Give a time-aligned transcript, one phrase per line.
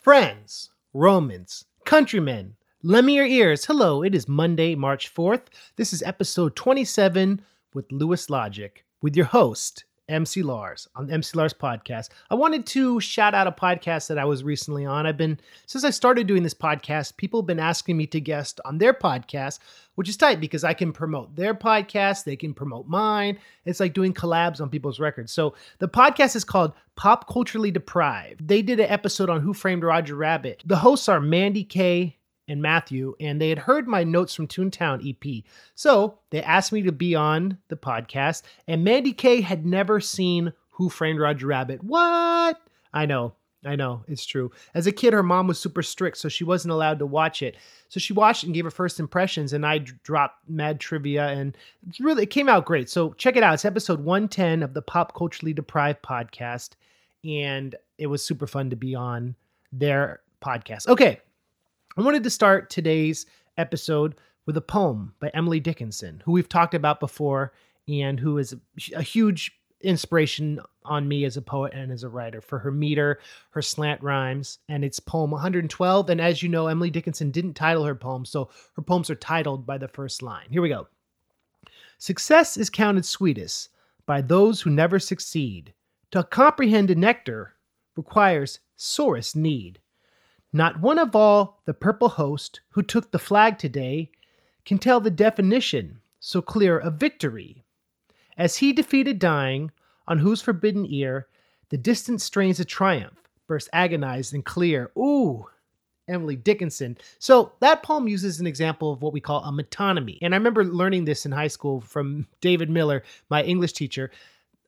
[0.00, 3.66] Friends, Romans, countrymen, lend me your ears.
[3.66, 5.42] Hello, it is Monday, March 4th.
[5.76, 7.42] This is episode 27
[7.74, 12.10] with Louis Logic with your host, MC Lars on the MC Lars podcast.
[12.30, 15.06] I wanted to shout out a podcast that I was recently on.
[15.06, 18.60] I've been, since I started doing this podcast, people have been asking me to guest
[18.64, 19.58] on their podcast,
[19.94, 23.38] which is tight because I can promote their podcast, they can promote mine.
[23.64, 25.32] It's like doing collabs on people's records.
[25.32, 28.46] So the podcast is called Pop Culturally Deprived.
[28.46, 30.62] They did an episode on Who Framed Roger Rabbit.
[30.66, 32.18] The hosts are Mandy Kay
[32.50, 35.44] and Matthew, and they had heard my notes from Toontown EP.
[35.76, 40.52] So they asked me to be on the podcast, and Mandy Kay had never seen
[40.72, 41.84] Who Framed Roger Rabbit.
[41.84, 42.60] What?
[42.92, 43.34] I know.
[43.64, 44.50] I know, it's true.
[44.74, 47.56] As a kid, her mom was super strict, so she wasn't allowed to watch it.
[47.88, 51.54] So she watched and gave her first impressions, and I dropped mad trivia, and
[51.86, 52.88] it's really it came out great.
[52.88, 53.52] So check it out.
[53.52, 56.70] It's episode 110 of the Pop Culturally Deprived podcast,
[57.22, 59.34] and it was super fun to be on
[59.72, 60.88] their podcast.
[60.88, 61.20] Okay,
[61.96, 63.26] I wanted to start today's
[63.58, 64.14] episode
[64.46, 67.52] with a poem by Emily Dickinson, who we've talked about before
[67.88, 68.54] and who is
[68.94, 73.18] a, huge inspiration on me as a poet and as a writer for her meter,
[73.50, 76.10] her slant rhymes, and it's poem 112.
[76.10, 79.66] And as you know, Emily Dickinson didn't title her poem, so her poems are titled
[79.66, 80.46] by the first line.
[80.48, 80.86] Here we go.
[81.98, 83.68] Success is counted sweetest
[84.06, 85.74] by those who never succeed.
[86.12, 87.54] To comprehend a nectar
[87.96, 89.80] requires sorest need.
[90.52, 94.10] Not one of all the purple host who took the flag today
[94.64, 97.64] can tell the definition so clear of victory.
[98.36, 99.70] As he defeated dying,
[100.10, 101.28] on whose forbidden ear
[101.68, 104.90] the distant strains of triumph burst agonized and clear.
[104.98, 105.46] Ooh,
[106.08, 106.98] Emily Dickinson.
[107.20, 110.18] So that poem uses an example of what we call a metonymy.
[110.20, 114.10] And I remember learning this in high school from David Miller, my English teacher.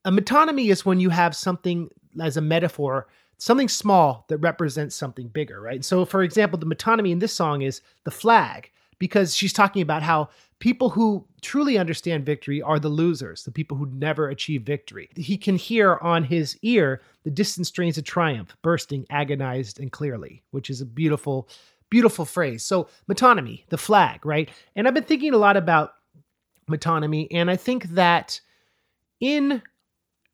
[0.05, 5.29] A metonymy is when you have something as a metaphor something small that represents something
[5.29, 5.85] bigger, right?
[5.85, 10.03] So, for example, the metonymy in this song is the flag, because she's talking about
[10.03, 10.29] how
[10.61, 15.09] people who truly understand victory are the losers, the people who never achieve victory.
[15.17, 20.45] He can hear on his ear the distant strains of triumph bursting agonized and clearly,
[20.53, 21.49] which is a beautiful,
[21.91, 22.63] beautiful phrase.
[22.63, 24.49] So, metonymy, the flag, right?
[24.77, 25.95] And I've been thinking a lot about
[26.71, 28.41] metonymy, and I think that
[29.19, 29.63] in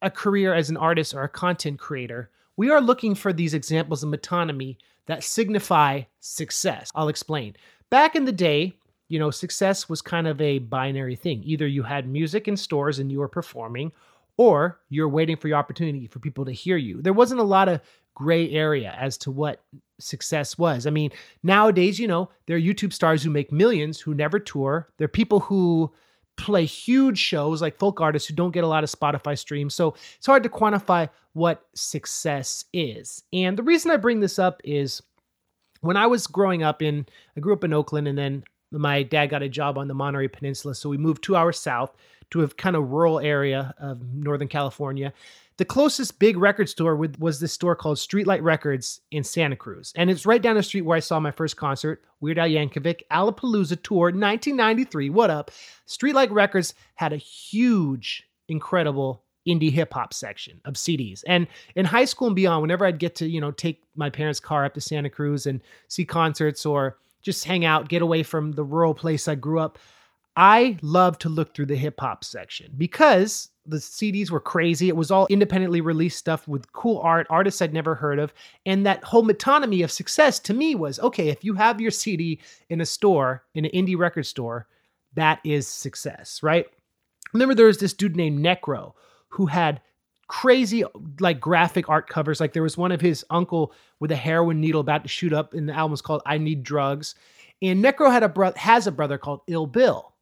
[0.02, 4.02] a career as an artist or a content creator, we are looking for these examples
[4.02, 4.76] of metonymy
[5.06, 6.90] that signify success.
[6.94, 7.56] I'll explain.
[7.88, 8.74] Back in the day,
[9.08, 11.40] you know, success was kind of a binary thing.
[11.44, 13.92] Either you had music in stores and you were performing,
[14.36, 17.00] or you're waiting for your opportunity for people to hear you.
[17.00, 17.80] There wasn't a lot of
[18.14, 19.62] gray area as to what
[20.00, 20.84] success was.
[20.86, 21.12] I mean,
[21.44, 24.88] nowadays, you know, there are YouTube stars who make millions who never tour.
[24.98, 25.92] There are people who
[26.38, 29.74] play huge shows like folk artists who don't get a lot of Spotify streams.
[29.74, 33.22] So it's hard to quantify what success is.
[33.32, 35.02] And the reason I bring this up is
[35.80, 37.06] when I was growing up in,
[37.36, 40.28] I grew up in Oakland and then my dad got a job on the Monterey
[40.28, 40.74] Peninsula.
[40.74, 41.94] So we moved two hours south
[42.30, 45.12] to a kind of rural area of Northern California.
[45.56, 49.92] The closest big record store was this store called Streetlight Records in Santa Cruz.
[49.96, 53.02] And it's right down the street where I saw my first concert, Weird Al Yankovic,
[53.10, 55.10] Alapalooza Tour 1993.
[55.10, 55.50] What up?
[55.86, 61.24] Streetlight Records had a huge, incredible indie hip hop section of CDs.
[61.26, 64.40] And in high school and beyond, whenever I'd get to, you know, take my parents'
[64.40, 68.52] car up to Santa Cruz and see concerts or just hang out, get away from
[68.52, 69.78] the rural place I grew up,
[70.38, 74.88] I love to look through the hip hop section because the CDs were crazy.
[74.88, 78.32] It was all independently released stuff with cool art, artists I'd never heard of.
[78.64, 82.40] And that whole metonymy of success to me was okay, if you have your CD
[82.70, 84.68] in a store, in an indie record store,
[85.14, 86.66] that is success, right?
[87.32, 88.92] Remember, there was this dude named Necro
[89.30, 89.80] who had
[90.28, 90.84] crazy
[91.18, 92.38] like graphic art covers.
[92.38, 95.52] Like there was one of his uncle with a heroin needle about to shoot up,
[95.52, 97.16] and the album was called "I Need Drugs."
[97.60, 100.14] And Necro had a bro- has a brother called Ill Bill,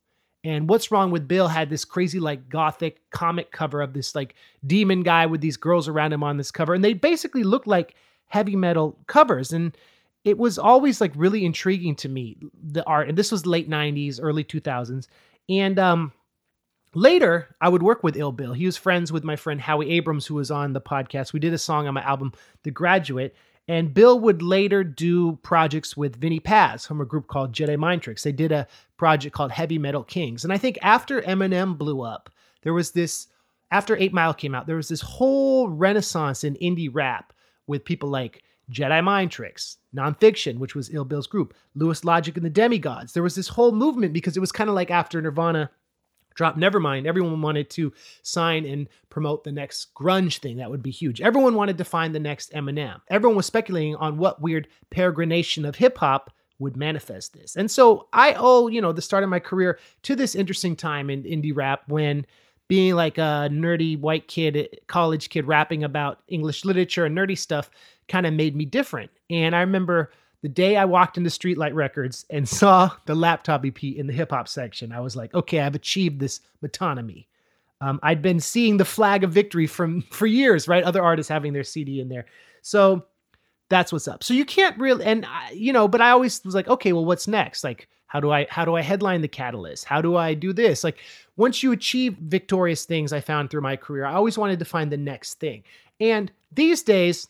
[0.46, 4.36] and What's Wrong with Bill had this crazy, like, gothic comic cover of this, like,
[4.64, 6.72] demon guy with these girls around him on this cover.
[6.72, 7.96] And they basically looked like
[8.26, 9.52] heavy metal covers.
[9.52, 9.76] And
[10.22, 13.08] it was always, like, really intriguing to me, the art.
[13.08, 15.08] And this was late 90s, early 2000s.
[15.48, 16.12] And um,
[16.94, 18.52] later, I would work with Ill Bill.
[18.52, 21.32] He was friends with my friend Howie Abrams, who was on the podcast.
[21.32, 22.30] We did a song on my album,
[22.62, 23.34] The Graduate.
[23.68, 28.02] And Bill would later do projects with Vinnie Paz from a group called Jedi Mind
[28.02, 28.22] Tricks.
[28.22, 30.44] They did a project called Heavy Metal Kings.
[30.44, 32.30] And I think after Eminem blew up,
[32.62, 33.26] there was this,
[33.72, 37.32] after Eight Mile came out, there was this whole renaissance in indie rap
[37.66, 42.36] with people like Jedi Mind Tricks, Non Phixion, which was Ill Bill's group, Louis Logic
[42.36, 43.12] and the Demigodz.
[43.12, 45.70] There was this whole movement because it was kind of like after Nirvana
[46.36, 47.92] drop Nevermind, everyone wanted to
[48.22, 50.58] sign and promote the next grunge thing.
[50.58, 51.20] That would be huge.
[51.20, 53.00] Everyone wanted to find the next Eminem.
[53.08, 57.56] Everyone was speculating on what weird peregrination of hip hop would manifest this.
[57.56, 61.10] And so I owe, you know, the start of my career to this interesting time
[61.10, 62.24] in indie rap when
[62.68, 67.70] being like a nerdy white kid, college kid rapping about English literature and nerdy stuff
[68.08, 69.10] kind of made me different.
[69.30, 70.10] And I remember
[70.42, 74.30] the day I walked into Streetlight Records and saw the laptop EP in the hip
[74.30, 77.26] hop section, I was like, okay, I've achieved this metonymy.
[77.80, 80.84] Um, I'd been seeing the flag of victory from for years, right?
[80.84, 82.26] Other artists having their CD in there.
[82.62, 83.04] So
[83.68, 84.22] that's what's up.
[84.22, 87.04] So you can't really, and I, you know, but I always was like, okay, well,
[87.04, 87.64] what's next?
[87.64, 89.84] Like, how do I how do I headline the Catalyst?
[89.84, 90.84] How do I do this?
[90.84, 90.98] Like,
[91.36, 94.90] once you achieve victorious things, I found through my career, I always wanted to find
[94.90, 95.64] the next thing.
[96.00, 97.28] And these days,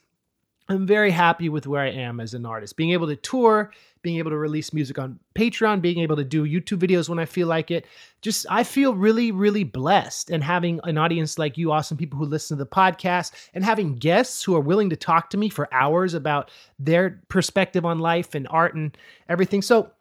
[0.69, 3.71] I'm very happy with where I am as an artist, being able to tour,
[4.03, 7.25] being able to release music on Patreon, being able to do YouTube videos when I
[7.25, 7.87] feel like it.
[8.21, 10.31] Just, I feel really, really blessed.
[10.31, 13.95] And having an audience like you, awesome people who listen to the podcast, and having
[13.95, 18.35] guests who are willing to talk to me for hours about their perspective on life
[18.35, 18.97] and art and
[19.29, 19.63] everything.
[19.63, 19.93] So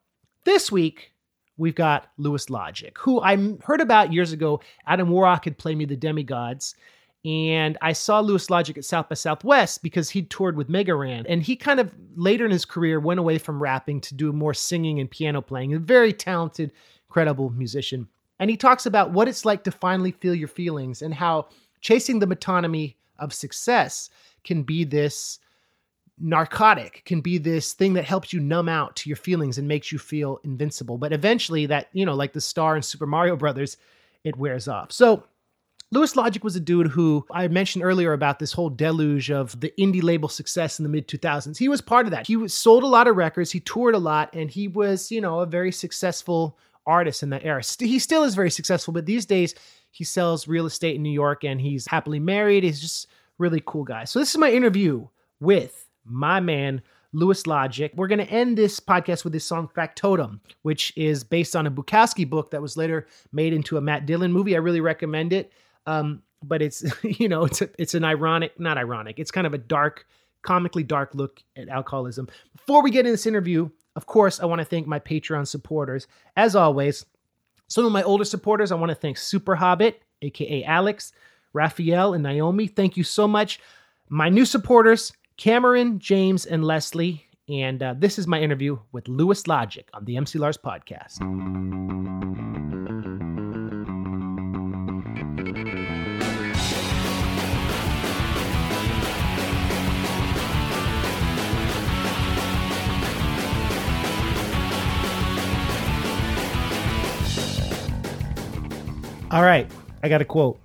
[0.46, 1.12] this week,
[1.58, 4.62] we've got Louis Logic, who I heard about years ago.
[4.88, 6.74] Adam Warrock had played me the Demigodz.
[7.25, 11.25] And I saw Louis Logic at South by Southwest because he toured with Mega Ran.
[11.25, 14.54] And he kind of later in his career went away from rapping to do more
[14.54, 15.74] singing and piano playing.
[15.74, 16.72] A very talented,
[17.10, 18.07] credible musician.
[18.38, 21.48] And he talks about what it's like to finally feel your feelings and how
[21.81, 24.12] chasing the metonymy of success
[24.44, 25.39] can be this
[26.19, 29.92] narcotic, can be this thing that helps you numb out to your feelings and makes
[29.92, 31.00] you feel invincible.
[31.00, 33.77] But eventually, that, you know, like the star in Super Mario Brothers,
[34.24, 34.92] it wears off.
[34.92, 35.24] So
[35.96, 39.72] Louis Logic was a dude who I mentioned earlier about this whole deluge of the
[39.80, 41.58] indie label success in the mid 2000s.
[41.58, 42.28] He was part of that.
[42.28, 45.22] He was, sold a lot of records, he toured a lot, and he was, you
[45.22, 47.62] know, a very successful artist in that era.
[47.80, 49.56] He still is very successful, but these days
[49.90, 52.66] he sells real estate in New York and he's happily married.
[52.66, 53.08] He's just
[53.38, 54.04] really cool guy.
[54.04, 55.08] So this is my interview
[55.40, 56.82] with my man
[57.14, 57.94] Louis Logic.
[57.96, 61.72] We're going to end this podcast with his song Factotum, which is based on a
[61.72, 64.56] Bukowski book that was later made into a Matt Dillon movie.
[64.56, 65.54] I really recommend it.
[65.86, 69.20] Um, but it's you know it's a, it's an ironic, not ironic.
[69.20, 70.06] It's kind of a dark,
[70.42, 72.28] comically dark look at alcoholism.
[72.56, 76.08] Before we get in this interview, of course, I want to thank my Patreon supporters.
[76.36, 77.06] As always,
[77.68, 81.14] some of my older supporters, I want to thank Super Hobbit, aka Alex,
[81.54, 82.68] Raphael, and Naomi.
[82.68, 83.60] Thank you so much.
[84.10, 87.26] My new supporters, Cameron, James, and Leslie.
[87.48, 91.22] And uh, this is my interview with Louis Logic on the MC Lars podcast.
[109.36, 109.70] All right,
[110.02, 110.58] I got a quote.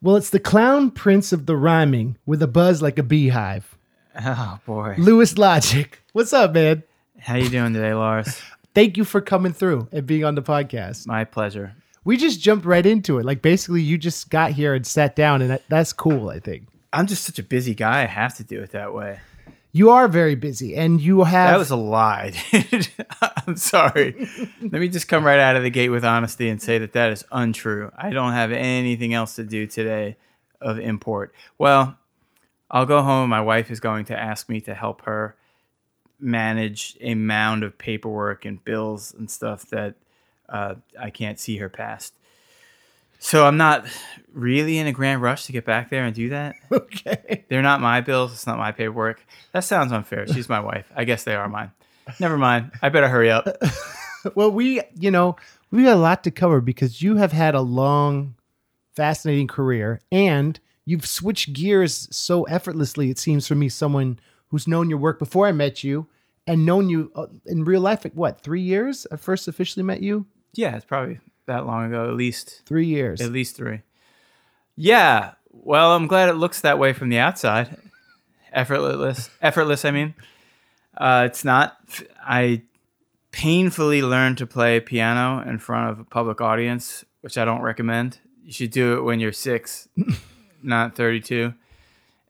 [0.00, 3.76] Well, it's the clown prince of the rhyming with a buzz like a beehive.
[4.24, 6.00] Oh boy, Louis Logic.
[6.12, 6.84] What's up, man?
[7.18, 8.40] how you doing today, Lars?
[8.76, 11.04] Thank you for coming through and being on the podcast.
[11.08, 11.74] My pleasure.
[12.04, 13.24] We just jumped right into it.
[13.24, 16.28] Like basically, you just got here and sat down, and that, that's cool.
[16.28, 18.04] I think I'm just such a busy guy.
[18.04, 19.18] I have to do it that way.
[19.72, 21.50] You are very busy, and you have.
[21.52, 22.32] That was a lie.
[23.46, 24.28] I'm sorry.
[24.60, 27.10] Let me just come right out of the gate with honesty and say that that
[27.10, 27.90] is untrue.
[27.96, 30.16] I don't have anything else to do today
[30.60, 31.34] of import.
[31.56, 31.96] Well,
[32.70, 33.30] I'll go home.
[33.30, 35.36] My wife is going to ask me to help her
[36.20, 39.94] manage a mound of paperwork and bills and stuff that
[40.48, 42.14] uh, I can't see her past.
[43.22, 43.86] So I'm not
[44.32, 46.56] really in a grand rush to get back there and do that.
[46.72, 47.44] okay.
[47.48, 48.32] They're not my bills.
[48.32, 49.24] It's not my paperwork.
[49.52, 50.26] That sounds unfair.
[50.26, 50.90] She's my wife.
[50.96, 51.70] I guess they are mine.
[52.18, 52.72] Never mind.
[52.82, 53.46] I better hurry up.
[54.34, 55.36] well, we, you know,
[55.70, 58.34] we got a lot to cover because you have had a long,
[58.96, 63.08] fascinating career and you've switched gears so effortlessly.
[63.08, 66.08] It seems for me, someone who's known your work before I met you
[66.48, 69.06] and known you uh, in real life, like what, three years?
[69.12, 70.26] I first officially met you?
[70.54, 73.20] Yeah, it's probably that long ago, at least Three years.
[73.20, 73.80] at least three.
[74.76, 75.32] Yeah.
[75.50, 77.76] Well, I'm glad it looks that way from the outside.
[78.52, 79.84] Effortless, effortless.
[79.84, 80.14] I mean,
[80.96, 81.76] uh, it's not.
[82.22, 82.62] I
[83.30, 88.18] painfully learned to play piano in front of a public audience, which I don't recommend.
[88.44, 89.88] You should do it when you're six,
[90.62, 91.54] not 32,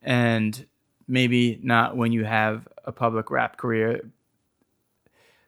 [0.03, 0.65] and
[1.09, 4.01] maybe not when you have a public rap career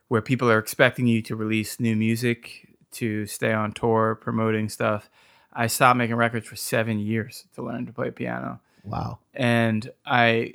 [0.09, 5.11] where people are expecting you to release new music, to stay on tour, promoting stuff.
[5.53, 8.61] I stopped making records for seven years to learn to play piano.
[8.85, 9.19] wow.
[9.33, 10.55] And I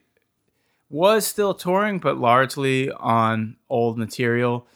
[0.90, 4.68] was still touring, but largely on old material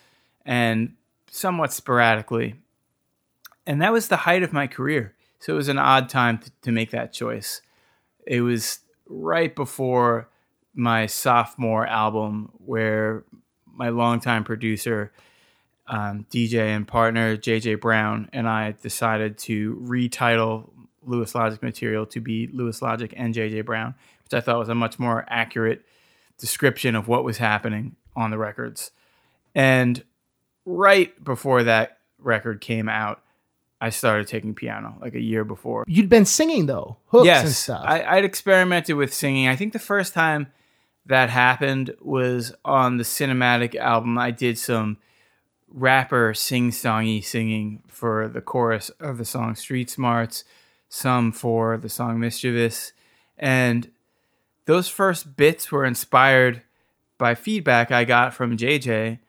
[0.45, 0.93] and
[1.31, 2.55] somewhat sporadically.
[3.65, 5.15] and that was the height of my career.
[5.39, 7.61] So it was an odd time to, to make that choice.
[8.25, 10.29] It was right before
[10.73, 13.23] my sophomore album, where
[13.65, 15.11] my longtime producer,
[15.87, 20.69] um, DJ and partner JJ Brown, and I decided to retitle
[21.05, 24.75] Louis Logic material to be Louis Logic and JJ Brown, which I thought was a
[24.75, 25.83] much more accurate
[26.37, 28.91] description of what was happening on the records.
[29.55, 30.03] And
[30.65, 33.21] right before that record came out,
[33.81, 35.83] I started taking piano like a year before.
[35.87, 37.83] You'd been singing though, hooks yes, and stuff.
[37.85, 39.49] I, I'd experimented with singing.
[39.49, 40.47] I think the first time
[41.05, 44.17] that happened was on the cinematic album.
[44.17, 44.97] I did some
[45.73, 50.43] rapper sing songy singing for the chorus of the song Street Smarts,
[50.87, 52.93] some for the song Mischievous.
[53.37, 53.89] And
[54.65, 56.61] those first bits were inspired
[57.17, 59.19] by feedback I got from JJ.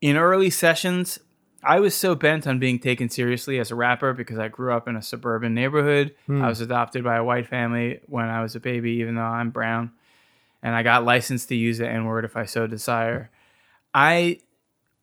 [0.00, 1.18] In early sessions,
[1.62, 4.86] I was so bent on being taken seriously as a rapper because I grew up
[4.86, 6.14] in a suburban neighborhood.
[6.26, 6.42] Hmm.
[6.42, 9.50] I was adopted by a white family when I was a baby, even though I'm
[9.50, 9.92] brown.
[10.62, 13.30] And I got licensed to use the N word if I so desire.
[13.92, 14.40] I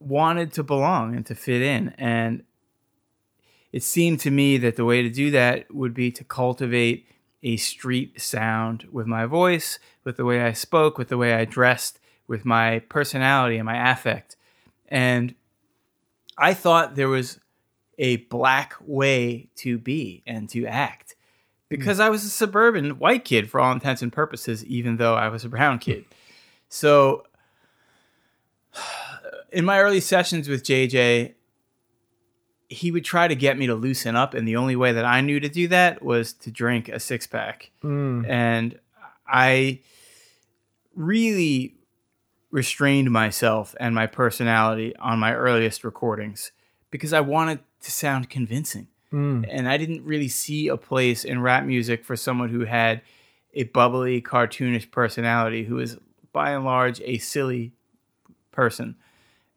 [0.02, 1.90] wanted to belong and to fit in.
[1.98, 2.44] And
[3.72, 7.08] it seemed to me that the way to do that would be to cultivate
[7.44, 11.46] a street sound with my voice, with the way I spoke, with the way I
[11.46, 14.36] dressed, with my personality and my affect.
[14.88, 15.36] And
[16.38, 17.40] I thought there was
[17.98, 21.16] a black way to be and to act
[21.70, 21.76] hmm.
[21.76, 25.30] because I was a suburban white kid for all intents and purposes, even though I
[25.30, 26.06] was a brown kid.
[26.70, 27.26] So,
[29.52, 31.34] in my early sessions with JJ,
[32.70, 35.22] he would try to get me to loosen up, and the only way that I
[35.22, 37.72] knew to do that was to drink a six pack.
[37.84, 38.28] Mm.
[38.30, 38.80] And
[39.28, 39.82] I
[40.96, 41.76] really
[42.50, 46.52] restrained myself and my personality on my earliest recordings
[46.92, 48.88] because I wanted to sound convincing.
[49.12, 49.46] Mm.
[49.50, 53.02] And I didn't really see a place in rap music for someone who had
[53.54, 55.98] a bubbly, cartoonish personality, who is
[56.32, 57.74] by and large a silly
[58.52, 58.96] person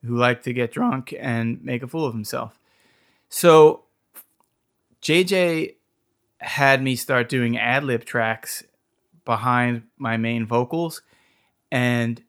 [0.04, 2.58] who liked to get drunk and make a fool of himself.
[3.28, 3.84] So
[5.02, 5.74] JJ
[6.38, 8.64] had me start doing ad lib tracks
[9.24, 11.02] behind my main vocals,
[11.70, 12.22] and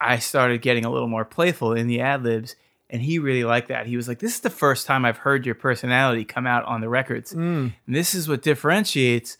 [0.00, 2.56] I started getting a little more playful in the ad libs.
[2.90, 3.86] And he really liked that.
[3.86, 6.80] He was like, This is the first time I've heard your personality come out on
[6.80, 7.32] the records.
[7.32, 7.72] Mm.
[7.86, 9.38] And this is what differentiates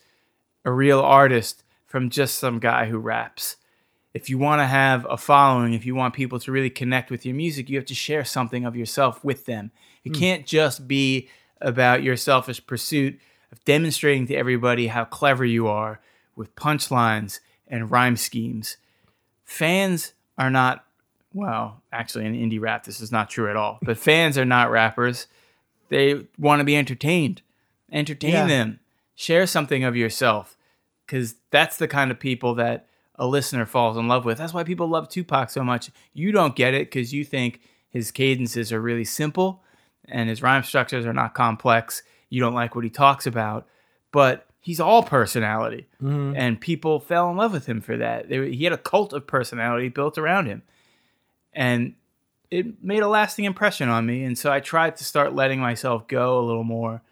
[0.65, 3.57] a real artist from just some guy who raps.
[4.15, 7.27] If you want to have a following, if you want people to really connect with
[7.27, 9.73] your music, you have to share something of yourself with them.
[10.05, 10.21] It hmm.
[10.21, 11.29] can't just be
[11.61, 13.19] about your selfish pursuit
[13.51, 16.01] of demonstrating to everybody how clever you are
[16.37, 18.77] with punchlines and rhyme schemes.
[19.43, 20.85] Fans are not,
[21.33, 24.71] well, actually, in indie rap, this is not true at all, but fans are not
[24.71, 25.27] rappers.
[25.89, 27.43] They want to be entertained.
[27.93, 28.47] Entertain Yeah.
[28.47, 28.81] them.
[29.17, 30.57] Share something of yourself
[31.07, 34.39] because that's the kind of people that a listener falls in love with.
[34.39, 35.91] That's why people love Tupac so much.
[36.13, 39.63] You don't get it because you think his cadences are really simple
[40.07, 42.03] and his rhyme structures are not complex.
[42.29, 43.69] You don't like what he talks about,
[44.13, 46.35] but he's all personality, mm-hmm.
[46.37, 48.29] and people fell in love with him for that.
[48.29, 50.63] They, he had a cult of personality built around him,
[51.53, 51.95] and
[52.51, 54.25] it made a lasting impression on me.
[54.25, 57.03] And so I tried to start letting myself go a little more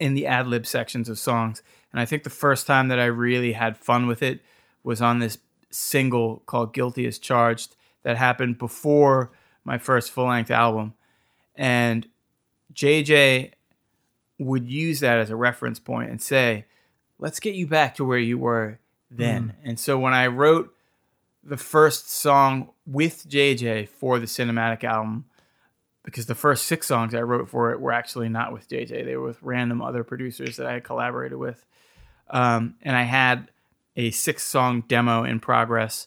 [0.00, 1.62] in the ad lib sections of songs.
[1.92, 4.40] And I think the first time that I really had fun with it
[4.86, 5.38] was on this
[5.68, 7.74] single called Guilty as Charged
[8.04, 9.32] that happened before
[9.64, 10.94] my first full length album.
[11.56, 12.06] And
[12.72, 13.50] JJ
[14.38, 16.66] would use that as a reference point and say,
[17.18, 18.78] let's get you back to where you were
[19.10, 19.54] then.
[19.64, 20.72] And so when I wrote
[21.42, 25.24] the first song with JJ for the cinematic album,
[26.04, 29.16] because the first six songs I wrote for it were actually not with JJ, they
[29.16, 31.64] were with random other producers that I had collaborated with.
[32.30, 33.50] Um, and I had
[33.96, 36.06] a six song demo in progress.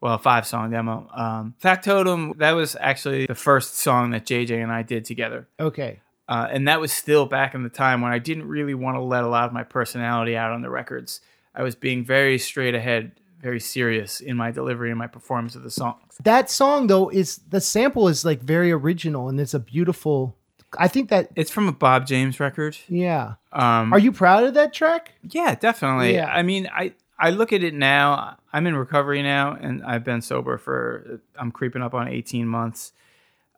[0.00, 1.08] Well, a five song demo.
[1.14, 5.48] Um, Factotum, that was actually the first song that JJ and I did together.
[5.58, 6.00] Okay.
[6.28, 9.00] Uh, and that was still back in the time when I didn't really want to
[9.02, 11.20] let a lot of my personality out on the records.
[11.54, 15.62] I was being very straight ahead, very serious in my delivery and my performance of
[15.62, 16.00] the songs.
[16.22, 20.36] That song though is the sample is like very original and it's a beautiful.
[20.78, 22.76] I think that It's from a Bob James record.
[22.88, 23.34] yeah.
[23.52, 25.12] Um, Are you proud of that track?
[25.22, 26.14] Yeah, definitely.
[26.14, 26.26] Yeah.
[26.26, 28.38] I mean, I I look at it now.
[28.52, 32.92] I'm in recovery now, and I've been sober for I'm creeping up on 18 months,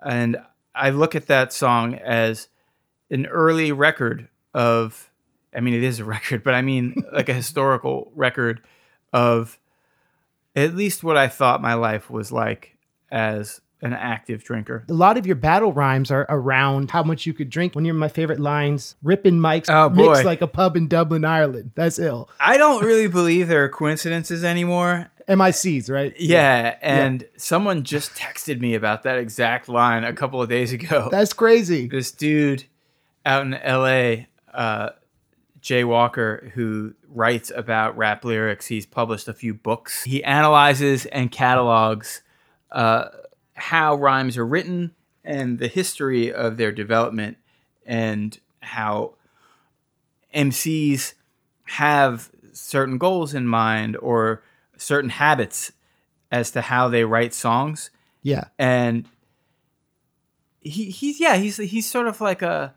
[0.05, 0.37] and
[0.75, 2.49] I look at that song as
[3.11, 5.11] an early record of.
[5.55, 8.61] I mean, it is a record, but I mean like a historical record
[9.13, 9.59] of
[10.55, 12.77] at least what I thought my life was like
[13.11, 14.85] as an active drinker.
[14.89, 17.75] A lot of your battle rhymes are around how much you could drink.
[17.75, 21.73] One of my favorite lines, ripping mics Oh, mixed like a pub in Dublin, Ireland.
[21.75, 22.29] That's ill.
[22.41, 25.11] I don't really believe there are coincidences anymore.
[25.29, 26.15] MICs, right?
[26.19, 31.09] Yeah, and someone just texted me about that exact line a couple of days ago.
[31.13, 31.89] That's crazy.
[31.89, 32.65] this dude
[33.25, 34.91] out in LA, uh,
[35.61, 38.69] Jay Walker, who writes about rap lyrics.
[38.69, 40.05] He's published a few books.
[40.05, 42.23] He analyzes and catalogs
[42.71, 43.07] uh,
[43.57, 44.93] how rhymes are written
[45.25, 47.37] and the history of their development
[47.85, 49.15] and how
[50.35, 51.15] MCs
[51.65, 54.43] have certain goals in mind or
[54.77, 55.73] certain habits
[56.31, 57.91] as to how they write songs
[58.23, 58.45] Yeah.
[58.59, 59.07] and
[60.61, 62.75] he he's yeah he's he's sort of like a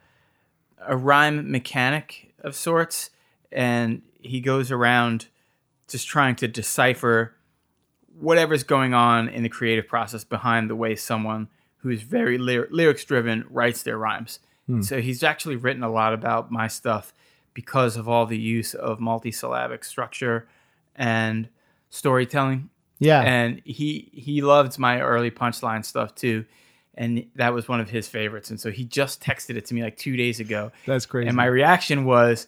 [0.87, 3.09] a rhyme mechanic of sorts
[3.51, 5.27] and he goes around
[5.87, 7.33] just trying to decipher
[8.19, 11.47] whatever's going on in the creative process behind the way someone
[11.77, 14.39] who's very lyr- lyrics driven writes their rhymes.
[14.67, 14.81] Hmm.
[14.81, 17.13] So he's actually written a lot about my stuff
[17.53, 20.47] because of all the use of multisyllabic structure
[20.95, 21.49] and
[21.89, 22.69] storytelling.
[23.01, 23.21] Yeah.
[23.21, 26.45] and he he loved my early punchline stuff too.
[26.95, 28.49] And that was one of his favorites.
[28.49, 30.73] And so he just texted it to me like two days ago.
[30.85, 31.29] That's crazy.
[31.29, 32.45] and my reaction was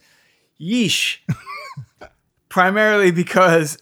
[0.60, 1.20] yeesh.
[2.50, 3.78] Primarily because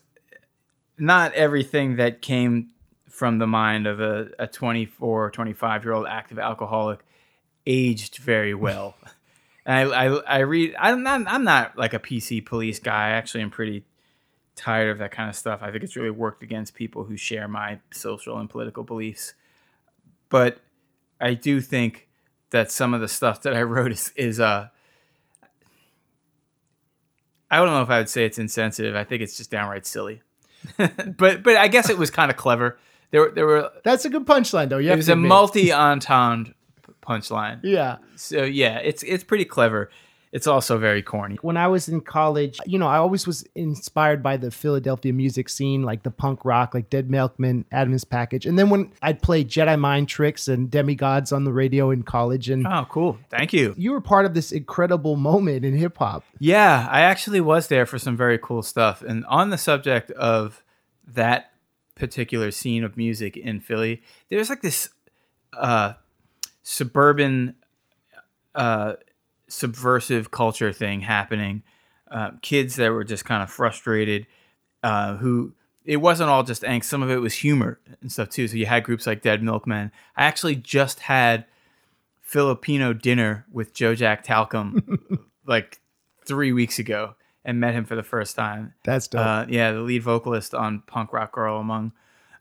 [0.99, 2.69] not everything that came
[3.07, 6.99] from the mind of a, a 24 25 year old active alcoholic
[7.65, 8.95] aged very well
[9.65, 13.11] and I, I, I read I'm not, I'm not like a pc police guy I
[13.11, 13.83] actually am pretty
[14.59, 15.61] tired of that kind of stuff.
[15.63, 19.33] I think it's really worked against people who share my social and political beliefs.
[20.27, 20.59] But
[21.19, 22.09] I do think
[22.49, 24.67] that some of the stuff that I wrote is, is uh
[27.51, 28.95] I don't know if I would say it's insensitive.
[28.95, 30.21] I think it's just downright silly.
[30.77, 32.77] but but I guess it was kind of clever.
[33.11, 34.77] There were there were That's a good punchline, though.
[34.77, 36.53] You it was a multi entendre
[37.01, 37.59] punchline.
[37.63, 37.97] Yeah.
[38.15, 39.89] So yeah, it's it's pretty clever.
[40.31, 41.39] It's also very corny.
[41.41, 45.49] When I was in college, you know, I always was inspired by the Philadelphia music
[45.49, 48.45] scene, like the punk rock, like Dead Milkmen, Adam's Package.
[48.45, 52.47] And then when I'd play Jedi Mind Tricks and Demigodz on the radio in college,
[52.47, 53.17] and Oh, cool.
[53.31, 53.73] Thank you.
[53.75, 56.23] you were part of this incredible moment in hip hop.
[56.37, 59.01] Yeah, I actually was there for some very cool stuff.
[59.01, 60.63] And on the subject of
[61.07, 61.53] that
[61.95, 64.89] particular scene of music in Philly, there's like this
[65.53, 65.93] uh,
[66.61, 67.55] suburban,
[68.53, 68.93] uh,
[69.49, 71.63] subversive culture thing happening.
[72.09, 74.25] Uh, kids that were just kind of frustrated,
[74.83, 75.53] uh, who
[75.85, 76.85] it wasn't all just angst.
[76.85, 78.47] Some of it was humor and stuff too.
[78.47, 79.91] So you had groups like Dead Milkmen.
[80.15, 81.45] I actually just had
[82.21, 84.99] Filipino dinner with Joe Jack Talcum
[85.45, 85.79] like
[86.25, 88.73] three weeks ago and met him for the first time.
[88.83, 89.21] That's dope.
[89.25, 91.91] Uh, yeah, the lead vocalist on Punk Rock Girl among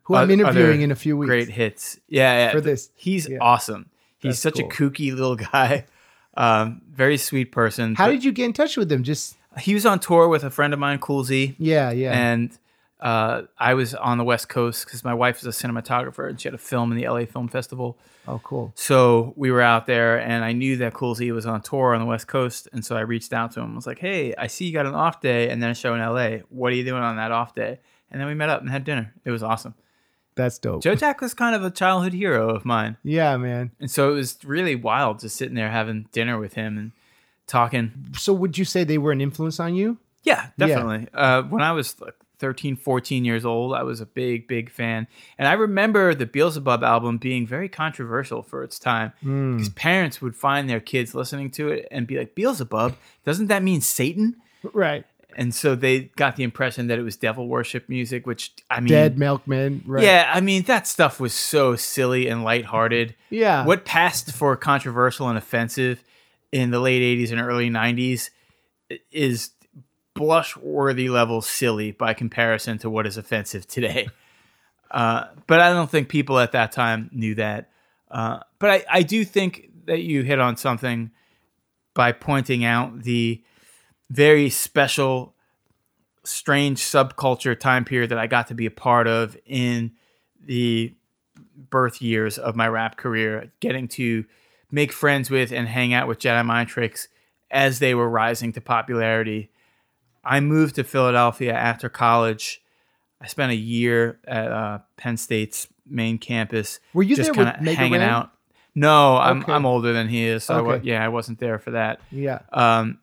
[0.04, 1.28] Who I'm interviewing in a few weeks.
[1.28, 1.98] great hits.
[2.08, 2.52] Yeah, yeah.
[2.52, 2.90] For this.
[2.94, 3.38] he's Yeah.
[3.40, 3.90] awesome.
[4.18, 4.66] He's That's such cool.
[4.66, 5.86] a kooky little guy.
[6.38, 7.96] Um, very sweet person.
[7.96, 9.02] How But did you get in touch with them?
[9.02, 12.12] Just he was on tour with a friend of mine, Cool Z, yeah, yeah.
[12.12, 12.56] and
[13.00, 16.48] uh, I was on the West Coast because my wife is a cinematographer and she
[16.48, 17.98] had a film in the LA Film Festival.
[18.26, 18.72] oh, cool.
[18.76, 22.00] So we were out there, and I knew that Cool Z was on tour on
[22.00, 23.72] the West Coast, and so I reached out to him.
[23.72, 25.94] I was like, "Hey, I see you got an off day, and then a show
[25.94, 26.44] in LA.
[26.50, 28.84] What are you doing on that off day?" And then we met up and had
[28.84, 29.12] dinner.
[29.24, 29.74] It was awesome.
[30.38, 30.82] That's dope.
[30.82, 33.72] Joe Jack was kind of a childhood hero of mine, yeah, man.
[33.80, 36.92] and so it was really wild just sitting there having dinner with him and
[37.48, 38.06] talking.
[38.16, 39.98] So would you say they were an influence on you?
[40.22, 41.08] Yeah, definitely.
[41.12, 45.08] Uh, when I was like 13, 14 years old, I was a big, big fan.
[45.38, 50.36] And I remember the Beelzebub album being very controversial for its time because parents would
[50.36, 54.36] find their kids listening to it and be like, Beelzebub, doesn't that mean Satan?
[54.72, 55.04] Right.
[55.38, 58.88] And so they got the impression that it was devil worship music, which I mean,
[58.88, 59.84] Dead Milkmen.
[59.86, 60.02] Right.
[60.02, 63.14] yeah, I mean, that stuff was so silly and lighthearted.
[63.30, 63.64] Yeah.
[63.64, 66.02] What passed for controversial and offensive
[66.50, 68.30] in the late 80s and early 90s
[69.12, 69.50] is
[70.12, 74.08] blush worthy level silly by comparison to what is offensive today.
[74.90, 77.68] Uh, but I don't think people at that time knew that.
[78.10, 81.10] Uh, but I, I do think that you hit on something
[81.92, 83.42] by pointing out the
[84.10, 85.34] very special,
[86.24, 89.92] strange subculture time period that I got to be a part of in
[90.44, 90.94] the
[91.70, 94.24] birth years of my rap career, getting to
[94.70, 97.08] make friends with and hang out with Jedi Mind Tricks
[97.50, 99.50] as they were rising to popularity.
[100.24, 102.62] I moved to Philadelphia after college.
[103.20, 106.80] I spent a year at uh, Penn State's main campus.
[106.92, 108.08] Were you just kinda hanging Ran?
[108.08, 108.32] out?
[108.74, 109.52] No, I'm Okay.
[109.52, 110.44] I'm older than he is.
[110.44, 112.00] So I yeah, I wasn't there for that.
[112.12, 112.40] Yeah.
[112.52, 112.98] Um,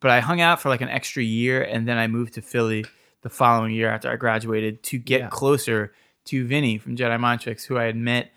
[0.00, 2.84] but I hung out for like an extra year, and then I moved to Philly
[3.22, 5.28] the following year after I graduated to get Yeah.
[5.28, 5.92] closer
[6.26, 8.30] to Vinnie from Jedi Mind Tricks, who I had met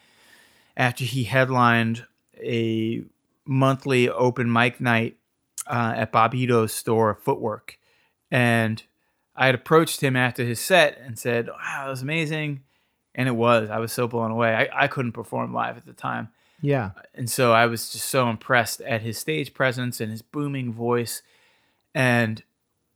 [0.77, 2.05] after he headlined
[2.37, 3.03] a
[3.45, 5.17] monthly open mic night
[5.67, 7.77] uh, at Bobbito's store, Footwork.
[8.31, 8.81] And
[9.35, 12.61] I had approached him after his set and said, Wow, that was amazing.
[13.13, 13.69] And it was.
[13.69, 14.55] I was so blown away.
[14.55, 16.29] I, I couldn't perform live at the time.
[16.61, 16.91] Yeah.
[17.13, 21.21] And so I was just so impressed at his stage presence and his booming voice.
[21.93, 22.43] And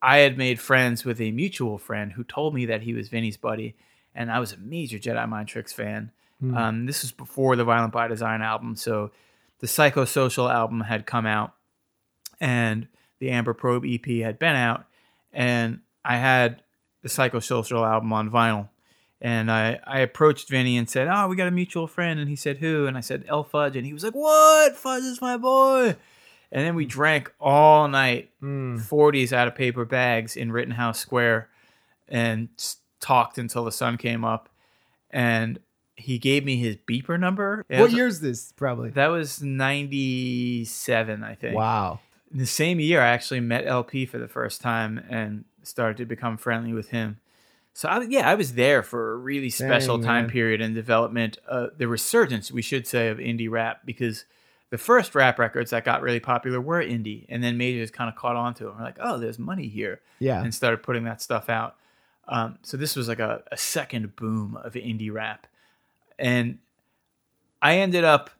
[0.02, 3.38] I had made friends with a mutual friend who told me that he was Vinnie's
[3.38, 3.76] buddy.
[4.14, 6.12] And I was a major Jedi Mind Tricks fan.
[6.40, 6.58] Hmm.
[6.58, 8.76] Um, this was before the Violent by Design album.
[8.76, 9.12] So
[9.60, 11.54] the Psychosocial album had come out
[12.40, 12.88] and
[13.20, 14.86] the Amber Probe EP had been out.
[15.34, 16.62] And I had
[17.02, 18.70] the Psychosocial album on vinyl.
[19.22, 22.20] And I, I approached Vinnie and said, Oh, we got a mutual friend.
[22.20, 22.86] And he said, Who?
[22.86, 23.76] And I said, El Fudge.
[23.76, 24.76] And he was like, What?
[24.76, 25.96] Fudge is my boy.
[26.56, 28.80] And then we drank all night, Mm.
[28.80, 31.50] 40s out of paper bags in Rittenhouse Square,
[32.08, 32.48] and
[33.02, 34.48] talked until the sun came up.
[35.12, 35.60] And
[35.98, 37.66] he gave me his beeper number.
[37.68, 38.54] It What was- year's this?
[38.54, 38.90] Probably.
[38.92, 41.56] That was 97, I think.
[41.56, 42.00] Wow.
[42.32, 46.06] In the same year, I actually met LP for the first time and started to
[46.06, 47.18] become friendly with him.
[47.74, 50.32] So I, yeah, I was there for a really special Dang, time man.
[50.32, 54.26] period in development, uh, the resurgence, we should say, of indie rap because
[54.72, 58.16] the first rap records that got really popular were indie, and then majors kind of
[58.16, 58.76] caught on to it.
[58.76, 60.42] We're like, oh, there's money here, Yeah.
[60.44, 61.76] and started putting that stuff out.
[62.28, 65.48] Um, so this was like a, a second boom of indie rap,
[66.18, 66.58] and
[67.62, 68.32] I ended up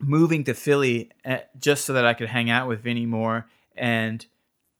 [0.00, 4.24] moving to Philly uh, just so that I could hang out with Vinnie more and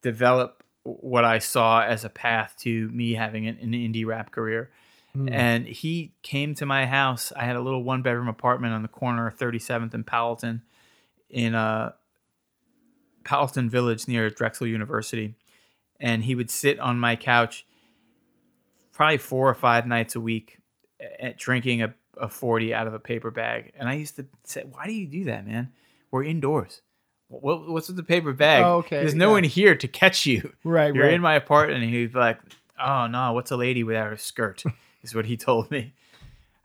[0.03, 4.71] develop what I saw as a path to me having an, an indie rap career.
[5.17, 5.31] Mm.
[5.31, 7.33] And he came to my house.
[7.37, 10.63] I had a little one bedroom apartment on the corner of 37th and Powelton
[11.31, 11.93] in uh,
[13.25, 15.35] Powelton Village near Drexel University.
[16.01, 17.65] And he would sit on my couch
[18.93, 20.59] probably four or five nights a week
[21.21, 23.73] at drinking a, a 40 out of a paper bag.
[23.79, 25.73] And I used to say, Why do you do that, man?
[26.11, 26.83] We're indoors.
[27.29, 28.65] What, what's with the paper bag?
[28.65, 29.33] Oh, okay, There's no yeah.
[29.33, 30.53] one here to catch you.
[30.65, 30.95] right.
[30.95, 31.15] You're right.
[31.15, 31.83] in my apartment.
[31.83, 32.39] And he'd be like,
[32.79, 34.65] Oh, no, what's a lady without a skirt?
[35.05, 35.93] is what he told me.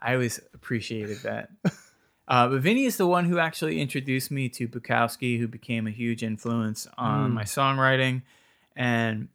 [0.01, 1.49] I always appreciated that.
[2.27, 5.91] Uh, but Vinnie is the one who actually introduced me to Bukowski, who became a
[5.91, 7.33] huge influence on Mm.
[7.33, 8.21] my songwriting,
[8.75, 9.27] and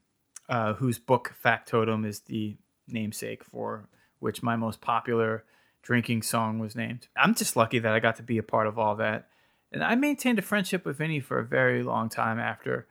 [0.48, 2.56] uh, whose book Factotum is the
[2.88, 3.88] namesake for
[4.20, 5.44] which my most popular
[5.82, 7.08] drinking song was named.
[7.16, 9.28] I'm just lucky that I got to be a part of all that.
[9.72, 12.86] And I maintained a friendship with Vinnie for a very long time after.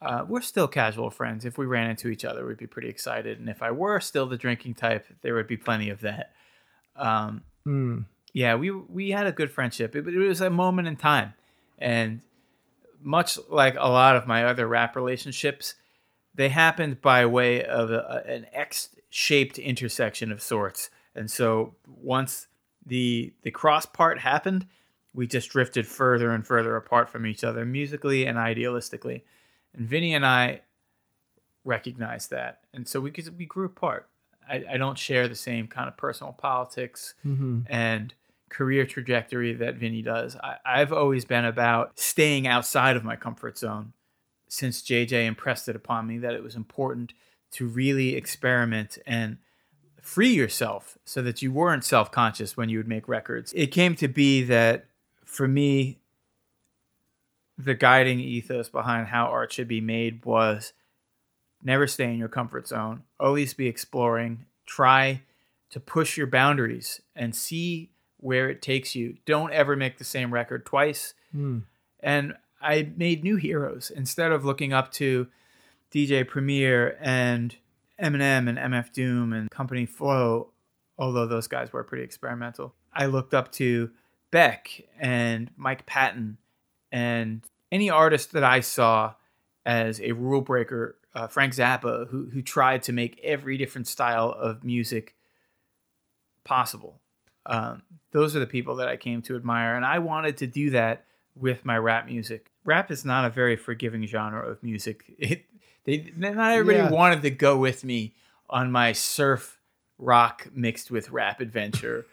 [0.00, 1.44] Uh, we're still casual friends.
[1.44, 3.40] If we ran into each other, we'd be pretty excited.
[3.40, 6.32] And if I were still the drinking type, there would be plenty of that.
[6.96, 8.06] Um, Mm.
[8.32, 9.94] yeah, we we had a good friendship.
[9.94, 11.34] It, it was a moment in time,
[11.78, 12.20] and
[13.02, 15.74] much like a lot of my other rap relationships,
[16.34, 20.90] they happened by way of a, an X-shaped intersection of sorts.
[21.14, 22.46] And so once
[22.86, 24.66] the the cross part happened,
[25.12, 29.22] we just drifted further and further apart from each other musically and idealistically.
[29.74, 30.62] And Vinnie and I
[31.64, 34.08] recognized that, and so we we grew apart.
[34.48, 38.14] I, I don't share the same kind of personal politics hmm and
[38.48, 40.34] career trajectory that Vinnie does.
[40.36, 43.92] I, I've always been about staying outside of my comfort zone
[44.48, 47.12] since JJ impressed it upon me that it was important
[47.52, 49.38] to really experiment and
[50.00, 53.52] free yourself so that you weren't self conscious when you would make records.
[53.54, 54.86] It came to be that
[55.24, 55.98] for me,
[57.58, 60.72] the guiding ethos behind how art should be made was
[61.62, 65.22] never stay in your comfort zone, always be exploring, try
[65.70, 69.16] to push your boundaries and see where it takes you.
[69.26, 71.14] Don't ever make the same record twice.
[71.34, 71.64] Mm.
[72.00, 75.26] And I made new heroes instead of looking up to
[75.92, 77.56] DJ Premier and
[78.00, 80.50] Eminem and MF Doom and Company Flow,
[80.96, 82.74] although those guys were pretty experimental.
[82.92, 83.90] I looked up to
[84.30, 86.38] Beck and Mike Patton
[86.92, 89.14] and any artist that I saw
[89.66, 94.30] as a rule breaker, uh, Frank Zappa, who, who tried to make every different style
[94.30, 95.14] of music
[96.44, 97.00] possible.
[97.46, 100.70] Um, those are the people that I came to admire, and I wanted to do
[100.70, 102.50] that with my rap music.
[102.64, 105.04] Rap is not a very forgiving genre of music.
[105.18, 105.44] It,
[105.84, 106.90] they, not everybody Yeah.
[106.90, 108.14] wanted to go with me
[108.50, 109.58] on my surf
[109.96, 112.04] rock mixed with rap adventure,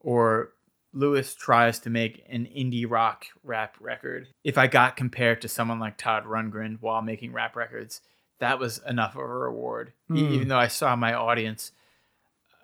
[0.00, 0.52] or
[0.96, 4.28] Louis tries to make an indie rock rap record.
[4.42, 8.00] If I got compared to someone like Todd Rundgren while making rap records,
[8.38, 9.92] that was enough of a reward.
[10.08, 10.16] Hmm.
[10.16, 11.72] Even though I saw my audience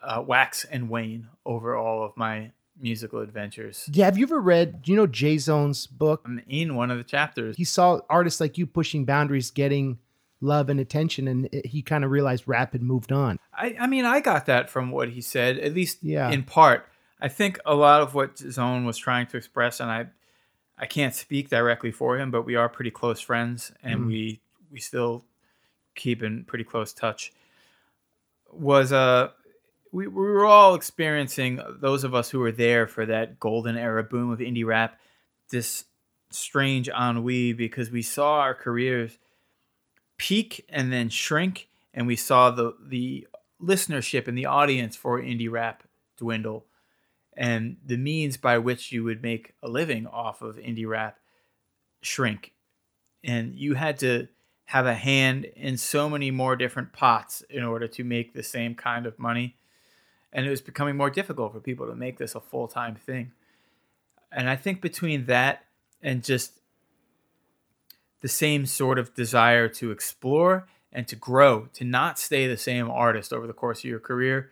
[0.03, 3.89] uh, wax and wane over all of my musical adventures.
[3.93, 4.81] Yeah, have you ever read?
[4.87, 6.23] You know J-Zone's book?
[6.25, 7.57] I'm in one of the chapters.
[7.57, 9.99] He saw artists like you pushing boundaries, getting
[10.41, 13.39] love and attention, and it, he kind of realized rap had moved on.
[13.55, 16.31] I, I mean, I got that from what he said, at least Yeah.
[16.31, 16.89] in part.
[17.23, 20.07] I think a lot of what Zone was trying to express, and I,
[20.77, 24.07] I can't speak directly for him, but we are pretty close friends, and Mhm.
[24.09, 24.41] we
[24.73, 25.25] we still
[25.95, 27.33] keep in pretty close touch.
[28.51, 29.31] Was uh,
[29.93, 34.03] we we were all experiencing those of us who were there for that golden era
[34.03, 34.99] boom of indie rap,
[35.51, 35.85] this
[36.31, 39.19] strange ennui because we saw our careers
[40.17, 43.29] peak and then shrink, and we saw the the
[43.63, 45.85] listenership and the audience for indie rap
[46.17, 46.67] dwindle
[47.37, 51.19] and the means by which you would make a living off of indie rap
[52.01, 52.53] shrink
[53.25, 54.29] and you had to
[54.67, 58.75] have a hand in so many more different pots in order to make the same
[58.75, 59.57] kind of money
[60.33, 63.33] and it was becoming more difficult for people to make this a full-time thing
[64.31, 65.65] and i think between that
[66.03, 66.61] and just
[68.23, 72.91] the same sort of desire to explore and to grow, to not stay the same
[72.91, 74.51] artist over the course of your career.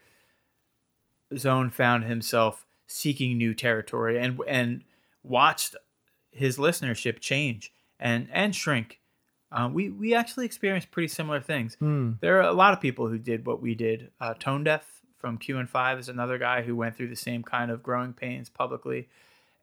[1.36, 4.82] Zone found himself seeking new territory and and
[5.22, 5.76] watched
[6.32, 9.00] his listenership change and and shrink.
[9.52, 11.76] Uh, we we actually experienced pretty similar things.
[11.76, 12.12] Hmm.
[12.20, 14.10] There are a lot of people who did what we did.
[14.20, 14.82] Uh, Tonedeff
[15.16, 19.08] from QN5 is another guy who went through the same kind of growing pains publicly,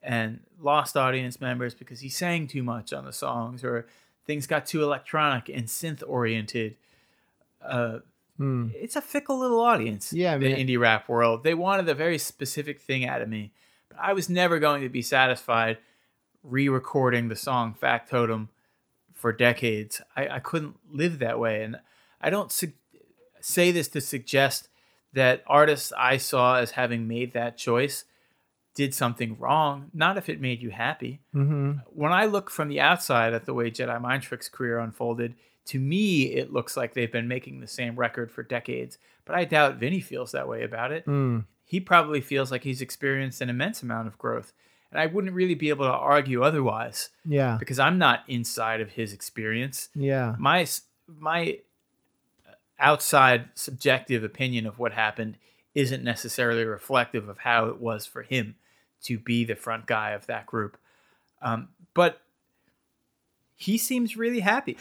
[0.02, 3.88] and lost audience members because he sang too much on the songs or
[4.26, 6.76] things got too electronic and synth oriented.
[7.62, 8.00] Uh,
[8.38, 8.68] Hmm.
[8.76, 10.14] it's a fickle little audience.
[10.14, 10.58] Yeah, the man.
[10.68, 11.44] indie rap world.
[11.44, 13.52] They wanted a very specific thing out of me,
[13.90, 15.78] but I was never going to be satisfied
[16.44, 18.50] re-recording the song Factotum
[19.14, 20.02] for decades.
[20.16, 21.78] I, I couldn't live that way, and
[22.22, 22.74] I don't su-
[23.42, 24.70] say this to suggest
[25.14, 28.06] that artists I saw as having made that choice
[28.76, 29.90] did something wrong.
[29.94, 31.80] Not if it made you happy Mm-hmm.
[31.94, 35.34] when I look from the outside at the way Jedi Mind Trick's career unfolded,
[35.68, 38.98] to me it looks like they've been making the same record for decades.
[39.26, 41.06] But I doubt Vinnie feels that way about it.
[41.06, 41.46] Mm.
[41.66, 44.54] He probably feels like he's experienced an immense amount of growth.
[44.90, 47.58] And I wouldn't really be able to argue otherwise Yeah.
[47.60, 49.90] because I'm not inside of his experience.
[49.94, 50.36] Yeah.
[50.40, 50.66] My
[51.08, 51.60] my
[52.80, 55.38] outside subjective opinion of what happened
[55.76, 58.56] isn't necessarily reflective of how it was for him
[59.04, 60.78] to be the front guy of that group.
[61.42, 62.22] Um, but
[63.56, 64.78] he seems really happy.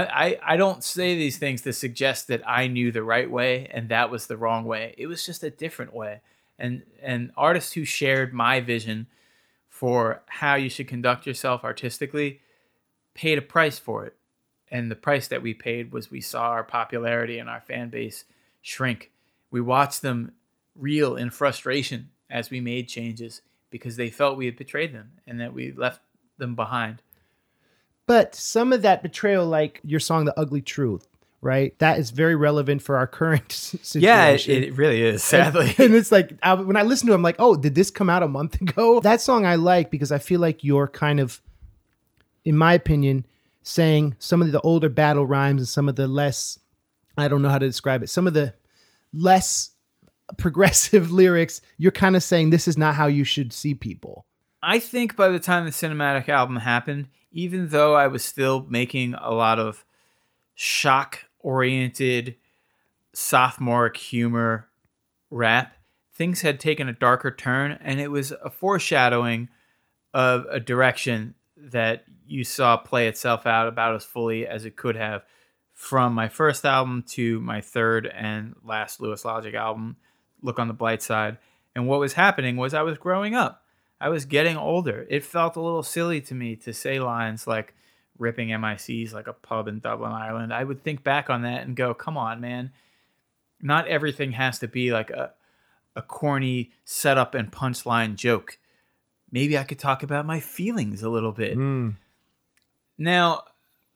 [0.00, 3.90] I, I, don't say these things to suggest that I knew the right way and
[3.90, 4.94] that was the wrong way.
[4.96, 6.22] It was just a different way.
[6.58, 9.06] And and artists who shared my vision
[9.68, 12.40] for how you should conduct yourself artistically
[13.14, 14.16] paid a price for it.
[14.70, 18.24] And the price that we paid was we saw our popularity and our fan base
[18.62, 19.10] shrink.
[19.50, 20.32] We watched them
[20.74, 25.40] reel in frustration as we made changes because they felt we had betrayed them and
[25.40, 26.00] that we left
[26.38, 27.02] them behind.
[28.06, 31.06] But some of that betrayal, like your song "The Ugly Truth,"
[31.40, 31.78] right?
[31.80, 34.00] That is very relevant for our current situation.
[34.02, 35.74] Yeah, it, it really is, sadly.
[35.78, 38.08] and it's like I, when I listen to it, I'm like, oh, did this come
[38.08, 39.00] out a month ago?
[39.00, 41.42] That song I like because I feel like you're kind of,
[42.44, 43.26] in my opinion,
[43.62, 46.58] saying some of the older battle rhymes and some of the less,
[47.18, 48.54] I don't know how to describe it, some of the
[49.12, 49.70] less
[50.38, 51.60] progressive lyrics.
[51.76, 54.26] You're kind of saying this is not how you should see people.
[54.62, 59.14] I think by the time the cinematic album happened, even though I was still making
[59.14, 59.84] a lot of
[60.54, 62.36] shock oriented
[63.12, 64.68] sophomoric humor
[65.30, 65.74] rap,
[66.14, 69.48] things had taken a darker turn and it was a foreshadowing
[70.14, 74.96] of a direction that you saw play itself out about as fully as it could
[74.96, 75.24] have
[75.72, 79.96] from my first album to my third and last Louis Logic album,
[80.42, 81.38] Look on the Blight Side.
[81.74, 83.61] And what was happening was I was growing up.
[84.02, 85.06] I was getting older.
[85.08, 87.72] It felt a little silly to me to say lines like
[88.18, 90.52] ripping MICs like a pub in Dublin, Ireland.
[90.52, 92.72] I would think back on that and go, come on, man.
[93.60, 95.30] Not everything has to be like a,
[95.94, 98.58] a corny setup and punchline joke.
[99.30, 101.54] Maybe I could talk about my feelings a little bit.
[101.54, 101.90] Hmm.
[102.98, 103.44] Now,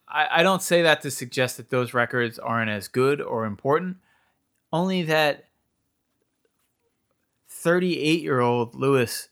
[0.07, 3.97] I, I don't say that to suggest that those records aren't as good or important,
[4.73, 5.47] only that
[7.49, 9.29] 38 year old Louis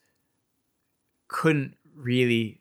[1.35, 2.61] couldn't really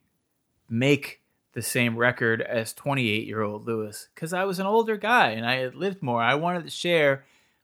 [0.68, 1.22] make
[1.54, 5.46] the same record as 28 year old Louis because I was an older guy and
[5.46, 6.24] I had lived more.
[6.24, 7.24] I wanted to share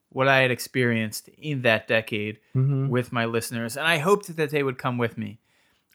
[0.10, 2.90] what I had experienced in that decade Mm-hmm.
[2.90, 5.40] with my listeners, and I hoped that they would come with me.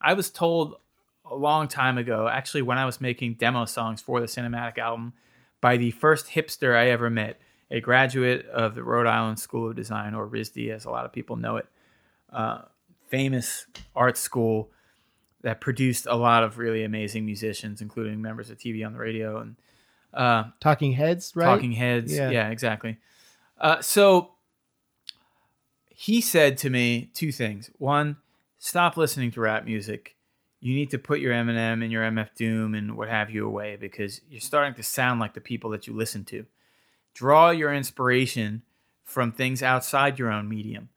[0.00, 0.76] I was told
[1.24, 5.12] a long time ago, actually, when I was making demo songs for the cinematic album,
[5.60, 9.76] by the first hipster I ever met, a graduate of the Rhode Island School of
[9.76, 11.66] Design, or RISD, as a lot of people know it,
[12.32, 12.62] uh,
[13.08, 14.70] famous art school
[15.44, 19.38] that produced a lot of really amazing musicians, including members of TV on the radio
[19.38, 19.56] and
[20.14, 21.44] uh, Talking Heads, right?
[21.44, 22.12] Talking Heads.
[22.12, 22.30] Yeah.
[22.30, 22.96] Yeah, exactly.
[23.60, 24.30] Uh, so
[25.90, 27.70] he said to me two things.
[27.78, 28.16] One,
[28.58, 30.16] stop listening to rap music.
[30.60, 33.76] You need to put your Eminem and your MF Doom and what have you away
[33.76, 36.46] because you're starting to sound like the people that you listen to.
[37.12, 38.62] Draw your inspiration
[39.02, 40.88] from things outside your own medium.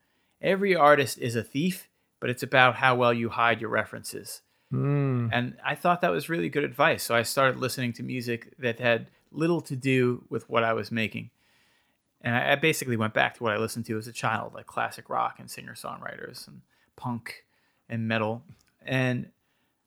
[0.41, 1.86] Every artist is a thief,
[2.19, 4.41] but it's about how well you hide your references.
[4.73, 5.29] Mm.
[5.31, 7.03] And I thought that was really good advice.
[7.03, 10.91] So I started listening to music that had little to do with what I was
[10.91, 11.29] making.
[12.21, 14.65] And I, I basically went back to what I listened to as a child, like
[14.65, 16.61] classic rock and singer songwriters and
[16.95, 17.45] punk
[17.89, 18.43] and metal.
[18.85, 19.29] And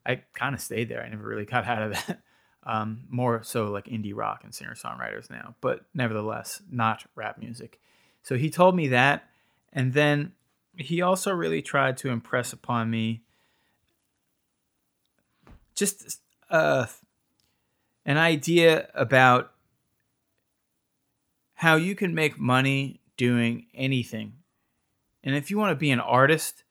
[0.06, 1.02] I kind of stayed there.
[1.02, 2.20] I never really got out of that.
[2.62, 7.80] Um, more so like indie rock and singer songwriters now, but nevertheless, not rap music.
[8.22, 9.24] So he told me that.
[9.72, 10.32] And then
[10.82, 13.22] he also really tried to impress upon me
[15.74, 16.86] just uh,
[18.04, 19.52] an idea about
[21.54, 24.34] how you can make money doing anything.
[25.22, 26.64] And if you want to be an artist,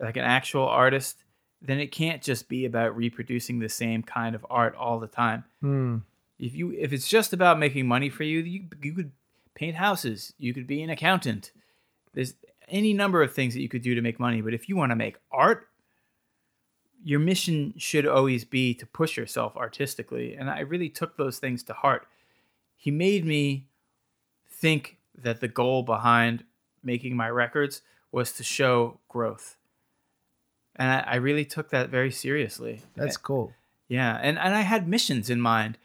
[0.00, 1.24] like an actual artist,
[1.60, 5.44] then it can't just be about reproducing the same kind of art all the time.
[5.62, 6.02] Mm.
[6.38, 9.12] If you if it's just about making money for you, you you could
[9.54, 11.52] paint houses, you could be an accountant.
[12.12, 12.34] There's
[12.68, 14.90] any number of things that you could do to make money, but if you want
[14.90, 15.68] to make art,
[17.02, 20.34] your mission should always be to push yourself artistically.
[20.34, 22.06] And I really took those things to heart.
[22.76, 23.66] He made me
[24.48, 26.44] think that the goal behind
[26.82, 29.56] making my records was to show growth.
[30.76, 32.82] And I, I really took that very seriously.
[32.96, 33.52] That's cool.
[33.88, 34.18] Yeah.
[34.20, 35.78] And, and I had missions in mind.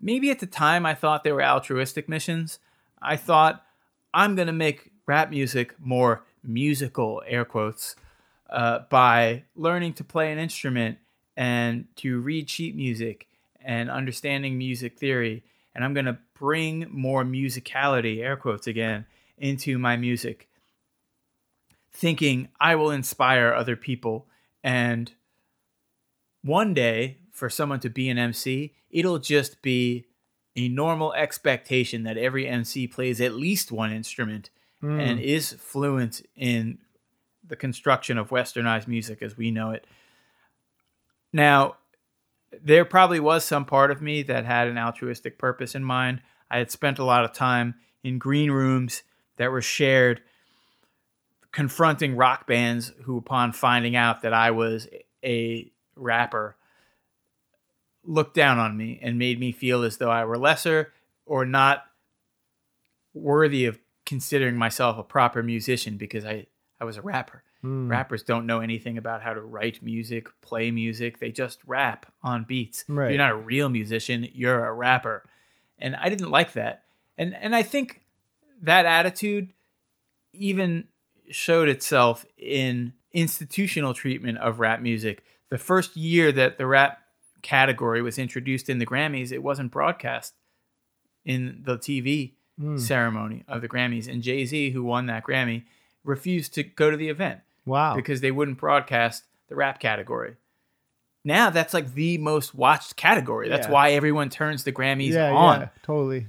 [0.00, 2.58] Maybe at the time I thought they were altruistic missions.
[3.00, 3.64] I thought
[4.12, 7.96] I'm going to make rap music more musical, air quotes,
[8.50, 10.98] uh, by learning to play an instrument
[11.36, 13.26] and to read sheet music
[13.60, 15.42] and understanding music theory.
[15.74, 19.06] And I'm going to bring more musicality, air quotes again,
[19.38, 20.48] into my music,
[21.92, 24.26] thinking I will inspire other people.
[24.62, 25.12] And
[26.42, 30.04] one day, for someone to be an MC, it'll just be
[30.54, 34.50] a normal expectation that every MC plays at least one instrument
[34.82, 35.00] Mm.
[35.00, 36.78] and is fluent in
[37.46, 39.86] the construction of westernized music as we know it.
[41.32, 41.76] Now,
[42.60, 46.20] there probably was some part of me that had an altruistic purpose in mind.
[46.50, 49.04] I had spent a lot of time in green rooms
[49.36, 50.20] that were shared
[51.52, 54.88] confronting rock bands who upon finding out that I was
[55.24, 56.56] a rapper
[58.04, 60.92] looked down on me and made me feel as though I were lesser
[61.24, 61.84] or not
[63.14, 63.78] worthy of
[64.12, 66.46] considering myself a proper musician because I,
[66.78, 67.42] I was a rapper.
[67.64, 67.88] Mm.
[67.88, 71.18] Rappers don't know anything about how to write music, play music.
[71.18, 72.84] They just rap on beats.
[72.88, 73.08] Right.
[73.08, 75.24] You're not a real musician, you're a rapper.
[75.78, 76.82] And I didn't like that.
[77.16, 78.02] And and I think
[78.60, 79.54] that attitude
[80.34, 80.88] even
[81.30, 85.24] showed itself in institutional treatment of rap music.
[85.48, 86.98] The first year that the rap
[87.40, 90.34] category was introduced in the Grammys, it wasn't broadcast
[91.24, 92.78] in the TV Mm.
[92.78, 94.06] ceremony of the Grammys.
[94.08, 95.64] And Jay Z, who won that Grammy,
[96.04, 97.96] refused to go to the event Wow.
[97.96, 100.36] because they wouldn't broadcast the rap category.
[101.24, 103.48] Now that's like the most watched category.
[103.48, 103.72] That's Yeah.
[103.72, 105.60] why everyone turns the Grammys yeah, on.
[105.60, 106.26] yeah, totally.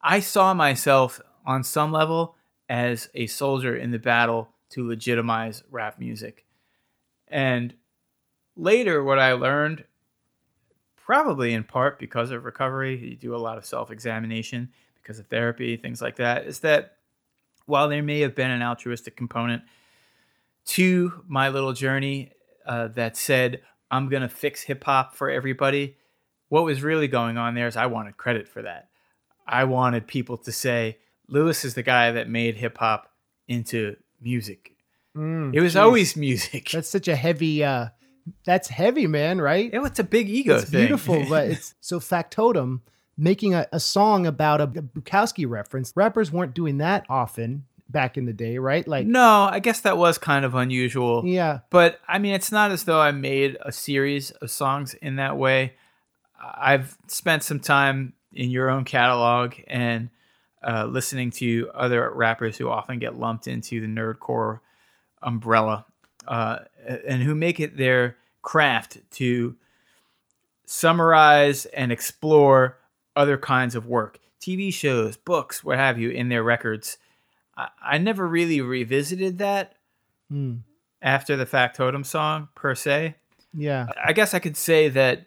[0.00, 2.36] I saw myself on some level
[2.68, 6.46] as a soldier in the battle to legitimize rap music.
[7.26, 7.74] And
[8.56, 9.84] later, what I learned,
[10.96, 14.70] probably in part because of recovery, you do a lot of self examination
[15.08, 16.96] because of therapy, things like that, is that
[17.64, 19.62] while there may have been an altruistic component
[20.66, 22.30] to my little journey
[22.66, 25.96] uh, that said, I'm going to fix hip hop for everybody,
[26.50, 28.90] what was really going on there is I wanted credit for that.
[29.46, 33.10] I wanted people to say, Louis is the guy that made hip hop
[33.46, 34.72] into music.
[35.16, 35.80] Mm, It was jeez.
[35.82, 36.68] always music.
[36.72, 37.64] That's such a heavy.
[37.64, 37.86] uh
[38.44, 39.40] That's heavy, man.
[39.40, 39.70] Right?
[39.72, 40.80] It was a big ego it's thing.
[40.80, 42.82] beautiful, but it's so factotum
[43.18, 45.92] making a, a song about a, a Bukowski reference.
[45.96, 48.86] Rappers weren't doing that often back in the day, right?
[48.86, 51.24] Like, no, I guess that was kind of unusual.
[51.26, 55.16] yeah, But I mean, it's not as though I made a series of songs in
[55.16, 55.74] that way.
[56.40, 60.10] I've spent some time in your own catalog and
[60.62, 64.60] uh, listening to other rappers who often get lumped into the nerdcore
[65.22, 65.86] umbrella
[66.26, 66.58] uh,
[67.06, 69.56] and who make it their craft to
[70.66, 72.76] summarize and explore
[73.18, 76.98] other kinds of work, TV shows, books, what have you, in their records.
[77.56, 79.74] I, I never really revisited that
[80.32, 80.60] Mm,
[81.02, 83.14] after the Factotum song per se.
[83.54, 85.26] yeah, I guess I could say that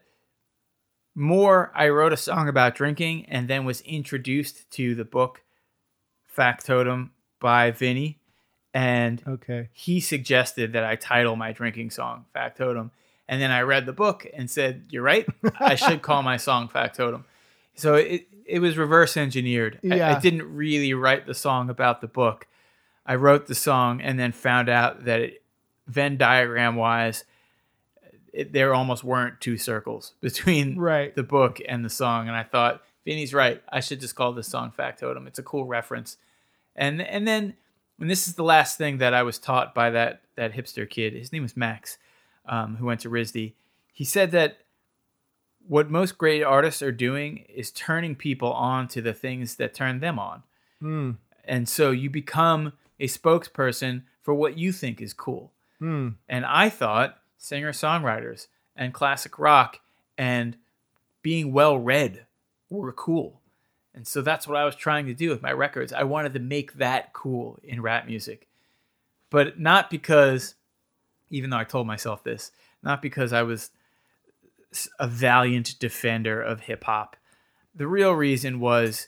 [1.16, 5.42] more I wrote a song about drinking and then was introduced to the book
[6.38, 8.20] Factotum by Vinnie,
[8.74, 9.70] and Okay.
[9.74, 12.92] he suggested that I title my drinking song Factotum.
[13.28, 15.26] And then I read the book and said, You're right.
[15.60, 17.24] I should call my song Factotum.
[17.76, 19.80] So it, it was reverse engineered.
[19.90, 22.48] I- I, didn't really write the song about the book.
[23.06, 25.44] I wrote the song and then found out that it,
[25.88, 27.24] Venn diagram wise,
[28.34, 31.14] it, there almost weren't two circles between Right.
[31.16, 32.28] the book and the song.
[32.28, 33.62] And I thought, Vinnie's right.
[33.70, 35.26] I should just call this song Factotum.
[35.28, 36.18] It's a cool reference.
[36.76, 37.56] And and then
[38.00, 41.14] and this is the last thing that I was taught by that that hipster kid.
[41.14, 41.98] His name was Max,
[42.46, 43.54] um, who went to RISD.
[43.92, 44.60] He said that
[45.68, 50.00] what most great artists are doing is turning people on to the things that turn
[50.00, 50.44] them on.
[50.82, 51.18] Mm.
[51.46, 55.52] And so you become a spokesperson for what you think is cool.
[55.82, 56.16] Mm.
[56.30, 59.80] And I thought singer songwriters and classic rock
[60.18, 60.58] and
[61.22, 62.26] being well read
[62.70, 63.42] were cool.
[63.94, 65.92] And so that's what I was trying to do with my records.
[65.92, 68.48] I wanted to make that cool in rap music.
[69.30, 70.56] But not because,
[71.30, 72.52] even though I told myself this,
[72.84, 73.72] not because I was
[75.00, 77.16] a valiant defender of hip hop.
[77.76, 79.08] The real reason was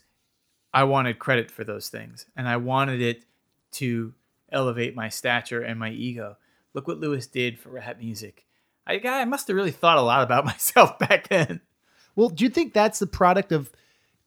[0.73, 3.25] I wanted credit for those things and I wanted it
[3.73, 4.13] to
[4.51, 6.37] elevate my stature and my ego.
[6.73, 8.45] Look what Louis did for rap music.
[8.85, 11.61] I, I must have really thought a lot about myself back then.
[12.15, 13.71] Well, do you think that's the product of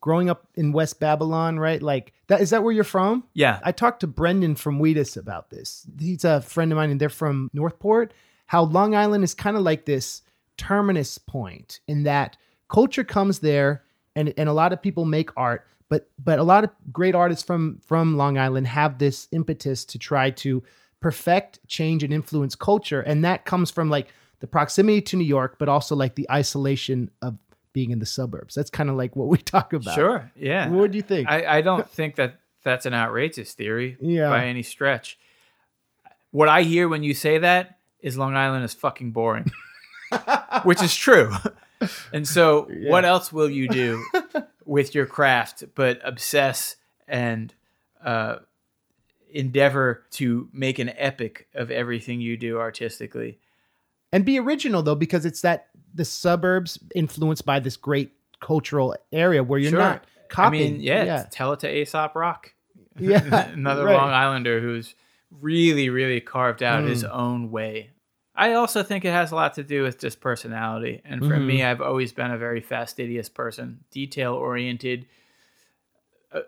[0.01, 1.83] growing up in West Babylon, right?
[1.83, 3.25] Like that is that where you're from?
[3.35, 3.61] Yeah.
[3.63, 5.87] I talked to Brendan from Wheatus about this.
[5.99, 8.13] He's a friend of mine and they're from Northport.
[8.47, 10.23] How Long Island is kind of like this
[10.57, 12.37] terminus point in that
[12.69, 13.83] culture comes there
[14.15, 17.45] and, and a lot of people make art, but but a lot of great artists
[17.45, 20.63] from from Long Island have this impetus to try to
[21.01, 23.01] perfect, change, and influence culture.
[23.03, 24.09] And that comes from like
[24.41, 27.37] the proximity to New York, but also like the isolation of
[27.73, 28.55] being in the suburbs.
[28.55, 29.95] That's kind of like what we talk about.
[29.95, 30.33] Sure.
[30.35, 30.69] Yeah.
[30.71, 31.29] What do you think?
[31.29, 34.31] I, I don't think that that's an outrageous theory Yeah.
[34.31, 35.19] by any stretch.
[36.31, 39.51] What I hear when you say that is Long Island is fucking boring,
[40.65, 41.33] which is true.
[42.13, 44.05] And so, what else will you do
[44.65, 46.77] with your craft but obsess
[47.07, 47.53] and
[48.05, 48.37] uh,
[49.31, 53.39] endeavor to make an epic of everything you do artistically?
[54.13, 59.43] and be original though because it's that the suburbs influenced by this great cultural area
[59.43, 59.81] where you're Sure.
[59.81, 60.63] not copying.
[60.67, 62.55] I mean, yeah, yeah, tell it to Aesop Rock.
[62.99, 63.97] Yeah, Another right.
[63.97, 64.95] Long Islander who's
[65.41, 67.11] really, really carved out his Mm.
[67.13, 67.91] own way.
[68.37, 71.01] I also think it has a lot to do with just personality.
[71.05, 71.47] And for Mm-hmm.
[71.47, 75.07] me, I've always been a very fastidious person, detail oriented,
[76.33, 76.41] uh,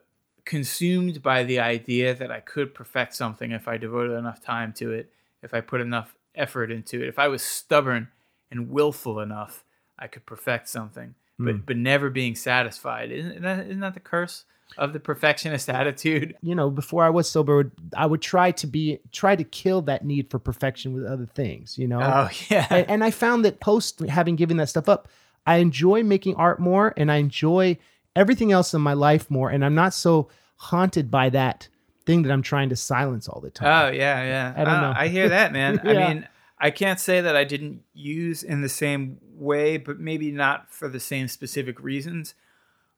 [0.44, 4.92] consumed by the idea that I could perfect something if I devoted enough time to
[4.92, 5.10] it,
[5.42, 7.08] if I put enough effort into it.
[7.08, 8.08] If I was stubborn
[8.50, 9.64] and willful enough,
[9.98, 11.14] I could perfect something.
[11.38, 11.66] But Mm.
[11.66, 13.12] but never being satisfied.
[13.12, 14.44] Isn't that, isn't that the curse
[14.76, 16.36] of the perfectionist attitude?
[16.42, 20.04] you know, before I was sober, I would try to be try to kill that
[20.04, 21.78] need for perfection with other things.
[21.78, 22.66] You know, Oh yeah.
[22.70, 25.08] and, and I found that post having given that stuff up,
[25.46, 27.78] I enjoy making art more, and I enjoy
[28.14, 31.68] everything else in my life more, and I'm not so haunted by that
[32.04, 33.88] thing that I'm trying to silence all the time.
[33.88, 34.52] Oh yeah, yeah.
[34.56, 34.94] I don't Uh, know.
[34.96, 35.80] I hear that, man.
[35.84, 40.32] I mean, I can't say that I didn't use in the same way, but maybe
[40.32, 42.34] not for the same specific reasons.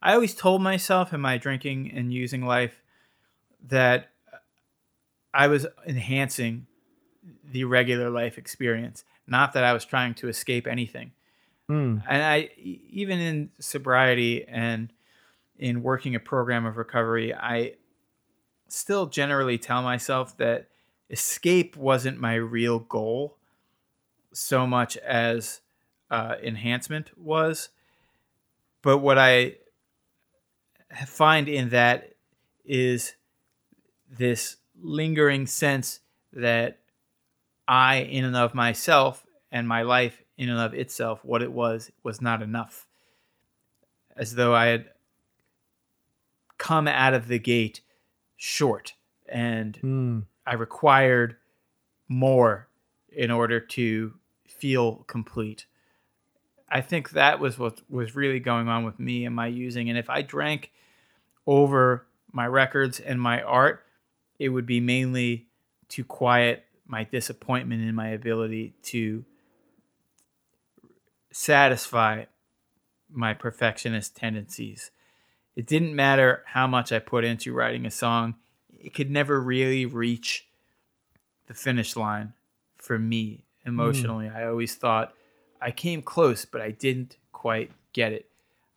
[0.02, 2.82] I always told myself in my drinking and using life
[3.68, 4.10] that
[5.32, 6.66] I was enhancing
[7.44, 11.12] the regular life experience, not that I was trying to escape anything.
[11.68, 12.02] Mm.
[12.08, 14.92] And I even in sobriety and
[15.58, 17.74] in working a program of recovery, I
[18.68, 20.68] still generally tell myself that
[21.10, 23.36] escape wasn't my real goal
[24.32, 25.60] so much as
[26.10, 27.68] uh, enhancement was.
[28.82, 29.56] But what I
[31.06, 32.14] find in that
[32.64, 33.14] is
[34.10, 36.00] this lingering sense
[36.32, 36.78] that
[37.66, 41.90] I, in and of myself, and my life in and of itself, what it was,
[42.02, 42.86] was not enough.
[44.16, 44.86] As though I had
[46.58, 47.80] come out of the gate
[48.36, 48.94] short
[49.28, 50.24] and Mm.
[50.46, 51.36] I required
[52.08, 52.68] more
[53.08, 54.14] in order to
[54.46, 55.66] feel complete.
[56.68, 59.88] I think that was what was really going on with me and my using.
[59.88, 60.70] And if I drank
[61.46, 63.84] over my records and my art,
[64.38, 65.46] it would be mainly
[65.88, 69.24] to quiet my disappointment in my ability to
[71.32, 72.24] satisfy
[73.08, 74.90] my perfectionist tendencies.
[75.56, 78.36] It didn't matter how much I put into writing a song,
[78.78, 80.48] it could never really reach
[81.46, 82.32] the finish line
[82.76, 83.70] for me hmm.
[83.70, 84.28] emotionally.
[84.28, 85.14] I always thought
[85.60, 88.29] I came close, but I didn't quite get it.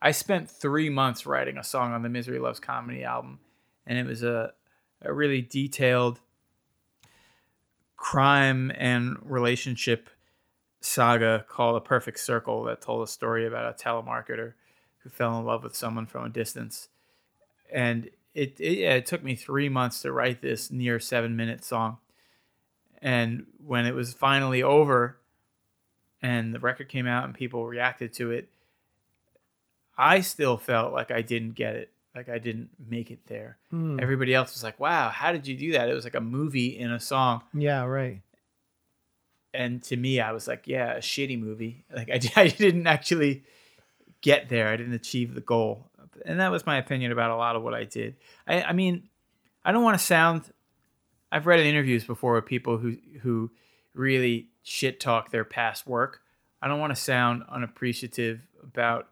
[0.04, 3.38] I spent three months writing a song on the Misery Loves Comedy album,
[3.86, 4.52] and it was a,
[5.00, 6.20] a really detailed
[7.96, 10.10] crime and relationship
[10.82, 14.52] saga called A Perfect Circle that told a story about a telemarketer
[14.98, 16.90] who fell in love with someone from a distance.
[17.72, 21.96] And it, it, it took me three months to write this near seven minute song.
[23.00, 25.16] And when it was finally over
[26.20, 28.50] and the record came out and people reacted to it,
[29.96, 31.90] I still felt like I didn't get it.
[32.14, 33.58] Like I didn't make it there.
[33.70, 33.98] Hmm.
[34.00, 35.88] Everybody else was like, wow, how did you do that?
[35.88, 38.20] It was like a movie in a song Yeah, right.
[39.52, 41.84] and to me, I was like, yeah, a shitty movie.
[41.94, 43.44] Like I, I didn't actually
[44.20, 44.68] get there.
[44.68, 45.90] I didn't achieve the goal,
[46.24, 48.16] and that was my opinion about a lot of what I did.
[48.46, 49.08] I, I mean,
[49.64, 50.42] I don't want to sound.
[51.32, 53.50] I've read in interviews before with people who who
[53.92, 56.20] really shit talk their past work.
[56.62, 59.08] I don't want to sound unappreciative about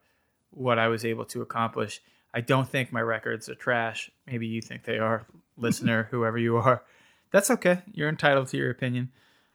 [0.53, 2.01] what I was able to accomplish.
[2.35, 4.11] I don't think my records are trash.
[4.27, 5.27] Maybe you think they are,
[5.57, 6.83] listener, whoever you are.
[7.31, 7.83] That's okay.
[7.93, 9.11] You're entitled to your opinion.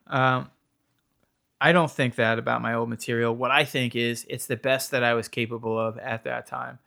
[0.07, 0.49] Um,
[1.59, 3.35] I don't think that about my old material.
[3.35, 6.79] What I think is it's the best that I was capable of at that time.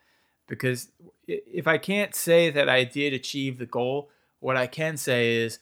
[0.47, 0.91] Because
[1.27, 5.61] if I can't say that I did achieve the goal, what I can say is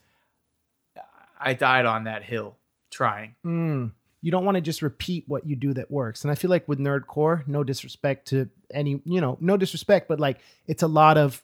[1.38, 2.56] I died on that hill
[2.90, 3.34] trying.
[3.44, 3.92] Mm.
[4.20, 6.24] You don't want to just repeat what you do that works.
[6.24, 10.18] And I feel like with nerdcore, no disrespect to any, you know, no disrespect, but
[10.18, 11.42] like it's a lot of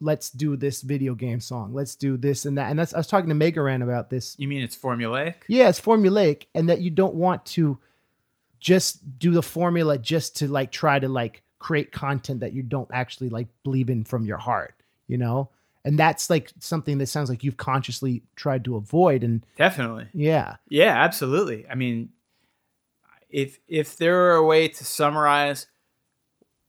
[0.00, 1.72] let's do this video game song.
[1.72, 2.70] Let's do this and that.
[2.70, 4.34] And that's I was talking to Mega Ran about this.
[4.38, 5.34] You mean it's formulaic?
[5.46, 7.78] Yeah, it's formulaic and that you don't want to
[8.58, 12.90] just do the formula just to like try to like create content that you don't
[12.92, 14.74] actually like believe in from your heart,
[15.06, 15.48] you know?
[15.84, 20.06] And that's like something that sounds like you've consciously tried to avoid and Definitely.
[20.12, 20.56] yeah.
[20.68, 21.66] Yeah, absolutely.
[21.68, 22.10] I mean,
[23.28, 25.66] if if there were a way to summarize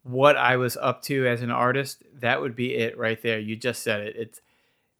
[0.04, 3.40] what I was up to as an artist, that would be it right there.
[3.40, 4.16] You just said it.
[4.16, 4.42] It's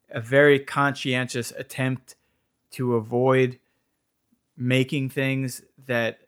[0.10, 2.16] a very conscientious attempt
[2.72, 3.60] to avoid
[4.56, 6.20] making things that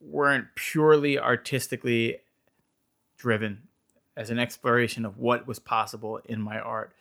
[0.00, 2.18] weren't purely artistically
[3.16, 3.62] driven
[4.16, 6.92] as an exploration of what was possible in my art.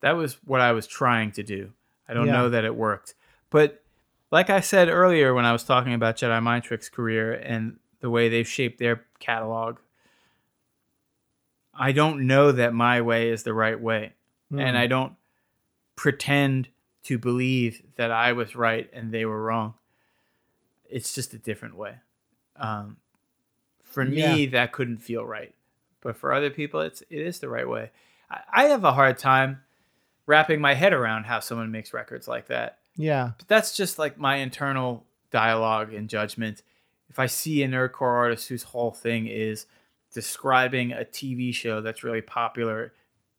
[0.00, 1.72] That was what I was trying to do.
[2.08, 2.32] I don't Yeah.
[2.32, 3.14] know that it worked.
[3.50, 3.82] But
[4.30, 8.10] like I said earlier when I was talking about Jedi Mind Trick's career and the
[8.10, 9.78] way they've shaped their catalog,
[11.74, 14.14] I don't know that my way is the right way.
[14.52, 15.14] And I don't
[15.94, 16.68] pretend
[17.04, 19.74] to believe that I was right and they were wrong.
[20.88, 21.96] It's just a different way.
[22.56, 22.96] Um,
[23.84, 25.54] for me, that couldn't feel right,
[26.00, 27.90] but for other people, it's it is the right way.
[28.28, 29.62] I, I have a hard time
[30.30, 32.78] wrapping my head around how someone makes records like that.
[32.96, 33.32] Yeah.
[33.36, 36.62] But that's just like my internal dialogue and judgment.
[37.08, 39.66] If I see a nerdcore artist whose whole thing is
[40.14, 42.92] describing a TV show that's really popular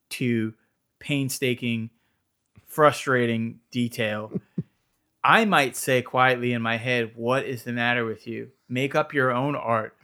[0.10, 0.54] to
[1.00, 1.92] painstaking,
[2.66, 4.34] frustrating detail,
[5.24, 8.50] I might say quietly in my head, What is the matter with you?
[8.68, 9.96] Make up your own art.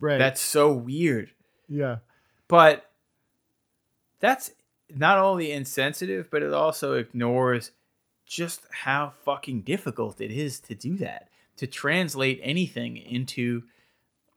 [0.00, 0.18] Right.
[0.18, 1.30] That's so weird.
[1.68, 1.98] yeah.
[2.48, 2.90] But
[4.18, 4.50] that's
[4.94, 7.70] not only insensitive, but it also ignores
[8.26, 13.62] just how fucking difficult it is to do that, to translate anything into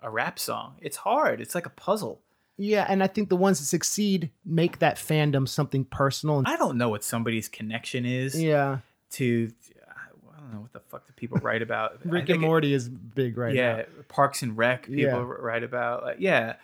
[0.01, 0.75] a rap song.
[0.81, 1.41] It's hard.
[1.41, 2.21] It's like a puzzle.
[2.57, 6.43] Yeah, and I think the ones that succeed make that fandom something personal.
[6.45, 8.79] I don't know what somebody's connection is yeah,
[9.11, 9.51] to.
[9.89, 12.05] I don't know what the fuck do people write about.
[12.05, 13.83] Rick and Morty is big right yeah, now.
[14.07, 14.83] Parks and Rec.
[14.83, 15.35] People Yeah.
[15.39, 16.03] write about.
[16.03, 16.55] Like, yeah,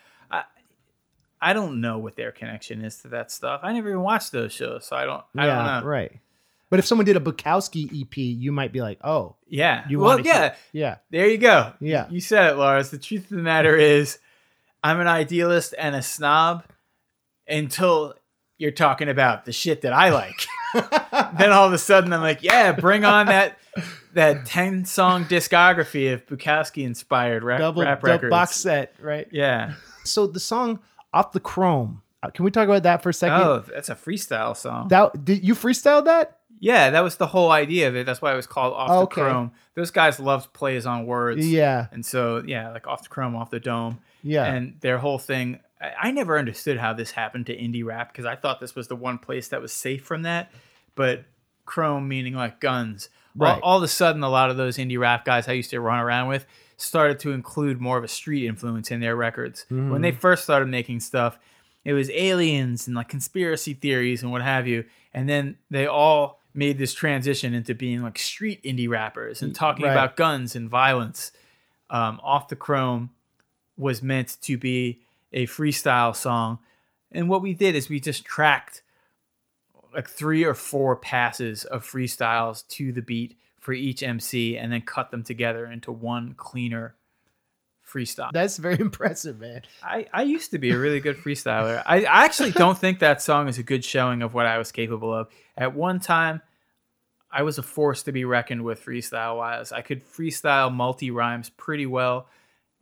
[1.41, 3.61] I, don't know what their connection is to that stuff.
[3.63, 5.23] I never even watched those shows, so I don't.
[5.37, 5.89] I yeah, don't know.
[5.89, 6.19] right.
[6.69, 9.83] But if someone did a Bukowski EP, you might be like, oh, Yeah.
[9.89, 10.41] You well, yeah.
[10.41, 11.73] hear- yeah, There you go.
[11.81, 12.07] Yeah.
[12.09, 12.91] You said it, Lars.
[12.91, 14.19] The truth of the matter is,
[14.81, 16.63] I'm an idealist and a snob
[17.47, 18.15] until
[18.57, 20.47] you're talking about the shit that I like.
[21.37, 23.57] then all of a sudden, I'm like, yeah, bring on that
[24.13, 28.29] that 10 song discography of Bukowski inspired rap, double, rap double records.
[28.29, 29.27] box set, right?
[29.31, 29.73] Yeah.
[30.03, 30.79] So the song
[31.13, 33.41] "Off the Chrome," uh, can we talk about that for a second?
[33.41, 34.87] Oh, that's a freestyle song.
[34.89, 36.37] That did you freestyle that?
[36.63, 38.05] yeah, that was the whole idea of it.
[38.05, 39.21] That's why it was called Off Okay.
[39.21, 39.51] the Chrome.
[39.73, 41.49] Those guys loved plays on words.
[41.51, 43.97] Yeah, And so, yeah, like Off the Chrome, Off the Dome.
[44.21, 48.11] yeah, and their whole thing I, I never understood how this happened to indie rap
[48.11, 50.51] because i thought this was the one place that was safe from that
[50.93, 51.23] but
[51.65, 53.09] chrome meaning like guns
[53.39, 53.59] all, Right.
[53.63, 55.99] all of a sudden a lot of those indie rap guys i used to run
[55.99, 56.45] around with
[56.81, 60.67] started to include more of a street influence in their records when they first started
[60.67, 61.37] making stuff
[61.85, 66.39] it was aliens and like conspiracy theories and what have you and then they all
[66.53, 69.91] made this transition into being like street indie rappers and talking Right.
[69.91, 71.31] about guns and violence
[71.89, 73.09] um, off the chrome
[73.77, 74.99] was meant to be
[75.33, 76.59] a freestyle song.
[77.11, 78.81] And what we did is we just tracked
[79.93, 84.81] like three or four passes of freestyles to the beat for each MC and then
[84.81, 86.95] cut them together into one cleaner
[87.87, 88.31] freestyle.
[88.33, 89.61] That's very impressive, man.
[89.83, 91.81] I, I used to be a really good freestyler.
[91.85, 94.71] I, I actually don't think that song is a good showing of what I was
[94.71, 95.29] capable of.
[95.55, 96.41] At one time,
[97.31, 99.71] I was a force to be reckoned with freestyle wise.
[99.71, 102.27] I could freestyle multi rhymes pretty well.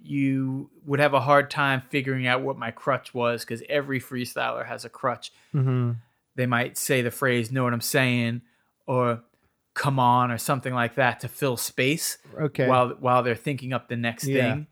[0.01, 4.65] You would have a hard time figuring out what my crutch was because every freestyler
[4.65, 5.33] has a crutch.
[5.53, 5.91] Mm-hmm.
[6.35, 8.41] They might say the phrase, know what I'm saying,
[8.87, 9.23] or
[9.79, 12.67] come on, or something like that to fill space Okay.
[12.67, 14.41] while while they're thinking up the next Yeah.
[14.55, 14.67] thing.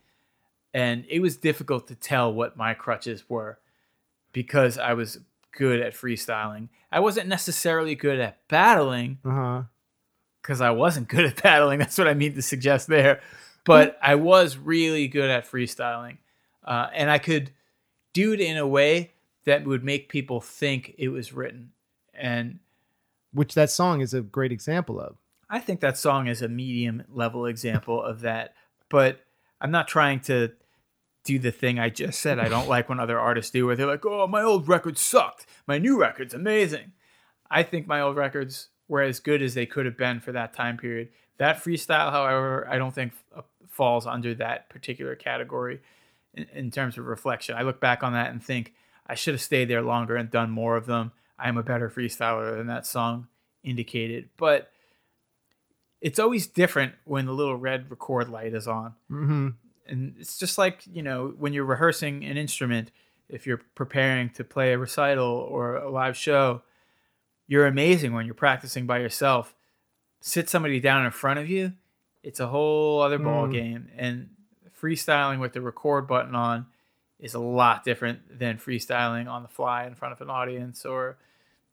[0.73, 3.57] And it was difficult to tell what my crutches were
[4.33, 5.19] because I was
[5.53, 6.67] good at freestyling.
[6.91, 9.19] I wasn't necessarily good at battling
[10.41, 11.79] because I wasn't good at battling.
[11.79, 13.21] That's what I mean to suggest there.
[13.63, 16.17] But I was really good at freestyling.
[16.63, 17.51] Uh, and I could
[18.13, 19.13] do it in a way
[19.45, 21.71] that would make people think it was written.
[22.13, 22.59] And
[23.37, 25.17] Which that song is a great example of.
[25.47, 28.55] I think that song is a medium level example of that.
[28.89, 29.21] But
[29.61, 30.53] I'm not trying to
[31.23, 32.39] do the thing I just said.
[32.39, 35.45] I don't like when other artists do where they're like, oh, my old record sucked.
[35.67, 36.93] My new record's amazing.
[37.51, 40.55] I think my old records were as good as they could have been for that
[40.55, 41.09] time period.
[41.37, 45.81] That freestyle, however, I don't think uh, falls under that particular category
[46.33, 47.55] in, in terms of reflection.
[47.55, 48.73] I look back on that and think
[49.05, 51.11] I should have stayed there longer and done more of them.
[51.39, 53.27] I am a better freestyler than that song
[53.63, 54.29] indicated.
[54.37, 54.71] But
[56.01, 58.93] it's always different when the little red record light is on.
[59.11, 59.49] Mm-hmm.
[59.87, 62.91] And it's just like, you know, when you're rehearsing an instrument,
[63.29, 66.61] if you're preparing to play a recital or a live show,
[67.47, 69.55] you're amazing when you're practicing by yourself.
[70.21, 71.73] Sit somebody down in front of you,
[72.23, 73.51] it's a whole other ball Mm.
[73.53, 73.91] game.
[73.95, 74.29] And
[74.79, 76.65] freestyling with the record button on
[77.19, 81.17] is a lot different than freestyling on the fly in front of an audience or,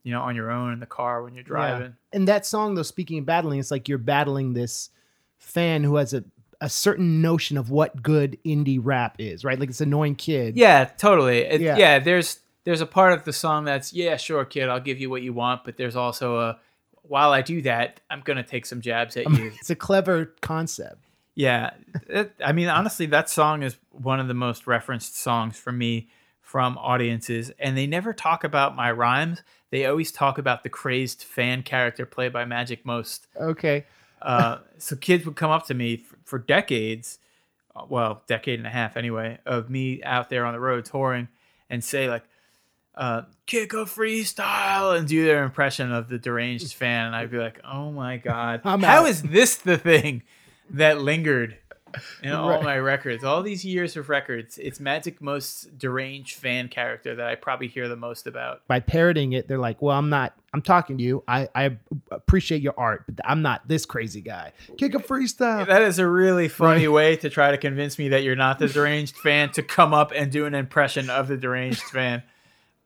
[0.04, 1.96] you know, on your own in the car when you're driving.
[2.12, 4.90] And that song, though, speaking of battling, it's like you're battling this
[5.38, 6.22] fan who has a,
[6.60, 9.58] a certain notion of what good indie rap is, right?
[9.58, 10.56] Like it's annoying kid.
[10.56, 11.38] Yeah, totally.
[11.40, 11.76] It- Yeah.
[11.76, 11.98] yeah.
[11.98, 15.20] there's there's a part of the song that's yeah, sure, kid, I'll give you what
[15.22, 16.58] you want, but there's also a
[17.02, 19.52] while I do that, I'm gonna take some jabs at you.
[19.60, 21.04] It's a clever concept.
[21.34, 21.70] yeah,
[22.08, 26.08] it, I mean, honestly, that song is one of the most referenced songs for me
[26.44, 29.42] from audiences, and they never talk about my rhymes.
[29.70, 33.26] They always talk about the crazed fan character played by Magic Most.
[33.40, 33.86] Okay.
[34.20, 37.18] Uh, so kids would come up to me for, for decades,
[37.74, 41.28] uh, well, decade and a half anyway, of me out there on the road touring,
[41.70, 42.24] and say like,
[42.94, 47.38] uh, "Kick a freestyle," and do their impression of the deranged fan, and I'd be
[47.38, 50.22] like, "Oh my god, I'm how out." is this the thing
[50.70, 51.56] that lingered?"
[52.22, 52.62] In all Right.
[52.62, 57.34] my records, all these years of records, it's Magic most deranged fan character that I
[57.34, 58.66] probably hear the most about.
[58.68, 61.22] By parroting it, they're like, well, I'm not, I'm talking to you.
[61.28, 61.76] I, I
[62.10, 64.52] appreciate your art, but I'm not this crazy guy.
[64.78, 65.66] Kick a freestyle.
[65.66, 66.92] That is a really funny Right.
[66.94, 70.12] way to try to convince me that you're not the deranged fan to come up
[70.14, 72.22] and do an impression of the deranged fan.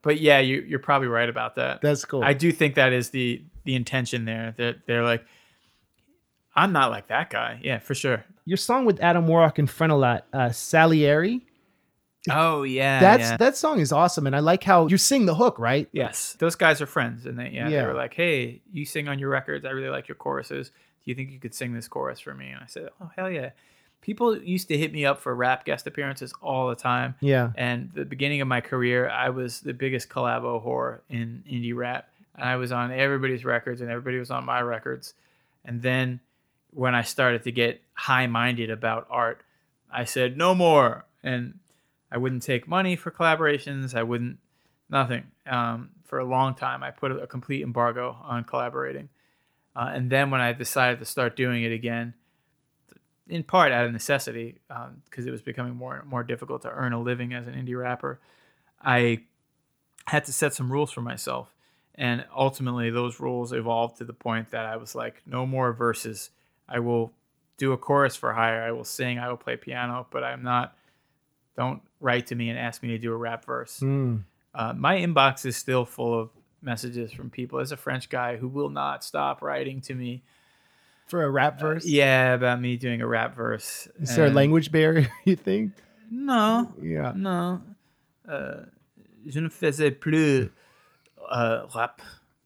[0.01, 1.81] But yeah, you, you're probably right about that.
[1.81, 2.23] That's cool.
[2.23, 4.53] I do think that is the the intention there.
[4.57, 5.25] That they're like,
[6.55, 7.59] I'm not like that guy.
[7.63, 8.23] Yeah, for sure.
[8.49, 11.45] Your song with Adam Warrock and friend a lot, uh, Salieri.
[12.29, 13.37] Oh yeah, That's yeah.
[13.37, 15.87] that song is awesome, and I like how you sing the hook, right?
[15.91, 16.35] yes.
[16.39, 17.81] Those guys are friends, and they yeah, Yeah.
[17.81, 19.65] they were like, hey, you sing on your records.
[19.65, 20.69] I really like your choruses.
[20.69, 20.73] Do
[21.11, 22.49] you think you could sing this chorus for me?
[22.49, 23.51] And I said, oh hell yeah.
[24.01, 27.13] People used to hit me up for rap guest appearances all the time.
[27.19, 27.51] Yeah.
[27.55, 32.09] And the beginning of my career, I was the biggest collabo whore in indie rap.
[32.35, 35.13] And I was on everybody's records and everybody was on my records.
[35.65, 36.19] And then
[36.71, 39.41] when I started to get high minded about art,
[39.91, 41.05] I said, no more.
[41.23, 41.59] And
[42.11, 43.95] I wouldn't take money for collaborations.
[43.95, 44.39] I wouldn't,
[44.89, 45.23] nothing.
[45.45, 49.09] Um, for a long time, I put a complete embargo on collaborating.
[49.75, 52.13] Uh, and then when I decided to start doing it again,
[53.27, 54.57] in part out of necessity,
[55.05, 58.19] because it was becoming more more difficult to earn a living as an indie rapper,
[58.81, 59.19] I
[60.05, 61.53] had to set some rules for myself.
[61.93, 66.31] And ultimately, those rules evolved to the point that I was like, no more verses.
[66.69, 67.11] I will
[67.57, 68.61] do a chorus for hire.
[68.61, 69.19] I will sing.
[69.19, 70.75] I will play piano, but I'm not.
[71.57, 73.79] Don't write to me and ask me to do a rap verse.
[73.81, 74.23] Mm.
[74.55, 76.29] Uh, my inbox is still full of
[76.61, 77.59] messages from people.
[77.59, 80.23] As a French guy who will not stop writing to me,
[81.07, 81.85] For a rap verse.
[81.85, 83.87] yeah, about me doing a rap verse.
[83.99, 85.09] Is there a language barrier?
[85.25, 85.73] You think?
[86.11, 87.13] No, Yeah.
[87.15, 87.61] No.
[88.27, 88.65] Euh,
[89.27, 90.49] je ne faisais plus
[91.31, 92.01] euh, rap,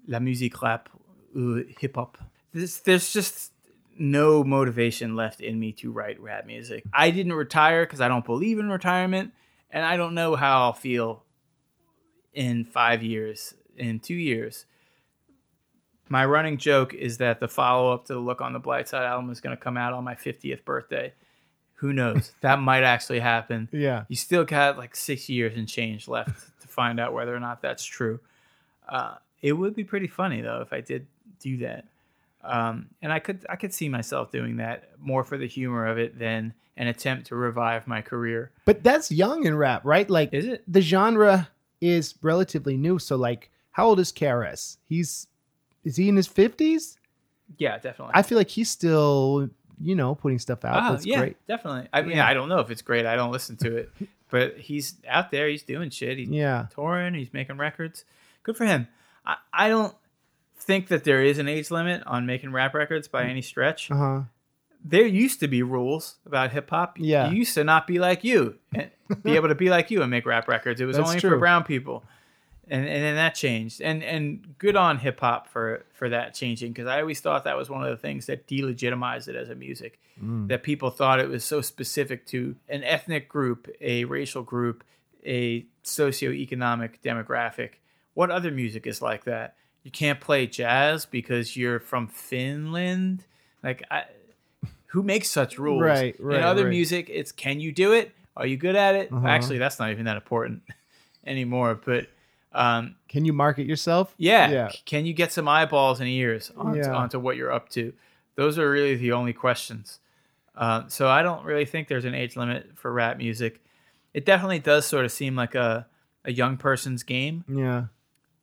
[0.07, 0.89] la musique rap
[1.35, 2.17] ou hip hop.
[2.53, 3.52] There's, there's just
[3.97, 6.83] no motivation left in me to write rap music.
[6.93, 9.33] I didn't retire because I don't believe in retirement,
[9.69, 11.23] and I don't know how I'll feel
[12.33, 14.65] in five years, in two years.
[16.09, 19.05] My running joke is that the follow up to the Look on the Bright Side
[19.05, 21.13] album is going to come out on my 50th birthday.
[21.75, 22.31] Who knows?
[22.41, 23.69] that might actually happen.
[23.71, 24.03] Yeah.
[24.07, 27.61] You still got like six years and change left to find out whether or not
[27.61, 28.19] that's true.
[28.87, 31.07] Uh, it would be pretty funny though if I did
[31.39, 31.85] do that.
[32.43, 35.97] Um, and I could I could see myself doing that more for the humor of
[35.97, 38.51] it than an attempt to revive my career.
[38.65, 40.09] But that's young in rap, right?
[40.09, 40.63] Like Is it?
[40.67, 41.49] the genre
[41.81, 42.99] is relatively new.
[42.99, 44.77] So like, how old is KRS?
[44.85, 45.27] He's
[45.83, 46.97] is he in his fifties?
[47.57, 48.13] Yeah, definitely.
[48.15, 50.75] I feel like he's still, you know, putting stuff out.
[50.75, 51.37] Ah, That's yeah, great.
[51.47, 51.87] definitely.
[51.93, 52.27] I mean, Yeah.
[52.27, 53.05] I don't know if it's great.
[53.05, 53.91] I don't listen to it,
[54.29, 55.47] but he's out there.
[55.47, 56.17] He's doing shit.
[56.17, 56.67] He's Yeah.
[56.73, 57.13] touring.
[57.13, 58.05] He's making records.
[58.43, 58.87] Good for him.
[59.25, 59.93] I, I don't
[60.63, 63.91] think that there is an age limit on making rap records by any stretch.
[63.91, 64.21] Uh huh.
[64.85, 66.97] There used to be rules about hip hop.
[66.99, 67.29] Yeah.
[67.29, 68.89] you used to not be like you and
[69.23, 70.81] be able to be like you and make rap records.
[70.81, 72.03] It was That's only for brown people,
[72.67, 73.81] and and then that changed.
[73.81, 77.55] And and good on hip hop for for that changing because I always thought that
[77.55, 80.47] was one of the things that delegitimized it as a music Mm.
[80.49, 84.83] that people thought it was so specific to an ethnic group, a racial group,
[85.25, 87.71] a socioeconomic demographic.
[88.13, 89.55] What other music is like that?
[89.83, 93.25] You can't play jazz because you're from Finland.
[93.61, 94.03] Like, I,
[94.87, 95.81] who makes such rules?
[95.81, 96.69] Right, right, In other right.
[96.69, 98.11] music, it's can you do it?
[98.37, 99.11] Are you good at it?
[99.11, 99.27] Uh-huh.
[99.27, 100.63] Actually, that's not even that important
[101.25, 101.79] anymore.
[101.83, 102.07] But
[102.53, 104.13] um, Can you market yourself?
[104.17, 104.49] yeah.
[104.49, 104.71] Yeah.
[104.85, 106.93] Can you get some eyeballs and ears onto, Yeah.
[106.95, 107.93] onto what you're up to?
[108.35, 109.99] Those are really the only questions.
[110.55, 113.59] Uh, so I don't really think there's an age limit for rap music.
[114.13, 115.87] It definitely does sort of seem like a,
[116.25, 117.85] a young person's game, Yeah.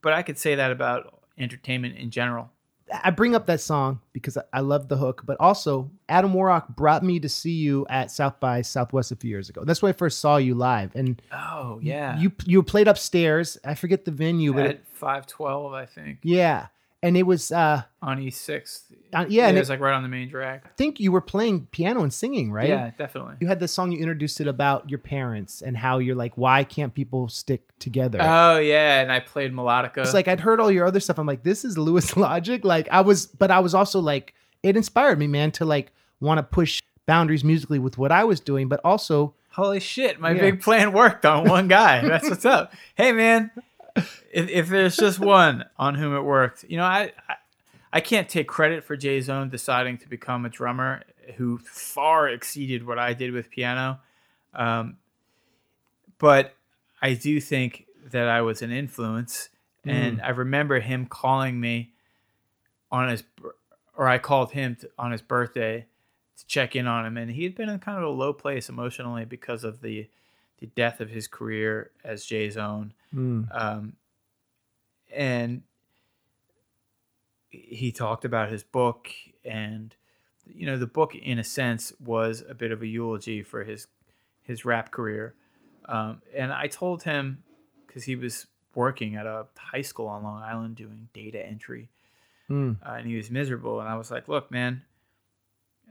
[0.02, 2.50] but I could say that about entertainment in general.
[3.04, 7.04] I bring up that song because I- love the hook, but also Adam Warrock brought
[7.04, 9.62] me to see you at South by Southwest a few years ago.
[9.64, 13.56] That's when I first saw you live, and Oh yeah, you you played upstairs.
[13.64, 16.66] I forget the venue, but at five twelve, I think, yeah,
[17.02, 18.92] and it was uh, on East Sixth.
[19.14, 20.60] uh yeah, and it it, was like right on the main drag.
[20.64, 22.68] I think you were playing piano and singing, right?
[22.68, 23.36] Yeah, definitely.
[23.40, 26.64] You had this song you introduced it about your parents and how you're like, why
[26.64, 28.18] can't people stick together?
[28.20, 29.98] Oh yeah, and I played melodica.
[29.98, 31.18] it's like I'd heard all your other stuff.
[31.18, 32.64] I'm like, this is Louis Logic.
[32.64, 36.38] Like I was, but I was also like, it inspired me, man, to like want
[36.38, 40.42] to push boundaries musically with what I was doing, but also Holy shit, my Yeah.
[40.42, 42.00] big plan worked on one guy.
[42.08, 42.72] That's what's up.
[42.94, 43.50] Hey man,
[43.96, 47.34] if, if there's just one on whom it worked, you know, I, I
[47.92, 51.02] I can't take credit for J-Zone deciding to become a drummer
[51.36, 53.98] who far exceeded what I did with piano.
[54.54, 54.98] Um,
[56.18, 56.54] but
[57.02, 59.48] I do think that I was an influence,
[59.84, 61.92] and I remember him calling me
[62.92, 63.24] on his,
[63.96, 65.86] or I called him to, on his birthday
[66.38, 68.68] to check in on him, and he had been in kind of a low place
[68.68, 70.08] emotionally because of the
[70.58, 73.94] the death of his career as J-Zone, mm, um,
[75.14, 75.62] and
[77.48, 79.08] he talked about his book,
[79.44, 79.94] and
[80.46, 83.86] you know the book in a sense was a bit of a eulogy for his
[84.42, 85.34] his rap career,
[85.86, 87.42] um, and I told him
[87.86, 91.88] because he was working at a high school on Long Island doing data entry
[92.50, 93.80] mm, uh, and he was miserable.
[93.80, 94.82] And I was like, "Look, man,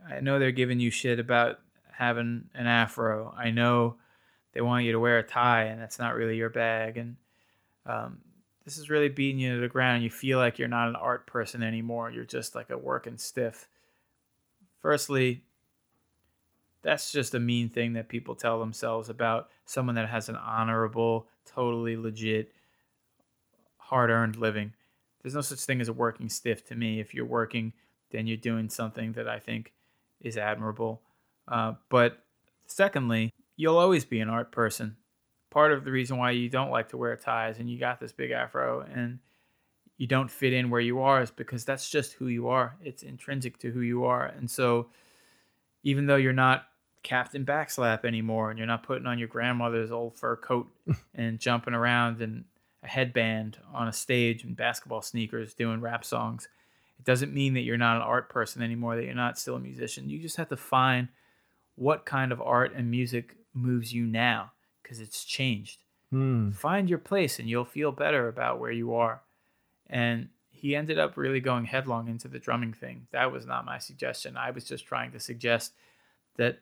[0.07, 1.59] I know they're giving you shit about
[1.91, 3.33] having an afro.
[3.37, 3.95] I know
[4.53, 6.97] they want you to wear a tie, and that's not really your bag.
[6.97, 7.15] And
[7.85, 8.19] um,
[8.65, 10.03] this is really beating you to the ground.
[10.03, 12.11] You feel like you're not an art person anymore.
[12.11, 13.67] You're just like a working stiff.
[14.81, 15.43] Firstly."
[16.81, 21.27] That's just a mean thing that people tell themselves about someone that has an honorable,
[21.45, 22.53] totally legit,
[23.75, 24.71] hard earned living
[25.21, 26.99] there's no such thing as a working stiff to me.
[26.99, 27.73] If you're working,
[28.11, 29.73] then you're doing something that I think
[30.21, 31.01] is admirable.
[31.47, 32.23] Uh, but
[32.65, 34.95] secondly, you'll always be an art person.
[35.49, 38.13] Part of the reason why you don't like to wear ties and you got this
[38.13, 39.19] big afro and
[39.97, 42.77] you don't fit in where you are is because that's just who you are.
[42.81, 44.25] It's intrinsic to who you are.
[44.25, 44.87] And so
[45.83, 46.67] even though you're not
[47.03, 50.71] Captain Backslap anymore and you're not putting on your grandmother's old fur coat
[51.13, 52.45] and jumping around in
[52.81, 56.47] a headband on a stage in basketball sneakers doing rap songs,
[56.97, 59.59] it doesn't mean that you're not an art person anymore, that you're not still a
[59.59, 60.09] musician.
[60.09, 61.09] You just have to find
[61.75, 64.51] what kind of art and music moves you now
[64.81, 65.79] because it's changed.
[66.13, 66.53] mm.
[66.55, 69.21] Find your place and you'll feel better about where you are.
[69.87, 73.07] And he ended up really going headlong into the drumming thing.
[73.11, 74.35] That was not my suggestion.
[74.37, 75.73] I was just trying to suggest
[76.37, 76.59] that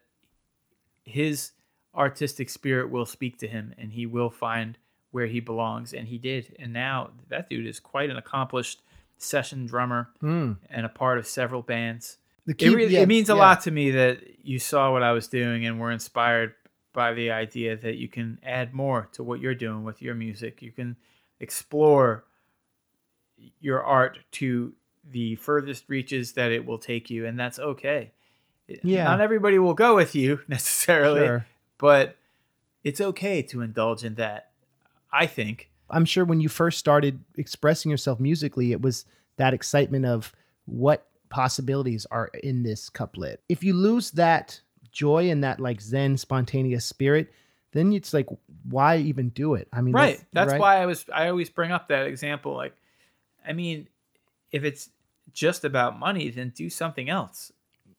[1.03, 1.51] his
[1.95, 4.77] artistic spirit will speak to him and he will find
[5.11, 5.93] where he belongs.
[5.93, 6.55] And he did.
[6.59, 8.81] And now that dude is quite an accomplished
[9.17, 10.57] session drummer Mm.
[10.69, 12.17] and a part of several bands.
[12.45, 13.39] The It, really, yeah, it means a yeah.
[13.39, 16.53] lot to me that you saw what I was doing and were inspired
[16.97, 20.63] by the idea that you can add more to what you're doing with your music.
[20.63, 20.95] You can
[21.39, 22.23] explore
[23.59, 24.73] your art to
[25.07, 28.13] the furthest reaches that it will take you, and that's okay.
[28.81, 29.03] Yeah.
[29.03, 31.45] Not everybody will go with you necessarily, Sure.
[31.77, 32.17] but
[32.83, 34.49] it's okay to indulge in that.
[35.13, 35.69] I think.
[35.91, 40.33] I'm sure when you first started expressing yourself musically, it was that excitement of
[40.65, 43.39] what possibilities are in this couplet.
[43.49, 44.61] If you lose that
[44.97, 47.31] joy and that like Zen spontaneous spirit,
[47.71, 48.27] then it's like,
[48.67, 49.67] why even do it?
[49.71, 50.19] I mean, right.
[50.33, 50.59] That's right?
[50.59, 52.55] why I was I always bring up that example.
[52.55, 52.75] Like,
[53.47, 53.87] I mean,
[54.51, 54.89] if it's
[55.33, 57.51] just about money, then do something else.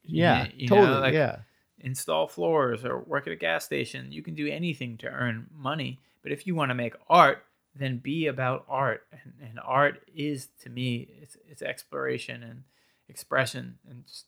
[0.02, 1.00] Yeah, You- you know, totally.
[1.00, 1.36] like- yeah.
[1.80, 4.10] install floors or work at a gas station.
[4.10, 6.00] You can do anything to earn money.
[6.22, 7.44] But if you want to make art,
[7.76, 9.06] then be about art.
[9.12, 12.64] And, and art is, to me, it's, it's exploration and
[13.08, 14.24] expression and just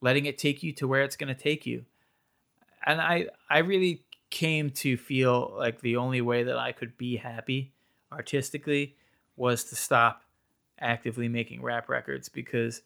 [0.00, 1.84] letting it take you to where it's going to take you.
[2.84, 7.16] And I, I really came to feel like the only way that I could be
[7.16, 7.72] happy
[8.12, 8.96] artistically
[9.36, 10.22] was to stop
[10.78, 12.82] actively making rap records because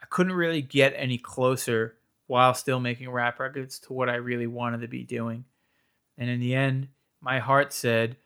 [0.00, 1.96] I couldn't really get any closer
[2.26, 5.44] while still making rap records to what I really wanted to be doing.
[6.16, 6.88] And in the end,
[7.20, 8.16] my heart said,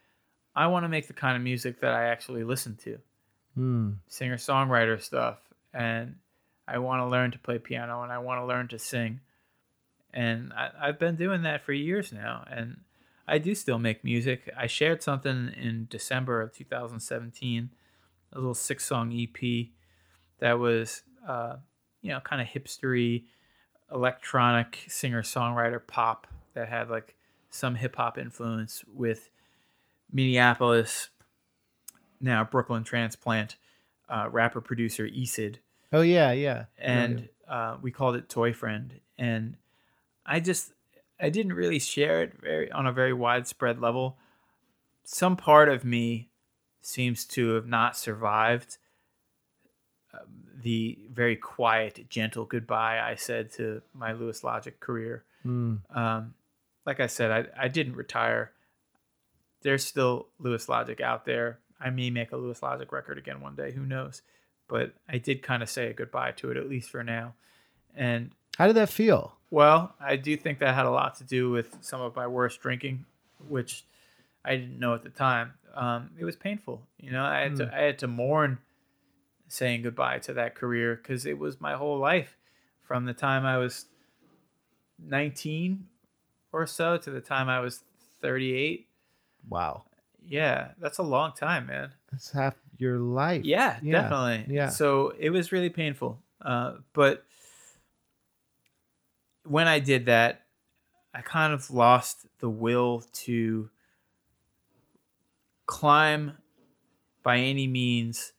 [0.54, 2.98] I want to make the kind of music that I actually listen to
[3.54, 3.90] Hmm.
[4.08, 5.38] singer songwriter stuff.
[5.74, 6.16] And
[6.72, 9.20] I want to learn to play piano and I want to learn to sing.
[10.14, 12.46] And I, I've been doing that for years now.
[12.50, 12.78] And
[13.28, 14.50] I do still make music.
[14.56, 17.70] I shared something in December of 2017,
[18.32, 19.66] a little six song EP
[20.38, 21.56] that was, uh,
[22.00, 23.24] you know, kind of hipstery,
[23.92, 27.14] electronic singer songwriter pop that had like
[27.50, 29.28] some hip hop influence with
[30.10, 31.10] Minneapolis,
[32.18, 33.56] now Brooklyn transplant,
[34.08, 35.56] uh, rapper producer Esid
[35.93, 36.64] Oh yeah, yeah.
[36.78, 38.99] and uh, we called it Toy Friend.
[39.18, 39.57] And
[40.24, 40.72] I just
[41.20, 44.16] I didn't really share it very on a very widespread level.
[45.05, 46.30] Some part of me
[46.80, 48.78] seems to have not survived
[50.14, 50.20] um,
[50.62, 55.24] the very quiet, gentle goodbye I said to my Louis Logic career.
[55.43, 55.76] Hmm.
[55.95, 56.34] Um,
[56.86, 58.53] like I said, I, I didn't retire.
[59.62, 61.59] There's still Louis Logic out there.
[61.80, 63.72] I may make a Louis Logic record again one day.
[63.72, 64.22] Who knows?
[64.68, 67.34] But I did kind of say a goodbye to it, at least for now.
[67.94, 69.36] And How did that feel?
[69.50, 72.60] well, I do think that had a lot to do with some of my worst
[72.62, 73.04] drinking,
[73.48, 73.84] which
[74.44, 75.52] I didn't know at the time.
[75.74, 76.82] Um, it was painful.
[76.98, 78.58] You know, I had to I had to mourn
[79.48, 82.36] saying goodbye to that career because it was my whole life
[82.82, 83.84] from the time I was
[84.98, 85.86] 19
[86.52, 87.80] or so to the time I was
[88.20, 88.86] 38.
[89.48, 89.82] Wow,
[90.26, 91.92] Yeah, that's a long time, man.
[92.10, 93.44] that's half your life.
[93.44, 94.54] Yeah, Yeah, definitely.
[94.54, 94.68] yeah.
[94.68, 96.20] So it was really painful.
[96.40, 97.24] Uh, but
[99.44, 100.42] when I did that,
[101.14, 103.68] I kind of lost the will to
[105.66, 106.32] climb
[107.22, 108.32] by any means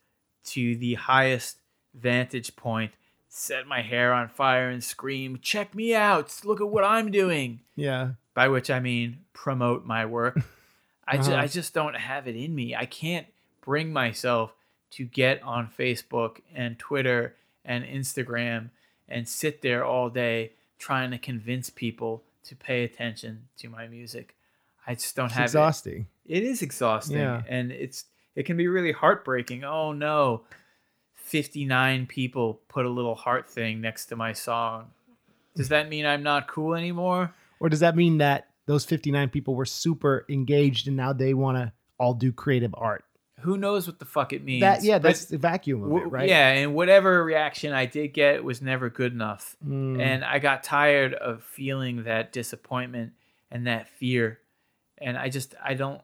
[0.45, 1.57] to the highest
[1.93, 2.91] vantage point,
[3.29, 7.61] set my hair on fire and scream, check me out, look at what I'm doing.
[7.75, 8.11] yeah.
[8.35, 10.39] By which I mean promote my work.
[11.07, 11.35] I, Uh-huh.
[11.35, 12.75] I just don't have it in me.
[12.75, 13.27] I can't
[13.63, 14.53] bring myself
[14.91, 17.35] to get on Facebook and Twitter
[17.65, 18.69] and Instagram
[19.09, 24.35] and sit there all day trying to convince people to pay attention to my music.
[24.85, 26.07] I just don't It's have exhausting.
[26.25, 26.37] it.
[26.37, 27.41] It is exhausting Yeah.
[27.47, 28.05] and it's
[28.35, 29.63] it can be really heartbreaking.
[29.63, 30.41] Oh no.
[31.15, 34.87] 59 people put a little heart thing next to my song.
[35.55, 37.33] Does that mean I'm not cool anymore?
[37.59, 41.57] Or does that mean that those 59 people were super engaged and now they want
[41.57, 43.05] to all do creative art?
[43.43, 44.61] Who knows what the fuck it means?
[44.61, 46.27] That yeah, But that's the vacuum of it, right?
[46.27, 49.55] Yeah, and whatever reaction I did get was never good enough.
[49.65, 53.13] Mm, And I got tired of feeling that disappointment
[53.51, 54.39] and that fear.
[54.97, 56.01] And I just I don't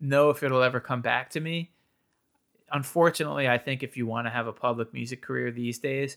[0.00, 1.70] know if it'll ever come back to me.
[2.72, 6.16] Unfortunately, I think if you want to have a public music career these days,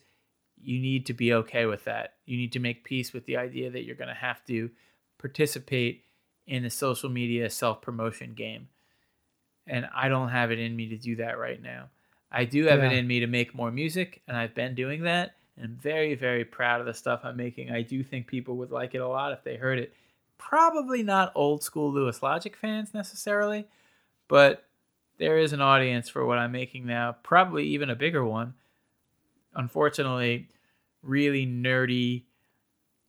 [0.61, 2.15] you need to be okay with that.
[2.25, 4.71] You need to make peace with the idea that you're going to have to
[5.17, 6.03] participate
[6.47, 8.69] in the social media self promotion game.
[9.68, 11.89] And I don't have it in me to do that right now.
[12.32, 15.36] I do have it in me to make more music, and I've been doing that.
[15.55, 17.72] And I'm very, very proud of the stuff I'm making.
[17.72, 19.93] I do think people would like it a lot if they heard it.
[20.38, 23.65] Probably not old school Louis Logic fans necessarily,
[24.28, 24.65] but
[25.18, 28.53] there is an audience for what I'm making now, probably even a bigger one.
[29.55, 30.47] Unfortunately,
[31.01, 32.24] really nerdy,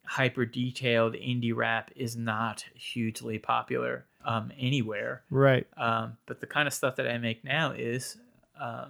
[0.07, 5.23] hyper detailed indie rap is not hugely popular um, anywhere.
[5.31, 5.67] right.
[5.77, 8.17] Um, but the kind of stuff that I make now is,
[8.61, 8.87] uh,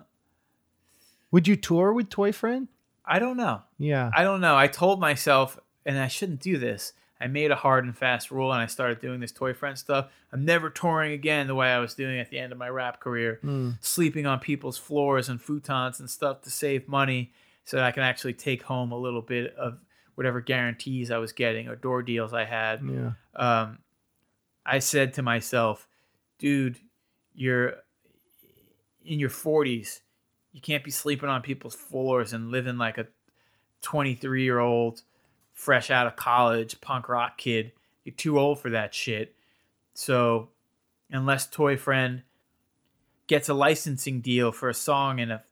[1.30, 2.68] Would you tour with Toy Friend?
[3.04, 3.62] I don't know.
[3.78, 4.10] Yeah.
[4.14, 4.56] I don't know.
[4.56, 6.92] I told myself, and I shouldn't do this.
[7.20, 10.06] I made a hard and fast rule and I started doing this toy friend stuff.
[10.32, 13.00] I'm never touring again the way I was doing at the end of my rap
[13.00, 13.40] career,
[13.80, 17.32] sleeping on people's floors and futons and stuff to save money
[17.64, 19.78] so that I can actually take home a little bit of
[20.14, 22.82] whatever guarantees I was getting or door deals I had.
[22.84, 23.12] Yeah.
[23.34, 23.78] Um,
[24.68, 25.88] I said to myself,
[26.38, 26.78] dude,
[27.34, 27.76] you're
[29.04, 30.00] in your 40s.
[30.52, 33.06] You can't be sleeping on people's floors and living like a
[33.80, 35.02] 23 year old
[35.54, 37.72] fresh out of college punk rock kid.
[38.04, 39.34] You're too old for that shit.
[39.94, 40.50] So,
[41.10, 42.22] unless Toy Friend
[43.26, 45.42] gets a licensing deal for a song in a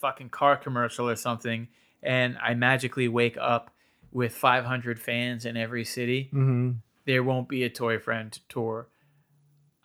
[0.00, 1.68] fucking car commercial or something,
[2.02, 3.70] and I magically wake up
[4.12, 6.70] with 500 fans in every city, Mm-hmm.
[7.08, 8.86] There won't be a Toy Friend tour.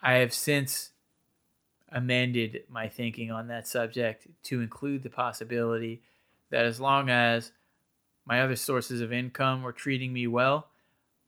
[0.02, 0.92] I have since
[1.90, 6.02] amended my thinking on that subject to include the possibility
[6.52, 7.54] that as long as
[8.26, 10.68] my other sources of income were treating me well,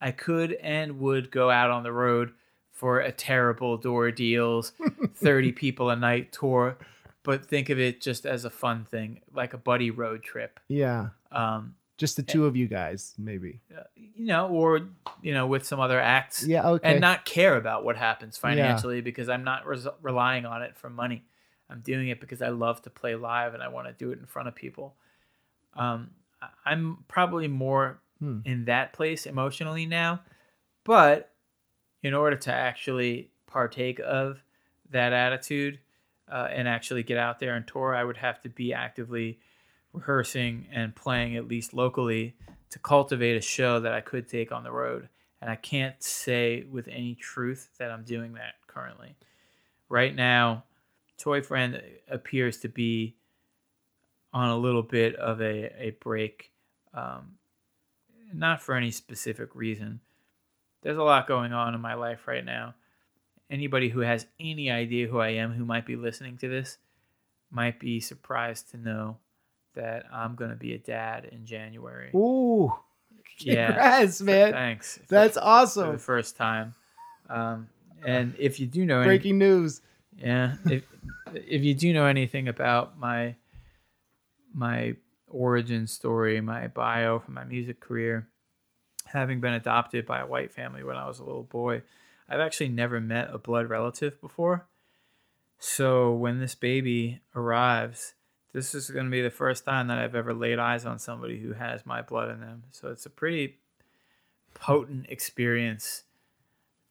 [0.02, 2.34] I could and would go out on the road
[2.74, 4.74] for a terrible door deals,
[5.16, 6.78] 30 people a night tour,
[7.24, 10.60] but think of it just as a fun thing, like a buddy road trip.
[10.68, 11.12] Yeah.
[11.32, 13.62] Um, Just the two of you guys, maybe.
[13.96, 14.90] you know, or
[15.22, 16.68] you know, with some other acts, Yeah.
[16.72, 16.92] Okay.
[16.92, 20.90] and not care about what happens financially because I'm not res- relying on it for
[20.90, 21.24] money.
[21.70, 24.20] I'm doing it because I love to play live and I want to do it
[24.20, 24.96] in front of people.
[25.74, 26.12] Um,
[26.66, 28.40] I'm probably more Hmm.
[28.46, 30.22] in that place emotionally now,
[30.86, 31.34] but
[32.04, 34.42] in order to actually partake of
[34.92, 35.80] that attitude
[36.32, 39.40] uh, and actually get out there and tour, I would have to be actively
[39.96, 42.36] rehearsing and playing at least locally
[42.70, 45.10] to cultivate a show that I could take on the road.
[45.42, 49.16] And I can't say with any truth that I'm doing that currently.
[49.90, 50.64] Right now,
[51.18, 53.16] Toy Friend appears to be
[54.34, 56.52] on a little bit of a, a break,
[56.94, 57.36] um,
[58.34, 60.02] not for any specific reason.
[60.82, 62.76] There's a lot going on in my life right now.
[63.50, 66.78] Anybody who has any idea who I am who might be listening to this
[67.50, 69.18] might be surprised to know
[69.76, 72.12] that I'm going to be a dad in January.
[72.16, 72.74] Ooh.
[73.40, 73.66] Yeah.
[73.68, 74.54] Congrats, man.
[74.54, 74.98] Thanks.
[75.10, 75.88] That's awesome.
[75.88, 76.74] for the first time.
[77.30, 77.68] Um,
[78.06, 79.82] and if you do know any, Breaking news.
[80.18, 80.86] yeah, if
[81.34, 83.36] if you do know anything about my
[84.54, 84.96] my
[85.28, 88.26] origin story, my bio for my music career,
[89.06, 91.82] having been adopted by a white family when I was a little boy,
[92.30, 94.66] I've actually never met a blood relative before.
[95.60, 98.14] So when this baby arrives,
[98.56, 101.38] this is going to be the first time that I've ever laid eyes on somebody
[101.38, 102.64] who has my blood in them.
[102.72, 103.58] So it's a pretty
[104.54, 106.04] potent experience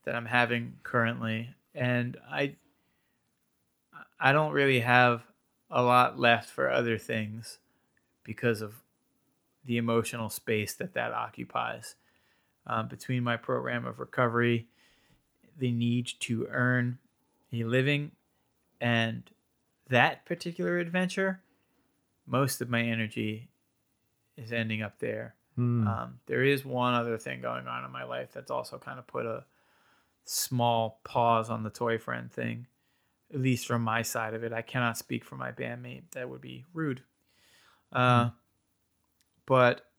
[0.05, 2.57] that I'm having currently, and I
[4.21, 5.23] I don't really have
[5.71, 7.59] a lot left for other things
[8.25, 8.75] because of
[9.65, 11.95] the emotional space that that occupies.
[12.67, 14.67] Um, between my program of recovery,
[15.59, 16.99] the need to earn
[17.55, 18.11] a living,
[18.83, 19.23] and
[19.89, 21.41] that particular adventure,
[22.27, 23.49] most of my energy
[24.37, 25.35] is ending up there.
[25.57, 25.87] Hmm.
[25.87, 29.07] Um, there is one other thing going on in my life that's also kind of
[29.07, 29.45] put a
[30.25, 32.66] small pause on the toy friend thing,
[33.33, 34.53] at least from my side of it.
[34.53, 37.03] I cannot speak for my bandmate; that would be rude.
[37.93, 38.31] Uh,
[39.47, 39.91] But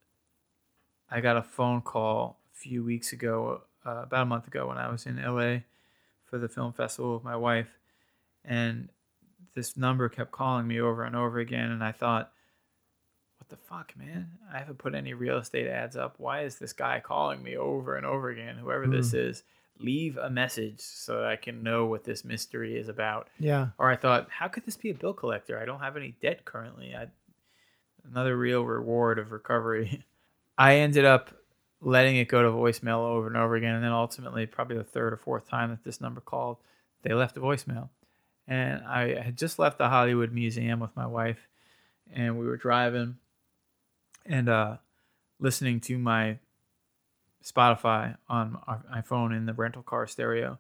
[1.09, 4.78] I got a phone call a few weeks ago, uh, about a month ago, when
[4.78, 5.59] I was in LA
[6.26, 7.78] for the film festival with my wife,
[8.43, 8.89] and
[9.56, 12.32] this number kept calling me over and over again, and I thought
[13.38, 14.32] what the fuck, man?
[14.51, 16.16] I haven't put any real estate ads up.
[16.18, 18.56] Why is this guy calling me over and over again?
[18.56, 19.18] Whoever this hmm.
[19.18, 19.43] is,
[19.80, 23.28] leave a message so that I can know what this mystery is about.
[23.39, 23.68] Yeah.
[23.78, 25.60] Or I thought, how could this be a bill collector?
[25.60, 26.95] I don't have any debt currently.
[26.95, 27.08] I
[28.10, 30.03] another real reward of recovery.
[30.58, 31.32] I ended up
[31.82, 35.14] letting it go to voicemail over and over again, and then ultimately, probably the third
[35.14, 36.58] or fourth time that this number called,
[37.03, 37.89] they left a voicemail.
[38.47, 41.47] And I had just left the Hollywood Museum with my wife,
[42.13, 43.17] and we were driving
[44.25, 44.77] and uh,
[45.39, 46.37] listening to my
[47.43, 48.57] Spotify on
[48.89, 50.57] my phone in the rental car stereo.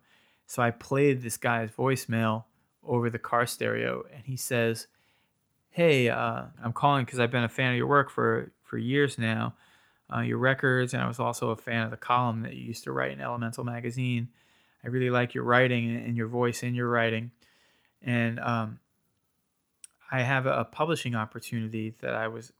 [0.47, 2.43] So I played this guy's voicemail
[2.83, 4.87] over the car stereo, and he says,
[5.71, 9.17] "Hey, uh, I'm calling because I've been a fan of your work for for years
[9.17, 9.55] now,
[10.13, 12.83] uh, your records, and I was also a fan of the column that you used
[12.83, 14.29] to write in Elemental magazine.
[14.83, 17.31] I really like your writing and your voice in your writing,
[18.05, 18.79] and um,
[20.11, 22.53] I have a publishing opportunity that I was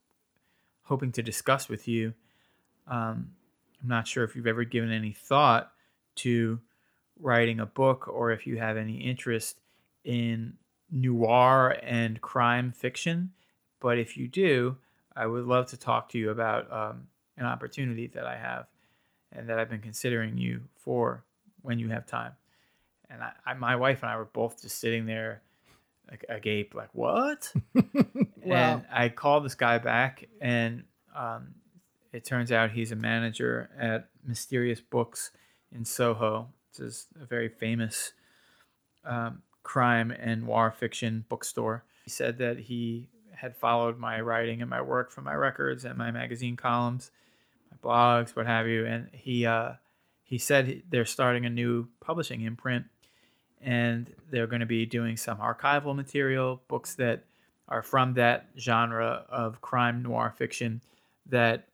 [0.81, 2.13] hoping to discuss with you.
[2.87, 3.31] Um,
[3.81, 5.71] I'm not sure if you've ever given any thought
[6.15, 6.59] to
[7.19, 9.61] writing a book or if you have any interest
[10.03, 10.53] in
[10.91, 13.31] noir and crime fiction.
[13.79, 14.77] But if you do,
[15.15, 18.65] I would love to talk to you about um, an opportunity that I have.
[19.31, 21.23] and that I've been considering you for
[21.61, 22.31] when you have time.
[23.15, 25.41] And I, I my wife and I were both just sitting there
[26.09, 27.51] like agape, like what?
[28.45, 30.83] And I called this guy back, and
[31.15, 31.55] um,
[32.13, 35.31] it turns out he's a manager at Mysterious Books
[35.71, 36.49] in Soho.
[36.69, 38.13] which is a very famous
[39.03, 41.83] um, crime and noir fiction bookstore.
[42.03, 45.97] He said that he had followed my writing and my work from my records and
[45.97, 47.11] my magazine columns,
[47.71, 49.73] my blogs, what have you, and he uh,
[50.23, 52.85] he said they're starting a new publishing imprint,
[53.65, 57.23] and they're going to be doing some archival material, books that
[57.67, 60.81] are from that genre of crime noir fiction
[61.25, 61.67] that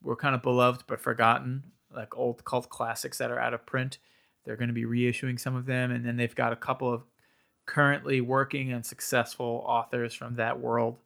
[0.00, 1.64] were kind of beloved but forgotten,
[1.94, 3.98] like old cult classics that are out of print.
[4.44, 7.02] They're going to be reissuing some of them, and then they've got a couple of
[7.66, 10.98] currently working and successful authors from that world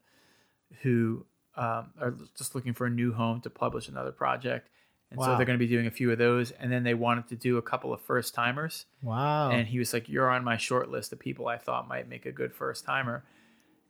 [0.83, 1.25] who
[1.57, 4.69] um, are just looking for a new home to publish another project.
[5.11, 7.29] And so they're going to be doing a few of those, and then they wanted
[7.29, 8.87] to do a couple of first timers.
[9.03, 9.51] Wow.
[9.51, 12.27] And he was like, "You're on my short list of people I thought might make
[12.27, 13.25] a good first timer."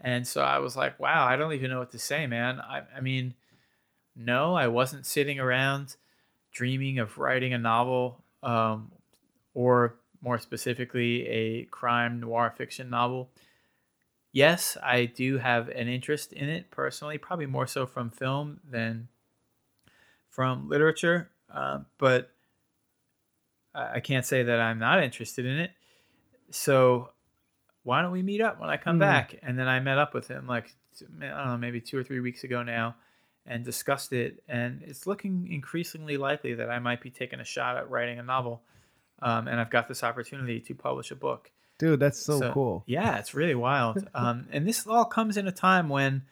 [0.00, 2.60] And so I was like, "Wow, I don't even know what to say, man.
[2.60, 3.34] I, I mean,
[4.14, 5.96] no, I wasn't sitting around
[6.52, 8.92] dreaming of writing a novel, um,
[9.54, 13.30] or more specifically, a crime noir fiction novel.
[14.32, 19.08] Yes, I do have an interest in it personally, probably more so from film than
[20.30, 22.30] from literature, uh, but
[23.74, 25.70] I can't say that I'm not interested in it.
[26.50, 27.10] So
[27.82, 29.00] why don't we meet up when I come Hmm.
[29.00, 29.38] back?
[29.42, 30.74] And then I met up with him like
[31.20, 32.96] I don't know, maybe two or three weeks ago now,
[33.44, 34.42] and discussed it.
[34.48, 38.22] And it's looking increasingly likely that I might be taking a shot at writing a
[38.22, 38.62] novel.
[39.20, 41.50] Um, and I've got this opportunity to publish a book.
[41.78, 42.82] Dude, that's so, cool.
[42.86, 44.08] Yeah, it's really wild.
[44.14, 46.22] Um, and this all comes in a time when,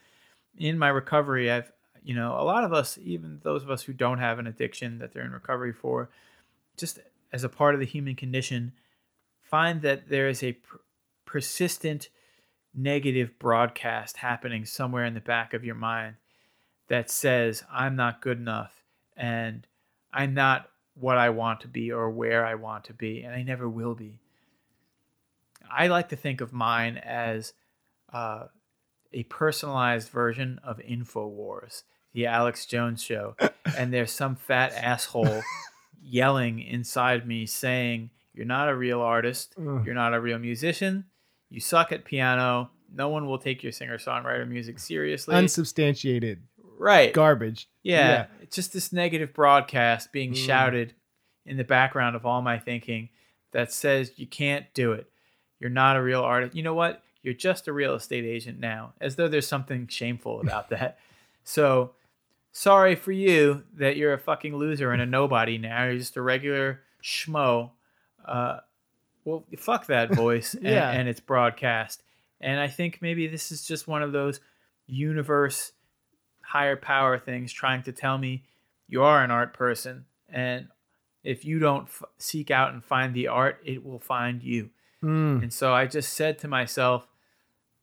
[0.57, 1.71] in my recovery, I've,
[2.05, 4.99] you know, a lot of us, even those of us who don't have an addiction
[4.99, 6.11] that they're in recovery for,
[6.77, 7.01] just
[7.33, 8.73] as a part of the human condition,
[9.43, 10.81] find that there is a per-
[11.25, 12.11] persistent
[12.75, 16.17] negative broadcast happening somewhere in the back of your mind
[16.89, 18.83] that says, I'm not good enough
[19.17, 19.67] and
[20.13, 23.43] I'm not what I want to be or where I want to be, and I
[23.43, 24.21] never will be.
[25.71, 27.53] I like to think of mine as
[28.13, 28.47] uh,
[29.13, 31.83] a personalized version of InfoWars,
[32.15, 33.37] the Alex Jones show.
[33.77, 35.43] and there's some fat asshole
[36.03, 39.55] yelling inside me saying, You're not a real artist.
[39.59, 41.05] You're not a real musician.
[41.51, 42.71] You suck at piano.
[42.93, 45.35] No one will take your singer songwriter music seriously.
[45.35, 46.43] Unsubstantiated
[46.79, 47.13] right.
[47.13, 47.69] garbage.
[47.83, 48.27] Yeah, Yeah.
[48.43, 50.37] it's just this negative broadcast being Mm.
[50.47, 50.95] shouted
[51.47, 53.09] in the background of all my thinking
[53.53, 55.09] that says you can't do it.
[55.61, 56.55] You're not a real artist.
[56.57, 57.03] You know what?
[57.23, 60.99] You're just a real estate agent now, as though there's something shameful about that.
[61.43, 61.93] So,
[62.57, 65.85] sorry for you that you're a fucking loser and a nobody now.
[65.85, 67.71] You're just a regular schmo.
[68.25, 68.61] Uh,
[69.25, 70.91] well, fuck that voice and, Yeah.
[70.91, 72.03] and its broadcast.
[72.41, 74.41] And I think maybe this is just one of those
[74.87, 75.73] universe
[76.43, 78.45] higher power things trying to tell me
[78.87, 80.69] you are an art person and
[81.25, 84.69] if you don't f- seek out and find the art it will find you
[85.03, 85.43] Mm.
[85.43, 87.07] and so i just said to myself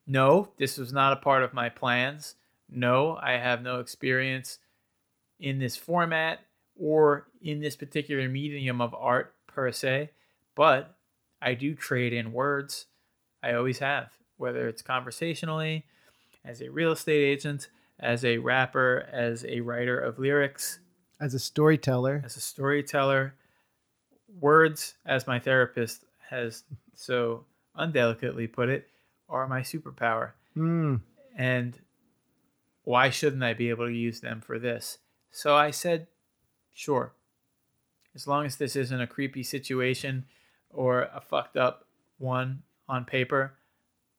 [0.08, 2.36] no this was not a part of my plans
[2.72, 4.60] no i have no experience
[5.40, 6.40] in this format
[6.80, 10.10] or in this particular medium of art per se
[10.56, 10.96] but
[11.42, 12.86] i do trade in words.
[13.44, 15.86] I always have whether it's conversationally
[16.44, 17.70] as a real estate agent
[18.00, 20.80] as a rapper as a writer of lyrics
[21.20, 23.36] As a storyteller, as a storyteller.
[24.40, 26.64] Words as my therapist has
[26.96, 27.46] so
[27.76, 28.88] undelicately put it
[29.30, 30.32] are my superpower.
[30.58, 31.02] Mm.
[31.38, 31.80] and
[32.84, 34.98] why shouldn't i be able to use them for this
[35.32, 36.08] so i said
[36.74, 37.14] sure
[38.16, 40.26] as long as this isn't a creepy situation
[40.70, 41.86] or a fucked up
[42.18, 43.54] one on paper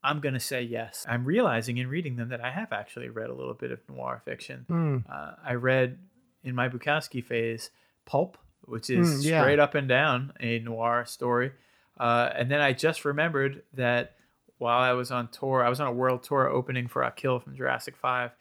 [0.03, 3.31] i'm going to say yes i'm realizing in reading them that i have actually read
[3.31, 5.05] a little bit of noir fiction Mm.
[5.11, 5.99] uh, I read
[6.45, 7.71] in my Bukowski phase
[8.05, 9.41] Pulp, which is Mm, yeah.
[9.43, 11.53] straight up and down a noir story.
[11.99, 14.17] Uh, and then I just remembered that
[14.59, 17.55] while I was on tour, I was on a world tour opening for Akil from
[17.57, 18.33] Jurassic 5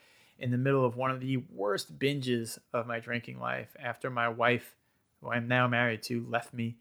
[0.41, 4.27] in the middle of one of the worst binges of my drinking life after my
[4.27, 4.76] wife,
[5.22, 6.76] who I'm now married to, left me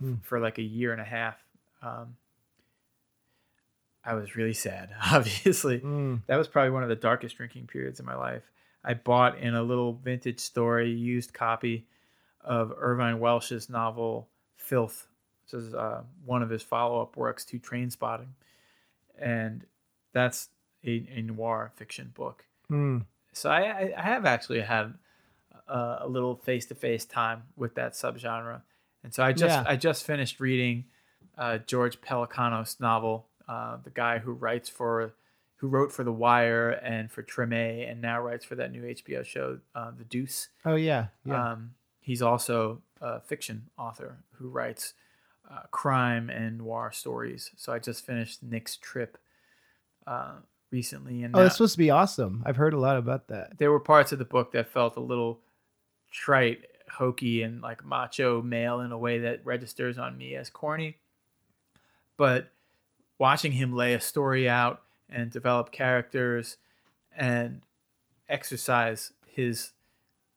[0.00, 0.22] Mm.
[0.22, 1.34] for like a year and a half.
[1.82, 2.16] Um,
[4.04, 6.20] I was really sad, obviously Mm.
[6.26, 8.44] that was probably one of the darkest drinking periods in my life.
[8.84, 11.86] I bought in a little vintage store a used copy
[12.42, 15.08] of Irvine Welsh's novel Filth,
[15.44, 18.28] which is uh, one of his follow up works to Trainspotting.
[19.18, 19.66] And
[20.12, 20.48] that's
[20.84, 22.44] a, a noir fiction book.
[22.70, 23.04] Mm.
[23.32, 24.94] So I, I- have actually had
[25.68, 28.62] uh, a little face to face time with that subgenre.
[29.04, 29.64] And so I just Yeah.
[29.66, 30.84] I just finished reading
[31.36, 35.12] uh, George Pelecanos' novel, uh, the guy who writes for
[35.56, 39.24] who wrote for The Wire and for Treme, and now writes for that new HBO
[39.24, 40.48] show, uh, The Deuce.
[40.64, 41.52] Oh yeah, yeah.
[41.52, 44.94] Um, he's also a fiction author who writes
[45.50, 47.50] uh, crime and noir stories.
[47.56, 49.18] So I just finished Nick's Trip
[50.06, 50.36] uh,
[50.70, 52.42] recently, and oh, it's supposed to be awesome.
[52.46, 53.58] I've heard a lot about that.
[53.58, 55.40] there were parts of the book that felt a little
[56.10, 60.96] trite, hokey, and like macho male in a way that registers on me as corny.
[62.16, 62.50] But
[63.18, 66.56] watching him lay a story out and develop characters
[67.16, 67.62] and
[68.28, 69.70] exercise his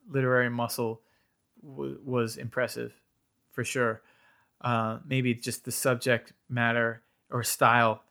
[0.09, 1.01] literary muscle
[1.63, 2.93] w- was impressive
[3.51, 4.01] for sure.
[4.61, 7.01] Uh, maybe just the subject matter
[7.31, 8.03] or style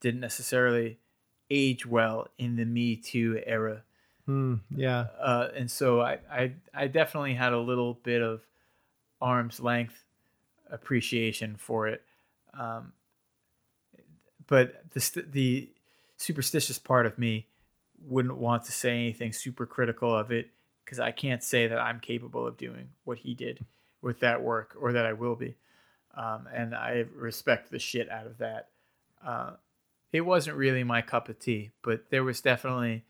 [0.00, 0.98] didn't necessarily
[1.50, 3.82] age well in the Me Too era
[4.28, 5.06] Hmm, yeah.
[5.18, 8.42] uh, and so I, I I definitely had a little bit of
[9.22, 10.04] arm's length
[10.70, 12.02] appreciation for it,
[12.52, 12.92] um,
[14.46, 15.70] but the the
[16.18, 17.46] superstitious part of me
[18.06, 20.50] wouldn't want to say anything super critical of it
[20.84, 23.64] because I can't say that I'm capable of doing what he did
[24.02, 25.56] with that work or that I will be,
[26.14, 28.68] um, and I respect the shit out of that.
[29.26, 29.52] Uh,
[30.12, 33.04] it wasn't really my cup of tea, but there was definitely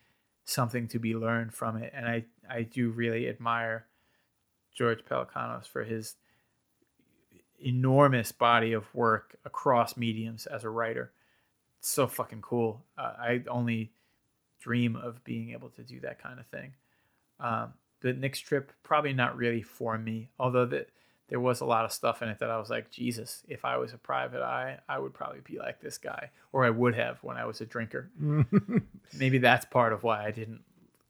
[0.44, 1.92] something to be learned from it.
[1.94, 3.86] And I, I do really admire
[4.74, 6.16] George Pelecanos for his
[7.60, 11.12] enormous body of work across mediums as a writer.
[11.78, 12.84] It's so fucking cool.
[12.96, 13.92] Uh, I only
[14.60, 16.72] dream of being able to do that kind of thing.
[17.40, 20.88] Um, the Nick's trip probably not really for me, although that
[21.28, 23.76] there was a lot of stuff in it that I was like, Jesus, if I
[23.76, 27.18] was a private eye, I would probably be like this guy, or I would have
[27.22, 28.10] when I was a drinker
[29.18, 30.60] maybe that's part of why I didn't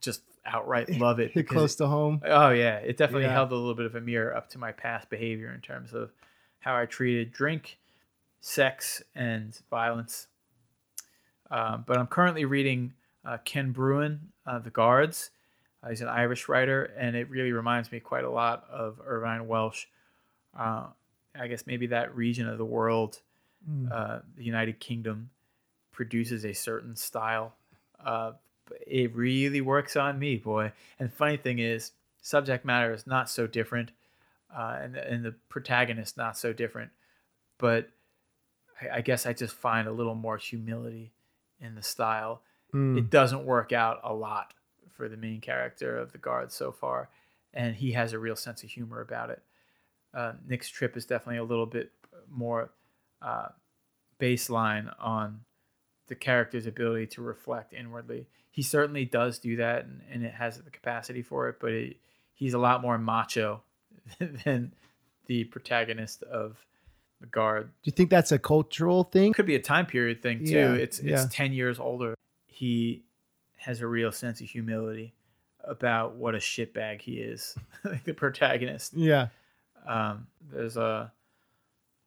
[0.01, 1.33] just outright love it.
[1.33, 2.21] Hit close to home.
[2.25, 3.33] oh yeah, it definitely Yeah.
[3.33, 6.11] held a little bit of a mirror up to my past behavior in terms of
[6.61, 7.79] how I treated drink,
[8.41, 10.27] sex, and violence.
[11.51, 12.93] Um, but I'm currently reading
[13.25, 15.31] uh, Ken Bruen, uh, The Guards.
[15.83, 19.47] Uh, he's an Irish writer, and it really reminds me quite a lot of Irvine
[19.49, 19.87] Welsh.
[20.59, 20.87] Uh,
[21.39, 23.21] I guess maybe that region of the world,
[23.69, 23.91] Mm.
[23.91, 25.31] uh, the United Kingdom,
[25.93, 27.55] produces a certain style.
[27.99, 28.33] Uh,
[28.87, 30.73] it really works on me, boy.
[30.99, 33.91] And the funny thing is, subject matter is not so different,
[34.57, 36.91] uh, and and the protagonist not so different.
[37.59, 37.91] But
[38.81, 41.13] I, I guess I just find a little more humility
[41.61, 42.43] in the style.
[42.73, 42.99] Mm.
[42.99, 44.55] It doesn't work out a lot
[44.93, 47.09] for the main character of the guard so far,
[47.53, 49.43] and he has a real sense of humor about it.
[50.15, 51.93] Uh, Nick's trip is definitely a little bit
[52.31, 52.71] more
[53.23, 53.49] uh,
[54.21, 55.41] baseline on
[56.09, 58.27] the character's ability to reflect inwardly.
[58.51, 61.57] He certainly does do that, and, and it has the capacity for it.
[61.61, 61.97] But it,
[62.35, 63.63] he's a lot more macho
[64.45, 64.73] than
[65.27, 66.57] the protagonist of
[67.21, 67.71] the guard.
[67.83, 69.33] Do you think that's a cultural thing?
[69.33, 70.53] Could be a time period thing too.
[70.53, 71.23] Yeah, it's yeah.
[71.23, 72.15] it's ten years older.
[72.47, 73.05] He
[73.57, 75.15] has a real sense of humility
[75.65, 78.95] about what a shitbag he is, like the protagonist.
[78.95, 79.29] Yeah.
[79.89, 81.13] Um, there's a,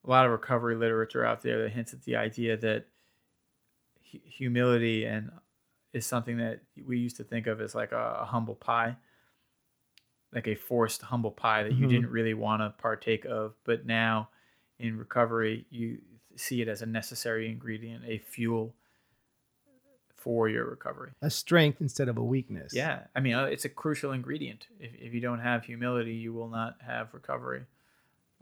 [0.06, 2.88] a lot of recovery literature out there that hints at the idea that
[4.12, 5.32] hu- humility and
[5.94, 8.96] is something that we used to think of as like a, a humble pie,
[10.34, 11.90] like a forced humble pie that you Mhm.
[11.90, 14.30] didn't really want to partake of, but now
[14.80, 16.00] in recovery you
[16.36, 18.74] see it as a necessary ingredient, a fuel
[20.22, 21.12] for your recovery.
[21.22, 22.74] A strength instead of a weakness.
[22.74, 24.68] Yeah, I mean, uh, it's a crucial ingredient.
[24.80, 27.64] If, if you don't have humility, you will not have recovery.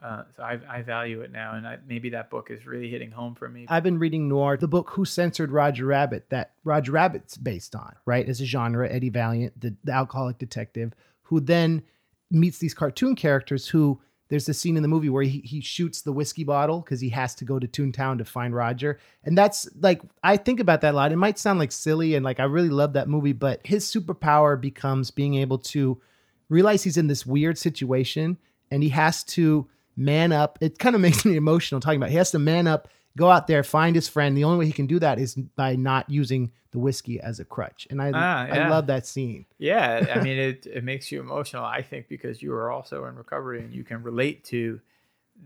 [0.02, 3.12] Uh, so I, I value it now, and I, maybe that book is really hitting
[3.12, 3.66] home for me.
[3.68, 7.96] I've been reading noir, the book Who Censored Roger Rabbit, that Roger Rabbit's based on,
[8.06, 8.28] right?
[8.28, 10.94] As a genre, Eddie Valiant, the, the alcoholic detective,
[11.24, 11.84] who then
[12.32, 14.00] meets these cartoon characters who
[14.30, 17.10] there's a scene in the movie where he, he shoots the whiskey bottle because he
[17.10, 19.00] has to go to Toontown to find Roger.
[19.24, 21.12] And that's like, I think about that a lot.
[21.12, 24.60] It might sound like silly and like I really love that movie, but his superpower
[24.60, 26.00] becomes being able to
[26.48, 28.38] realize he's in this weird situation
[28.70, 30.60] and he has to man up.
[30.62, 32.14] It kind of makes me emotional talking about it.
[32.14, 34.36] he has to man up, go out there, find his friend.
[34.38, 37.45] The only way he can do that is by not using the whiskey as a
[37.45, 37.88] crutch.
[37.90, 39.45] And I Ah, I love that scene.
[39.57, 43.15] yeah, I mean, it, it makes you emotional, I think, because you are also in
[43.15, 44.80] recovery and you can relate to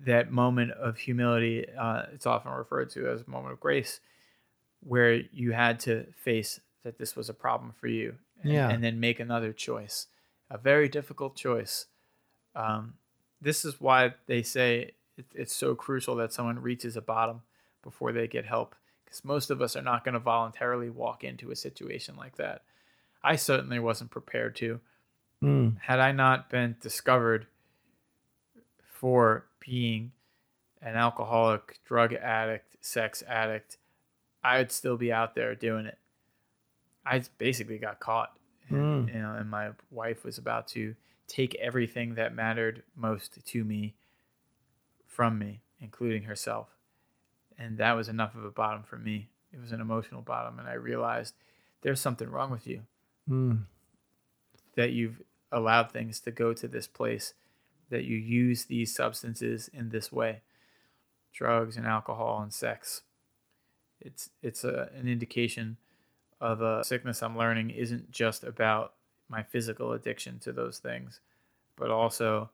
[0.06, 1.66] that moment of humility.
[1.80, 4.00] Uh, it's often referred to as a moment of grace,
[4.82, 8.70] where you had to face that this was a problem for you and, Yeah.
[8.70, 10.08] and then make another choice,
[10.50, 11.86] a very difficult choice.
[12.56, 12.96] Um,
[13.42, 17.44] this is why they say it, it's so crucial that someone reaches a bottom
[17.84, 21.52] before they get help because most of us are not going to voluntarily walk into
[21.52, 22.64] a situation like that.
[23.24, 24.80] I certainly wasn't prepared to.
[25.42, 25.80] Mm.
[25.82, 27.46] Had I not been discovered
[28.84, 30.12] for being
[30.82, 33.78] an alcoholic, drug addict, sex addict,
[34.44, 35.98] I'd still be out there doing it.
[37.06, 38.38] I basically got caught,
[38.70, 39.14] and, Mm.
[39.14, 40.96] you know, and my wife was about to
[41.28, 43.96] take everything that mattered most to me
[45.08, 46.73] from me, including herself,
[47.58, 49.30] and that was enough of a bottom for me.
[49.52, 51.36] It was an emotional bottom, and I realized
[51.82, 52.82] there's something wrong with you
[53.30, 53.66] Mm.
[54.76, 55.22] that you've
[55.52, 57.34] allowed things to go to this place,
[57.90, 60.42] that you use these substances in this way,
[61.32, 63.04] drugs and alcohol and sex.
[64.02, 65.78] It's it's a, an indication
[66.42, 68.94] of a sickness I'm learning isn't just about
[69.30, 71.22] my physical addiction to those things,
[71.78, 72.50] but also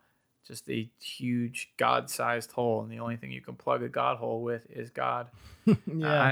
[0.47, 4.41] just a huge God-sized hole, and the only thing you can plug a God hole
[4.41, 5.27] with is God.
[5.65, 5.77] yeah.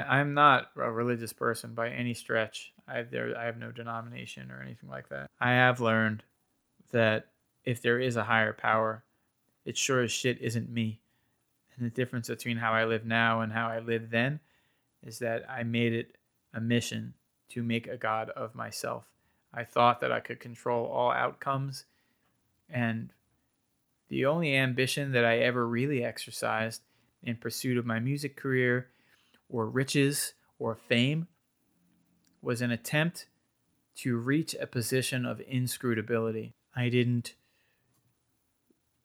[0.09, 2.73] I, I'm not a religious person by any stretch.
[2.87, 5.29] I there I have no denomination or anything like that.
[5.39, 6.23] I have learned
[6.91, 7.27] that
[7.65, 9.03] if there is a higher power,
[9.65, 11.01] it sure as shit isn't me.
[11.75, 14.39] And the difference between how I live now and how I lived then
[15.05, 16.15] is that I made it
[16.53, 17.13] a mission
[17.49, 19.05] to make a god of myself.
[19.53, 21.85] I thought that I could control all outcomes
[22.69, 23.09] and
[24.09, 26.81] the only ambition that I ever really exercised
[27.23, 28.87] in pursuit of my music career
[29.49, 31.27] or riches or fame
[32.41, 33.27] was an attempt
[33.95, 36.53] to reach a position of inscrutability.
[36.75, 37.33] I didn't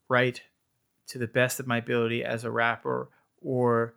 [0.09, 0.43] write
[1.09, 3.09] to the best of my ability as a rapper
[3.41, 3.95] or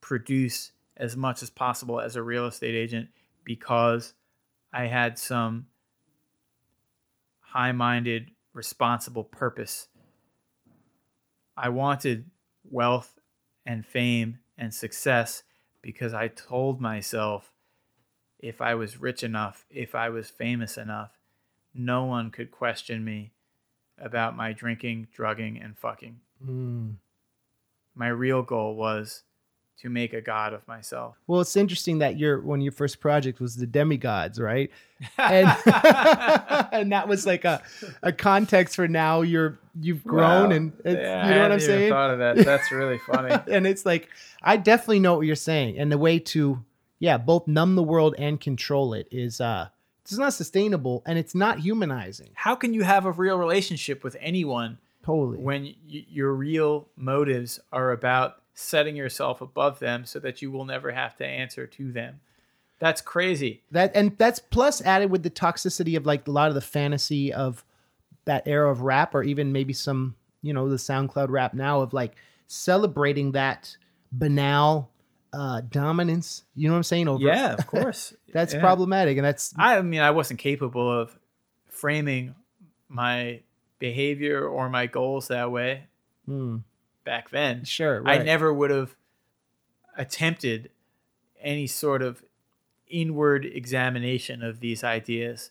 [0.00, 3.08] produce as much as possible as a real estate agent
[3.44, 4.14] because
[4.72, 5.66] I had some
[7.40, 9.88] high minded, responsible purpose.
[11.56, 12.30] I wanted
[12.68, 13.18] wealth
[13.64, 15.42] and fame and success
[15.82, 17.52] because I told myself
[18.38, 21.18] if I was rich enough, if I was famous enough,
[21.74, 23.32] no one could question me
[23.98, 26.20] about my drinking, drugging, and fucking.
[26.44, 26.96] Mm.
[27.94, 29.22] My real goal was
[29.82, 31.16] to make a god of myself.
[31.26, 34.70] Well, it's interesting that your when your first project was the Demigodz, right?
[35.18, 35.48] And
[36.72, 37.62] and that was like a
[38.02, 40.56] a context for now you're you've grown Wow.
[40.56, 41.90] and it's, Yeah, you know what I'm saying?
[41.92, 42.36] Thought of that.
[42.38, 43.34] That's really funny.
[43.50, 44.08] and it's like
[44.42, 46.64] I definitely know what you're saying, and the way to
[47.00, 49.68] yeah both numb the world and control it is uh
[50.02, 52.30] it's not sustainable and it's not humanizing.
[52.34, 55.38] How can you have a real relationship with anyone Totally.
[55.38, 60.64] when y- your real motives are about setting yourself above them so that you will
[60.64, 62.20] never have to answer to them?
[62.78, 63.62] That's crazy.
[63.70, 67.32] that and that's plus added with the toxicity of like a lot of the fantasy
[67.32, 67.64] of
[68.26, 71.92] that era of rap or even maybe some you know the soundcloud rap now of
[71.92, 72.14] like
[72.46, 73.76] celebrating that
[74.12, 74.90] banal
[75.32, 78.12] uh dominance you know what i'm saying over Yeah, of course.
[78.32, 78.60] that's Yeah.
[78.60, 81.16] problematic and that's I mean, I wasn't capable of
[81.68, 82.34] framing
[82.88, 83.40] my
[83.78, 85.84] behavior or my goals that way
[86.26, 86.58] hmm,
[87.04, 87.64] back then.
[87.64, 88.96] sure I never would have
[89.96, 90.70] attempted
[91.40, 92.24] any sort of
[92.88, 95.50] inward examination of these ideas.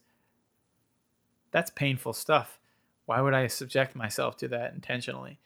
[1.52, 2.60] That's painful stuff.
[3.06, 5.40] Why would I subject myself to that intentionally?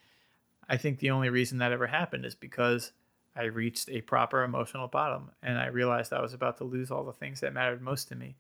[0.70, 2.92] I think the only reason that ever happened is because
[3.36, 7.04] I reached a proper emotional bottom and I realized I was about to lose all
[7.04, 8.36] the things that mattered most to me.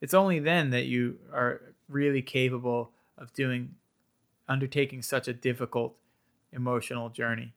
[0.00, 3.74] It's only then that you are really capable of doing
[4.48, 5.96] undertaking such a difficult
[6.52, 7.54] emotional journey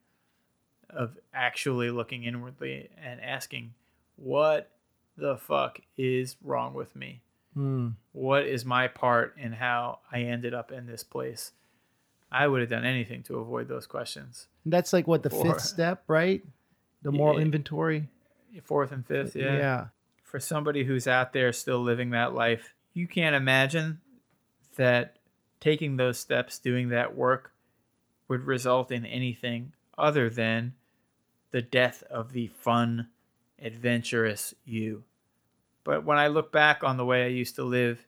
[0.90, 3.74] of actually looking inwardly and asking
[4.18, 4.70] what
[5.18, 7.22] the fuck is wrong with me
[7.54, 7.90] Hmm.
[8.14, 11.52] what is my part in how i ended up in this place
[12.32, 15.62] i would have done anything to avoid those questions that's like what the Or- fifth
[15.62, 16.42] step right
[17.02, 17.42] the moral Yeah.
[17.46, 18.08] inventory
[18.64, 19.58] fourth and fifth yeah.
[19.58, 19.86] yeah
[20.24, 24.00] for somebody who's out there still living that life you can't imagine
[24.78, 25.18] that
[25.60, 27.52] taking those steps doing that work
[28.32, 30.74] would result in anything other than
[31.52, 33.10] the death of the fun
[33.62, 35.03] adventurous you
[35.84, 38.08] but when i look back on the way i used to live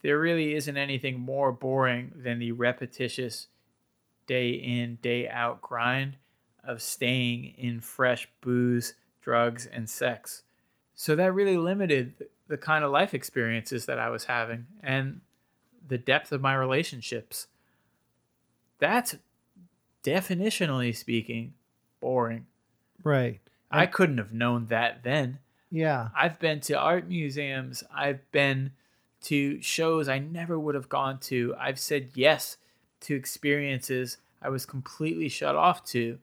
[0.00, 3.48] there really isn't anything more boring than the repetitious
[4.26, 6.16] day in day out grind
[6.64, 10.44] of staying in fresh booze drugs and sex
[10.94, 12.14] so that really limited
[12.48, 15.20] the kind of life experiences that I was having and
[15.86, 17.48] the depth of my relationships.
[18.78, 19.16] That's
[20.02, 21.54] definitionally speaking
[22.00, 22.46] boring.
[23.02, 23.40] right
[23.70, 25.38] I couldn't have known that then.
[25.70, 28.72] yeah I've been to art museums, I've been
[29.22, 31.54] to shows I never would have gone to.
[31.58, 32.58] I've said yes
[33.00, 36.18] to experiences I was completely shut off to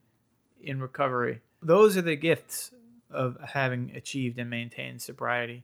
[0.61, 1.41] in recovery.
[1.63, 2.71] Those are the gifts
[3.09, 5.63] of having achieved and maintained sobriety.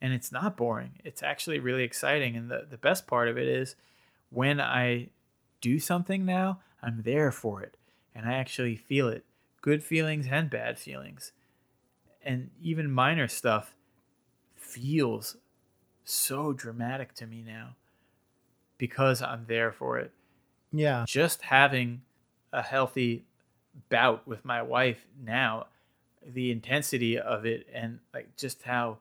[0.00, 0.92] and it's not boring.
[1.04, 2.36] It's actually really exciting.
[2.36, 3.74] And the, the best part of it is
[4.30, 5.08] when I
[5.60, 7.76] do something now, I'm there for it
[8.14, 9.24] and I actually feel it
[9.60, 11.32] good feelings and bad feelings.
[12.24, 13.74] And even minor stuff
[14.54, 15.36] feels
[16.04, 17.76] so dramatic to me now
[18.78, 20.12] because I'm there for it.
[20.72, 21.04] Yeah.
[21.06, 22.02] Just having
[22.52, 23.24] a healthy
[23.88, 25.66] bout with my wife now,
[26.24, 28.98] the intensity of it and like just how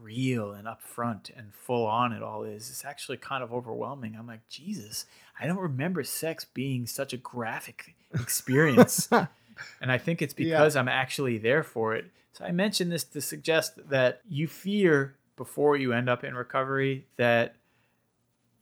[0.00, 4.16] real and upfront and full on it all is, it's actually kind of overwhelming.
[4.18, 5.06] I'm like, Jesus,
[5.40, 9.08] I don't remember sex being such a graphic experience.
[9.80, 10.80] and I think it's because yeah.
[10.80, 12.06] I'm actually there for it.
[12.32, 17.06] So I mentioned this to suggest that you fear before you end up in recovery
[17.16, 17.56] that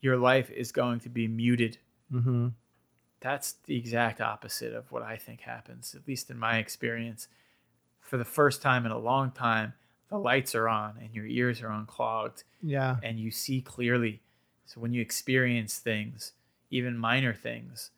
[0.00, 1.78] your life is going to be muted.
[2.12, 2.48] Mm-hmm.
[3.20, 7.28] That's the exact opposite of what I think happens, at least in my experience.
[8.00, 9.74] For the first time in a long time,
[10.10, 12.44] the lights are on and your ears are unclogged.
[12.62, 12.96] Yeah.
[13.02, 14.20] And you see clearly.
[14.66, 16.32] So when you experience things,
[16.70, 17.90] even minor things,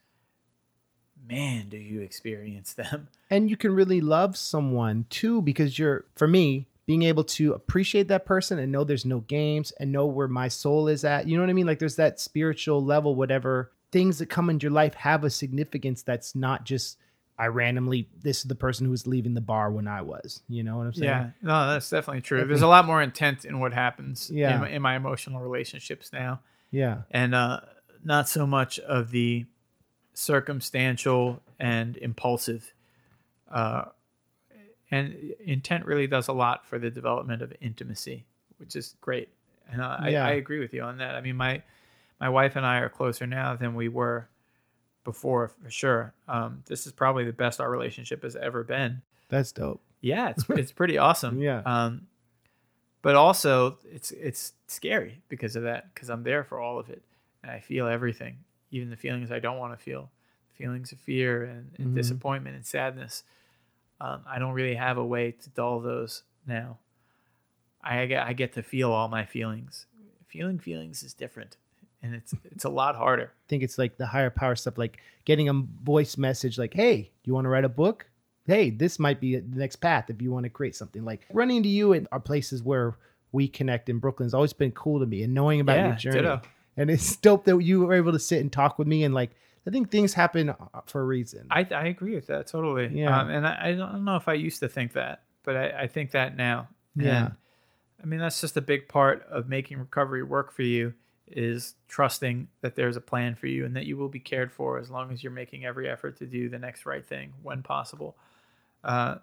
[1.28, 3.08] man, do you experience them.
[3.30, 8.08] And you can really love someone too, because you're, for me, being able to appreciate
[8.08, 11.26] that person and know there's no games and know where my soul is at.
[11.26, 11.66] You know what I mean?
[11.66, 16.02] Like there's that spiritual level, whatever things that come into your life have a significance
[16.02, 16.98] that's not just
[17.42, 20.42] I randomly this is the person who was leaving the bar when I was.
[20.48, 21.10] You know what I'm saying?
[21.10, 22.44] Yeah, no, that's definitely true.
[22.44, 24.30] There's a lot more intent in what happens.
[24.32, 24.54] Yeah.
[24.54, 26.38] in, my, in my emotional relationships now.
[26.70, 27.60] Yeah, and uh,
[28.04, 29.46] not so much of the
[30.14, 32.72] circumstantial and impulsive.
[33.50, 33.86] Uh,
[34.92, 38.24] and intent really does a lot for the development of intimacy,
[38.58, 39.30] which is great.
[39.68, 40.24] And uh, yeah.
[40.24, 41.16] I, I agree with you on that.
[41.16, 41.64] I mean, my
[42.20, 44.28] my wife and I are closer now than we were
[45.04, 46.14] before for sure.
[46.28, 49.02] Um, this is probably the best our relationship has ever been.
[49.28, 49.82] That's dope.
[50.00, 51.40] Yeah, it's it's pretty awesome.
[51.40, 51.62] yeah.
[51.64, 52.06] Um,
[53.02, 57.02] but also it's it's scary because of that because I'm there for all of it
[57.42, 58.38] and I feel everything,
[58.70, 60.10] even the feelings I don't want to feel,
[60.54, 61.96] feelings of fear and, and mm-hmm.
[61.96, 63.24] disappointment and sadness.
[64.00, 66.78] Um, I don't really have a way to dull those now.
[67.82, 69.86] I get I get to feel all my feelings.
[70.28, 71.56] Feeling feelings is different
[72.02, 73.32] and it's it's a lot harder.
[73.32, 77.10] I think it's like the higher power stuff, like getting a voice message, like, "Hey,
[77.24, 78.06] you want to write a book?
[78.46, 81.62] Hey, this might be the next path if you want to create something." Like running
[81.62, 82.96] to you in our places where
[83.30, 85.96] we connect in Brooklyn has always been cool to me, and knowing about yeah, your
[85.96, 86.16] journey.
[86.18, 86.42] Ditto.
[86.76, 89.30] And it's dope that you were able to sit and talk with me, and like
[89.66, 90.56] I think things happen uh,
[90.86, 91.46] for a reason.
[91.50, 92.88] I I agree with that totally.
[92.92, 95.82] Yeah, um, and I, I don't know if I used to think that, but I,
[95.82, 96.68] I think that now.
[96.96, 97.26] Yeah.
[97.26, 97.34] And,
[98.02, 100.92] I mean, that's just a big part of making recovery work for you
[101.36, 104.78] is trusting that there's a plan for you and that you will be cared for
[104.78, 108.16] as long as you're making every effort to do the next right thing when possible.
[108.84, 109.16] Uh,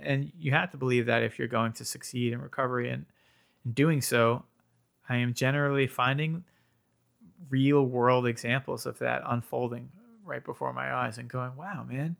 [0.00, 2.90] and you have to believe that if you're going to succeed in recovery.
[2.90, 3.06] And
[3.64, 4.44] in doing so,
[5.08, 6.44] I am generally finding
[7.48, 9.90] real world examples of that unfolding
[10.24, 12.16] right before my eyes and going, wow, man,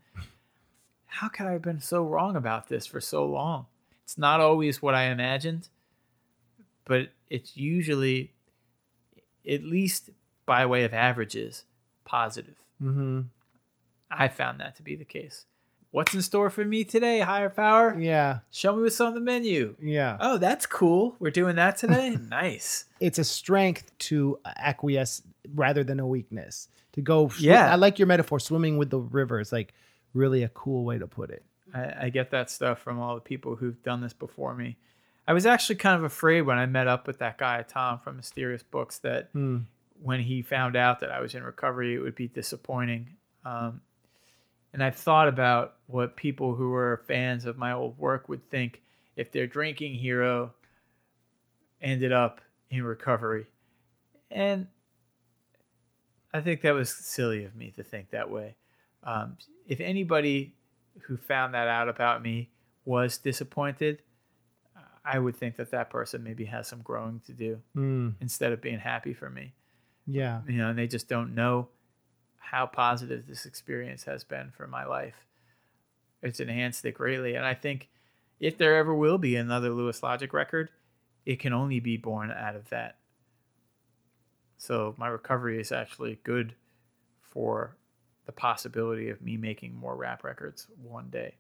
[1.07, 3.67] how could I have been so wrong about this for so long?
[4.05, 5.69] It's not always what I imagined,
[6.85, 8.33] but it's usually
[9.51, 10.11] at least
[10.47, 11.65] by way of averages,
[12.05, 12.57] positive.
[12.83, 13.23] Mm-hmm.
[14.11, 15.47] I found that to be the case.
[15.93, 17.99] What's in store for me today, higher power?
[17.99, 18.41] Yeah.
[18.53, 19.75] Show me what's on the menu.
[19.83, 20.17] Yeah.
[20.21, 21.17] Oh, that's cool.
[21.19, 22.11] We're doing that today.
[22.31, 22.85] nice.
[23.01, 25.23] It's a strength to acquiesce
[25.53, 26.69] rather than a weakness.
[26.93, 27.29] To go.
[27.29, 27.73] Sw- yeah.
[27.73, 28.39] I like your metaphor.
[28.39, 29.75] Swimming with the river is like
[30.15, 31.45] really a cool way to put it.
[31.75, 34.77] I, I get that stuff from all the people who've done this before me.
[35.27, 38.17] I was actually kind of afraid when I met up with that guy Tom from
[38.17, 39.65] Mysterious Books that mm.
[40.03, 43.17] when he found out that I was in recovery, it would be disappointing.
[43.45, 43.81] Um,
[44.73, 48.83] and I've thought about what people who were fans of my old work would think
[49.17, 50.53] if their drinking hero
[51.81, 52.41] ended up
[52.71, 53.47] in recovery.
[54.31, 54.69] And
[56.33, 58.57] I think that was silly of me to think that way.
[59.03, 60.55] Um, if anybody
[61.03, 62.51] who found that out about me
[62.85, 64.03] was disappointed,
[65.05, 68.15] I would think that that person maybe has some growing to do mm.
[68.21, 69.55] instead of being happy for me.
[70.07, 70.41] Yeah.
[70.47, 71.69] You know, and they just don't know
[72.37, 75.27] how positive this experience has been for my life.
[76.23, 77.35] It's enhanced it greatly.
[77.35, 77.89] And I think
[78.41, 80.71] if there ever will be another Louis Logic record,
[81.25, 82.97] it can only be born out of that.
[84.59, 86.55] So my recovery is actually good
[87.23, 87.77] for
[88.27, 91.37] the possibility of me making more rap records one day.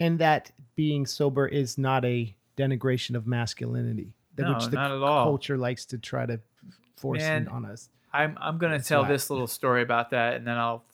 [0.00, 5.00] And that being sober is not a denigration of masculinity, no, which the not at
[5.02, 5.24] all.
[5.24, 6.40] culture likes to try to
[6.96, 7.88] force Man, on us.
[8.12, 9.08] I'm I'm going to tell why.
[9.08, 10.84] this little story about that, and then I'll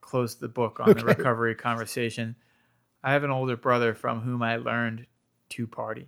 [0.00, 1.00] close the book on Okay.
[1.00, 2.36] the recovery conversation.
[3.02, 5.06] I have an older brother from whom I learned
[5.50, 6.06] to party.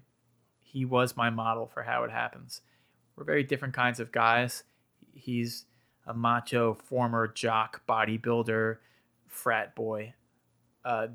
[0.61, 2.63] he was my model for how it happens.
[3.17, 4.65] We're very different kinds of guys.
[5.13, 5.67] He's
[6.07, 8.79] a macho former jock bodybuilder
[9.29, 10.15] frat boy.
[10.85, 11.09] Uh,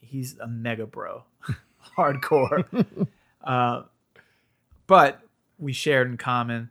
[0.00, 1.24] he's a mega bro,
[1.96, 2.64] hardcore.
[3.44, 3.82] uh,
[4.86, 5.20] but
[5.58, 6.70] we shared in common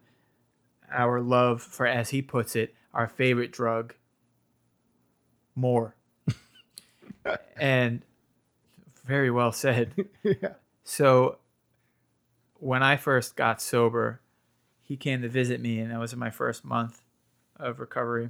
[0.92, 3.94] our love for, as he puts it, our favorite drug,
[5.56, 5.96] more.
[7.58, 8.02] and
[9.06, 9.94] very well said.
[10.24, 10.54] yeah.
[10.84, 11.38] So
[12.56, 14.22] when I first got sober,
[14.82, 17.02] he came to visit me, and that was in my first month
[17.58, 18.30] of recovery.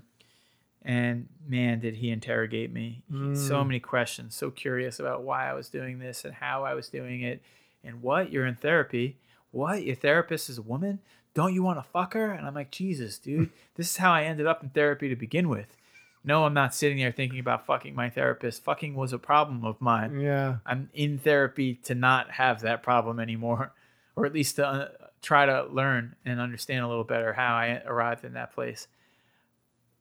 [0.84, 3.04] And man, did he interrogate me.
[3.10, 3.68] He- So Mm.
[3.68, 7.22] many questions, so curious about why I was doing this and how I was doing
[7.22, 7.42] it.
[7.84, 8.32] And what?
[8.32, 9.18] You're in therapy.
[9.52, 9.84] What?
[9.84, 11.00] Your therapist is a woman?
[11.34, 12.32] Don't you want to fuck her?
[12.32, 15.50] And I'm like, Jesus, dude, this is how I ended up in therapy to begin
[15.50, 15.76] with.
[16.24, 18.64] No, I'm not sitting there thinking about fucking my therapist.
[18.64, 20.20] Fucking was a problem of mine.
[20.20, 20.58] Yeah.
[20.66, 23.74] I'm in therapy to not have that problem anymore,
[24.16, 24.88] or at least to uh,
[25.22, 28.88] try to learn and understand a little better how I arrived in that place.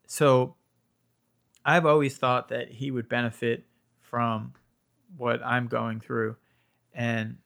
[0.06, 0.56] So
[1.68, 3.64] I've always thought that he would benefit
[4.00, 4.54] from
[5.18, 6.36] what I'm going through.
[6.94, 7.36] And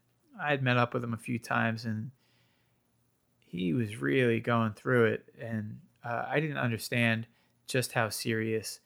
[0.41, 2.13] I had met up with him a few times and
[3.41, 5.25] he was really going through it.
[5.41, 7.27] And uh, I didn't understand
[7.67, 8.79] just how serious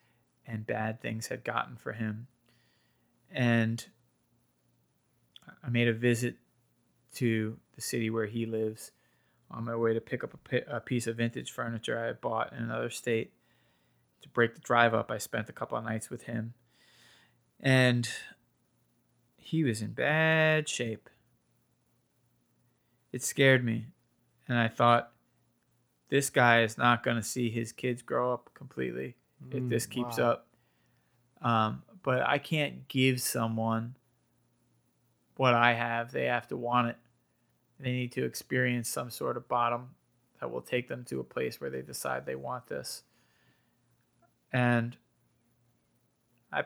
[0.46, 2.28] and bad things had gotten for him.
[3.30, 3.84] And
[5.62, 6.36] I made a visit
[7.16, 8.90] to the city where he lives
[9.50, 12.54] on my way to pick up a, a piece of vintage furniture I had bought
[12.54, 13.34] in another state.
[14.22, 16.54] To break the drive up, I spent a couple of nights with him.
[17.60, 18.08] And
[19.36, 21.08] he was in bad shape.
[23.12, 23.86] It scared me.
[24.48, 25.12] And I thought,
[26.08, 29.16] this guy is not going to see his kids grow up completely
[29.50, 30.30] if Mm, this keeps wow.
[30.30, 30.46] up.
[31.42, 33.96] Um, but I can't give someone
[35.36, 36.12] what I have.
[36.12, 36.96] They have to want it.
[37.78, 39.90] They need to experience some sort of bottom
[40.40, 43.02] that will take them to a place where they decide they want this.
[44.56, 44.96] And
[46.50, 46.64] I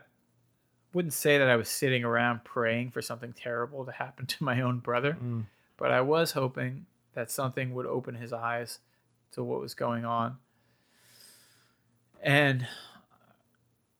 [0.93, 4.61] wouldn't say that I was sitting around praying for something terrible to happen to my
[4.61, 5.47] own brother, Mm.
[5.77, 8.79] but I was hoping that something would open his eyes
[9.33, 10.39] to what was going on.
[12.23, 12.69] And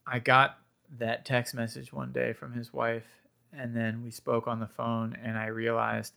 [0.07, 0.61] I got
[0.99, 3.09] that text message one day from his wife,
[3.53, 6.15] and then we spoke on the phone, and I realized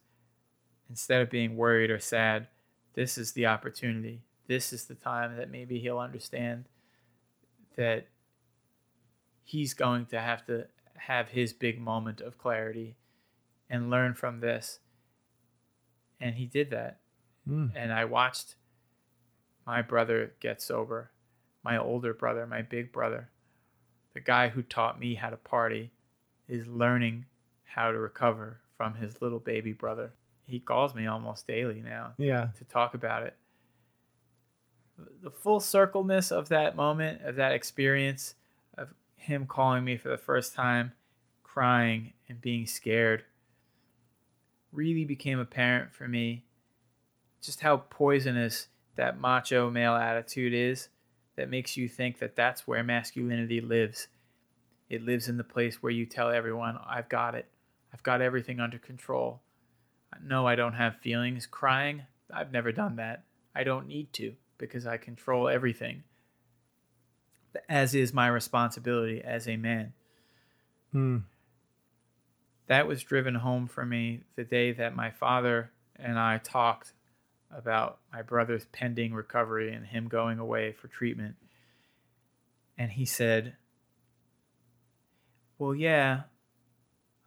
[0.92, 2.50] instead of being worried or sad,
[2.94, 4.22] this is the opportunity.
[4.46, 6.66] This is the time that maybe he'll understand
[7.76, 8.08] that
[9.44, 12.96] he's going to have to have his big moment of clarity
[13.70, 14.80] and learn from this.
[16.20, 17.00] And he did that
[17.48, 17.72] Mm.
[17.76, 18.56] and I watched
[19.66, 21.12] my brother get sober,
[21.62, 23.30] my older brother, my big brother,
[24.14, 25.92] the guy who taught me how to party,
[26.48, 27.26] is learning
[27.66, 30.14] how to recover from his little baby brother.
[30.46, 32.50] He calls me almost daily now Yeah.
[32.58, 33.36] to talk about it.
[34.98, 38.36] The full circleness of that moment, of that experience,
[38.78, 40.94] of him calling me for the first time,
[41.44, 43.24] crying and being scared,
[44.72, 46.46] really became apparent for me
[47.44, 50.90] just how poisonous that macho male attitude is
[51.36, 54.08] that makes you think that that's where masculinity lives.
[54.90, 57.50] It lives in the place where you tell everyone, I've got it.
[57.94, 59.42] I've got everything under control.
[60.24, 61.46] No, I don't have feelings.
[61.46, 62.04] Crying,
[62.34, 63.24] I've never done that.
[63.56, 66.04] I don't need to because I control everything,
[67.70, 69.94] as is my responsibility as a man.
[70.94, 71.24] Mm.
[72.68, 76.94] That was driven home for me the day that my father and I talked
[77.52, 81.36] about my brother's pending recovery and him going away for treatment.
[82.78, 83.56] And he said,
[85.60, 86.22] Well, yeah,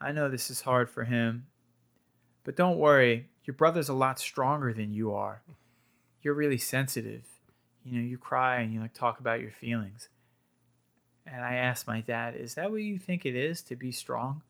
[0.00, 1.46] I know this is hard for him,
[2.44, 3.28] but don't worry.
[3.44, 5.42] Your brother's a lot stronger than you are.
[6.26, 7.22] You're really sensitive.
[7.84, 10.08] You know, you cry and you like talk about your feelings.
[11.24, 14.42] And I asked my dad, Is that what you think it is to be strong?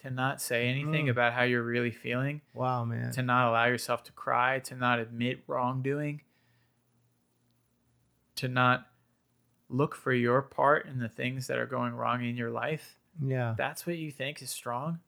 [0.00, 1.10] To not say anything Mm.
[1.10, 2.40] about how you're really feeling?
[2.54, 3.12] Wow, man.
[3.12, 6.22] to not allow yourself to cry, to not admit wrongdoing,
[8.36, 8.86] to not
[9.68, 12.96] look for your part in the things that are going wrong in your life.
[13.22, 13.54] Yeah.
[13.58, 15.00] That's what you think is strong?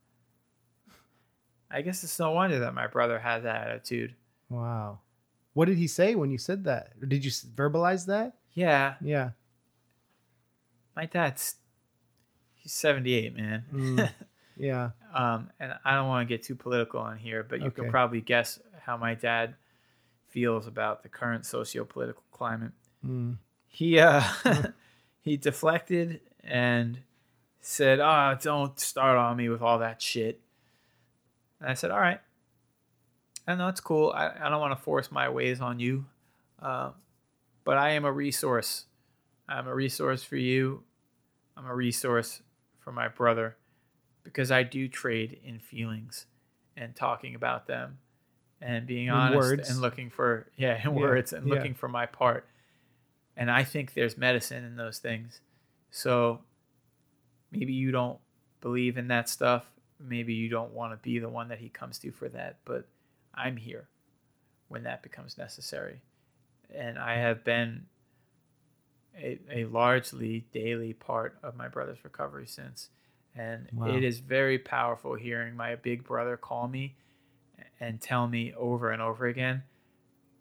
[1.70, 4.14] I guess it's no wonder that my brother had that attitude.
[4.50, 4.98] Wow.
[5.60, 6.94] What did he say when you said that?
[7.02, 8.38] Or did you verbalize that?
[8.54, 9.32] Yeah, Yeah.
[10.96, 11.56] my dad's
[12.54, 13.64] he's 78, man.
[13.70, 14.10] Mm.
[14.56, 14.90] Yeah.
[15.14, 17.82] um, and I don't want to get too political on here, but you Okay.
[17.82, 19.54] could probably guess how my dad
[20.28, 22.72] feels about the current socio-political climate.
[23.06, 23.36] Mm.
[23.66, 24.22] he uh
[25.20, 27.00] he deflected and
[27.60, 30.40] said, "Ah, don't start on me with all that shit."
[31.60, 32.20] And I said, "All right."
[33.50, 34.12] I know it's cool.
[34.14, 36.06] I, I don't want to force my ways on you,
[36.62, 36.90] uh,
[37.64, 38.86] but I am a resource.
[39.48, 40.82] I'm a resource for you.
[41.56, 42.42] I'm a resource
[42.78, 43.56] for my brother
[44.22, 46.26] because I do trade in feelings
[46.76, 47.98] and talking about them
[48.62, 49.70] and being In honest words.
[49.70, 51.54] and looking for yeah in Yeah, words and yeah.
[51.54, 52.46] looking for my part.
[53.36, 55.40] And I think there's medicine in those things.
[55.90, 56.40] So
[57.50, 58.18] maybe you don't
[58.60, 59.64] believe in that stuff.
[59.98, 62.86] Maybe you don't want to be the one that he comes to for that, but
[63.34, 63.88] I'm here
[64.68, 66.02] when that becomes necessary.
[66.74, 67.86] And I have been
[69.16, 72.90] a, a largely daily part of my brother's recovery since.
[73.34, 73.94] And Wow.
[73.94, 76.96] it is very powerful hearing my big brother call me
[77.78, 79.62] and tell me over and over again,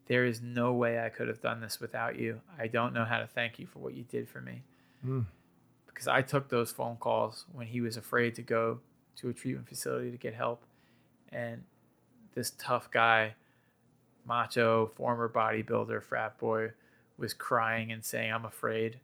[0.07, 2.41] there is no way I could have done this without you.
[2.57, 4.63] I don't know how to thank you for what you did for me.
[5.05, 5.25] Mm.
[5.85, 8.79] Because I took those phone calls when he was afraid to go
[9.17, 10.63] to a treatment facility to get help.
[11.31, 11.63] And
[12.39, 13.35] this tough guy,
[14.25, 16.71] macho, former bodybuilder, frat boy,
[17.17, 19.01] was crying and saying, I'm afraid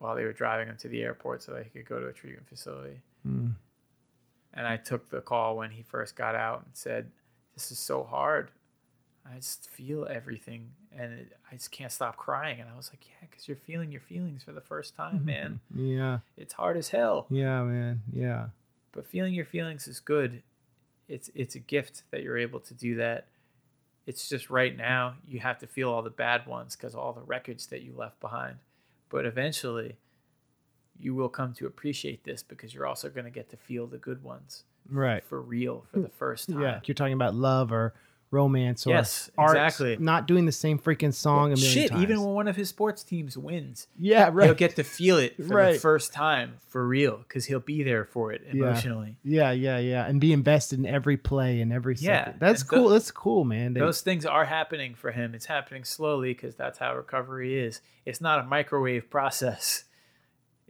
[0.00, 2.12] while they were driving him to the airport so that he could go to a
[2.12, 3.02] treatment facility.
[3.24, 3.52] Mm.
[4.52, 7.12] And I took the call when he first got out and said,
[7.54, 8.50] This is so hard.
[9.24, 12.58] I just feel everything and it, I just can't stop crying.
[12.58, 15.60] And I was like, Yeah, because you're feeling your feelings for the first time, man.
[15.76, 16.18] Yeah.
[16.36, 17.26] It's hard as hell.
[17.30, 18.02] Yeah, man.
[18.12, 18.46] Yeah.
[18.90, 20.42] But feeling your feelings is good.
[21.10, 23.26] It's it's a gift that you're able to do that.
[24.06, 27.20] It's just right now you have to feel all the bad ones because all the
[27.22, 28.56] wreckage that you left behind.
[29.08, 29.96] But eventually,
[30.98, 33.98] you will come to appreciate this because you're also going to get to feel the
[33.98, 35.22] good ones Right.
[35.24, 36.62] for real for the first time.
[36.62, 36.80] Yeah.
[36.84, 37.92] You're talking about love or
[38.30, 39.96] romance or Yes, art, exactly.
[39.98, 42.02] Not doing the same freaking song a million Shit, times.
[42.02, 44.46] even when one of his sports teams wins, yeah, right.
[44.46, 45.72] he'll get to feel it for Right.
[45.74, 49.16] the first time for real because he'll be there for it emotionally.
[49.24, 52.40] yeah, yeah, yeah, and be invested in every play and every Yeah, second.
[52.40, 52.84] That's and cool.
[52.88, 53.74] tho- That's cool, man.
[53.74, 55.34] They- Those things are happening for him.
[55.34, 57.80] It's happening slowly because that's how recovery is.
[58.06, 59.84] It's not a microwave process.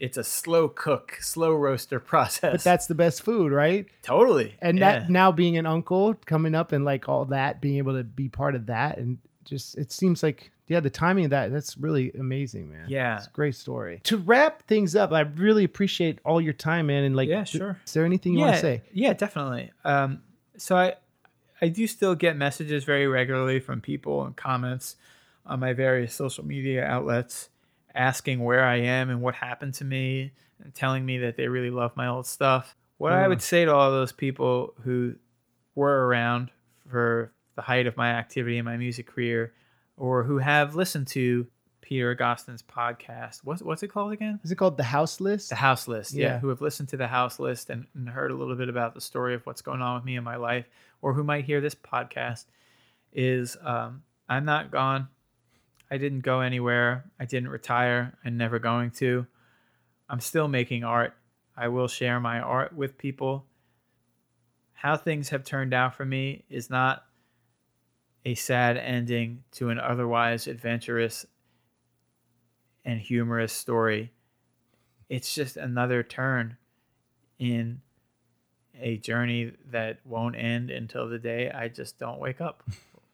[0.00, 2.52] It's a slow cook, slow roaster process.
[2.52, 3.86] but that's the best food, right?
[4.02, 4.56] totally.
[4.60, 5.00] And yeah.
[5.00, 8.28] that now being an uncle coming up and like all that, being able to be
[8.28, 12.12] part of that, and just it seems like yeah, the timing of that that's really
[12.12, 12.84] amazing, man.
[12.86, 13.16] Yeah.
[13.16, 14.00] it's a great story.
[14.04, 17.02] To wrap things up, I really appreciate all your time, man.
[17.02, 17.80] And like, Yeah, th- sure.
[17.84, 18.82] Is there anything you yeah, want to say?
[18.92, 19.72] Yeah, definitely.
[19.84, 20.22] Um,
[20.56, 20.94] so I,
[21.60, 24.94] I do still get messages very regularly from people and comments
[25.44, 27.48] on my various social media outlets
[27.94, 31.70] asking where I am and what happened to me and telling me that they really
[31.70, 32.76] love my old stuff.
[32.98, 33.28] What I Mm.
[33.30, 35.14] would say to all those people who
[35.74, 36.50] were around
[36.88, 39.52] for the height of my activity in my music career
[39.96, 41.46] or who have listened to
[41.80, 43.40] Peter Agostin's podcast.
[43.42, 44.38] What's what's it called again?
[44.44, 45.48] Is it called the House List?
[45.48, 46.26] The house list, yeah.
[46.34, 46.38] Yeah.
[46.38, 49.00] Who have listened to the house list and, and heard a little bit about the
[49.00, 50.66] story of what's going on with me in my life,
[51.02, 52.44] or who might hear this podcast,
[53.12, 55.08] is um, I'm not gone.
[55.90, 57.04] I didn't go anywhere.
[57.18, 58.16] I didn't retire.
[58.24, 59.26] I'm never going to.
[60.08, 61.14] I'm still making art.
[61.56, 63.44] I will share my art with people.
[64.72, 67.04] How things have turned out for me is not
[68.24, 71.26] a sad ending to an otherwise adventurous
[72.84, 74.12] and humorous story.
[75.08, 76.56] It's just another turn
[77.38, 77.80] in
[78.80, 82.62] a journey that won't end until the day I just don't wake up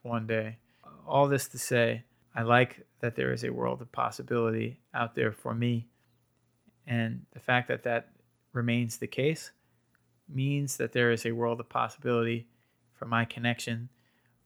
[0.02, 0.58] one day.
[1.06, 2.04] All this to say,
[2.36, 5.88] I like that there is a world of possibility out there for me.
[6.86, 8.10] And the fact that that
[8.52, 9.50] remains the case
[10.28, 12.46] means that there is a world of possibility
[12.92, 13.88] for my connection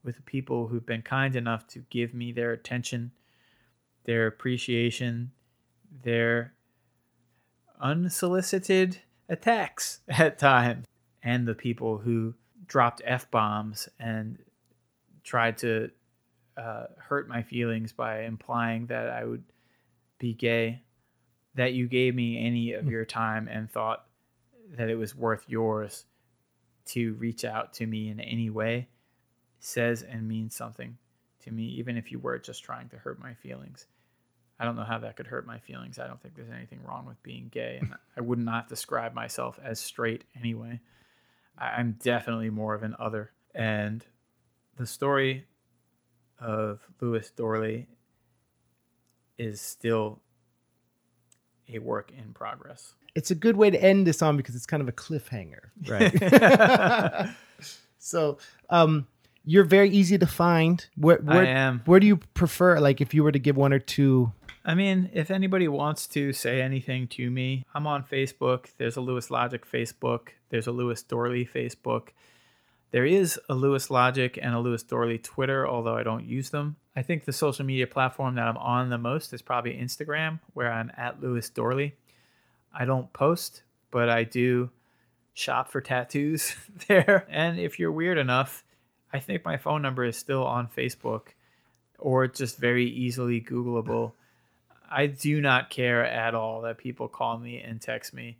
[0.05, 3.11] with the people who've been kind enough to give me their attention,
[4.05, 5.33] their appreciation,
[6.05, 6.55] their
[7.81, 8.99] unsolicited
[9.29, 10.87] attacks at times,
[11.25, 12.35] and the people who
[12.67, 14.39] dropped F bombs and
[15.25, 15.91] tried to
[16.61, 19.45] uh, hurt my feelings by implying that I would
[20.19, 20.83] be gay,
[21.55, 24.05] that you gave me any of your time and thought
[24.77, 26.05] that it was worth yours
[26.87, 28.89] to reach out to me in any way
[29.59, 30.97] says and means something
[31.41, 33.87] to me, even if you were just trying to hurt my feelings.
[34.59, 35.99] I don't know how that could hurt my feelings.
[35.99, 39.59] I don't think there's anything wrong with being gay, and I would not describe myself
[39.63, 40.81] as straight anyway.
[41.57, 43.33] I'm definitely more of an other.
[43.55, 44.05] And
[44.77, 45.47] the story
[46.41, 47.87] of Louis Dorley
[49.39, 50.21] is still
[51.73, 52.95] a work in progress.
[53.15, 57.31] It's a good way to end this on because it's kind of a cliffhanger, right?
[57.99, 58.39] so,
[58.69, 59.07] um,
[59.45, 60.87] you're very easy to find.
[60.97, 61.83] Where, where, I am.
[61.87, 62.79] where do you prefer?
[62.79, 64.33] Like, if you were to give one or two,
[64.65, 68.67] I mean, if anybody wants to say anything to me, I'm on Facebook.
[68.77, 70.29] There's a Louis Logic Facebook.
[70.51, 72.09] There's a Louis Dorley Facebook.
[72.93, 76.77] There is a Louis Logic and a Louis Dorley Twitter, although I don't use them.
[76.97, 80.73] I think the social media platform that I'm on the most is probably Instagram, where
[80.73, 81.93] I'm at Louis Dorley.
[82.75, 84.71] I don't post, but I do
[85.35, 86.57] shop for tattoos
[86.89, 87.27] there.
[87.31, 88.65] And if you're weird enough,
[89.13, 91.29] I think my phone number is still on Facebook
[91.99, 94.13] or just very easily Googleable.
[94.91, 98.39] I do not care at all that people call me and text me.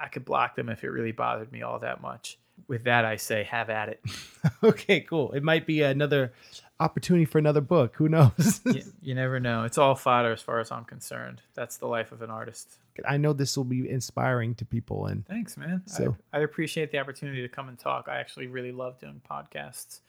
[0.00, 2.38] I could block them if it really bothered me all that much.
[2.66, 4.00] With that, I say, have at it.
[4.62, 5.32] okay, cool.
[5.32, 6.32] It might be another
[6.80, 7.94] opportunity for another book.
[7.96, 8.60] Who knows?
[8.66, 9.64] you, you never know.
[9.64, 11.42] It's all fodder as far as I'm concerned.
[11.54, 12.78] That's the life of an artist.
[13.06, 15.06] I know this will be inspiring to people.
[15.06, 15.82] And thanks, man.
[15.86, 18.08] So I, I appreciate the opportunity to come and talk.
[18.08, 20.00] I actually really love doing podcasts.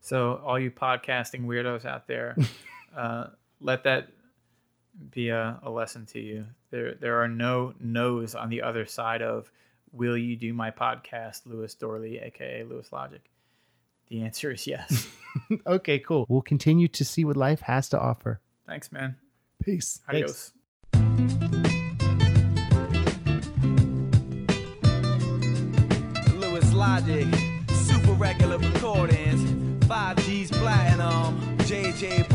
[0.00, 2.36] So all you podcasting weirdos out there,
[2.96, 3.28] uh,
[3.60, 4.08] let that
[5.10, 6.46] be a, a lesson to you.
[6.70, 9.50] There there are no no's on the other side of
[9.92, 13.22] will you do my podcast, Louis Dorley, aka Louis Logic?
[14.08, 15.08] The answer is yes.
[15.66, 16.26] okay, cool.
[16.28, 18.40] We'll continue to see what life has to offer.
[18.66, 19.16] Thanks, man.
[19.62, 20.00] Peace.
[20.08, 20.52] Adios.
[26.34, 27.26] Louis Logic,
[27.70, 29.42] super regular recordings,
[29.86, 32.28] 5G's platinum, JJ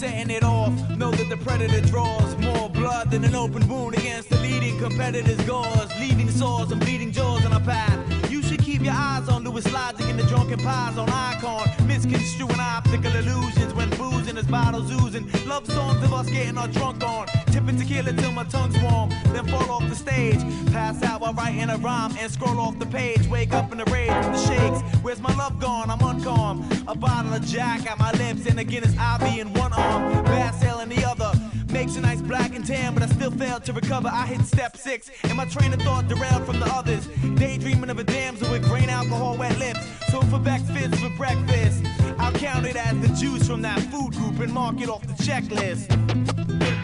[0.00, 4.30] setting it off, know that the predator draws more blood than an open wound against
[4.30, 8.30] the leading competitor's gauze, leaving sores and bleeding jaws on our path.
[8.30, 12.58] You should keep your eyes on Louis Logic and the drunken pies on Icon, misconstruing
[12.58, 15.30] optical illusions when boozing as bottles oozing.
[15.46, 19.46] Love songs of us getting our drunk on, tipping tequila till my tongue's warm, then
[19.48, 20.40] fall off the stage.
[20.72, 23.26] Pass out while writing a rhyme and scroll off the page.
[23.28, 24.80] Wake up in the rage from the shakes.
[25.02, 25.90] Where's my love gone?
[25.90, 26.64] I'm uncalm.
[26.88, 30.62] A bottle of Jack at my lips and a Guinness Ivy in one arm, Bass
[30.62, 31.29] in the other.
[31.72, 34.08] Makes a nice black and tan, but I still failed to recover.
[34.08, 37.06] I hit step six, and my train of thought derailed from the others.
[37.36, 39.80] Daydreaming of a damsel with grain alcohol, wet lips.
[40.10, 41.84] So for Beck's fits for breakfast,
[42.18, 45.14] I'll count it as the juice from that food group and mark it off the
[45.22, 45.90] checklist.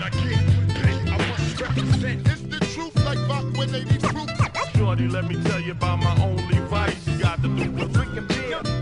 [0.03, 2.29] I can't I must represent.
[2.29, 4.31] It's the truth like back when they be proof.
[4.77, 7.07] Shorty, let me tell you about my only vice.
[7.09, 8.76] You got to do with drinking beer.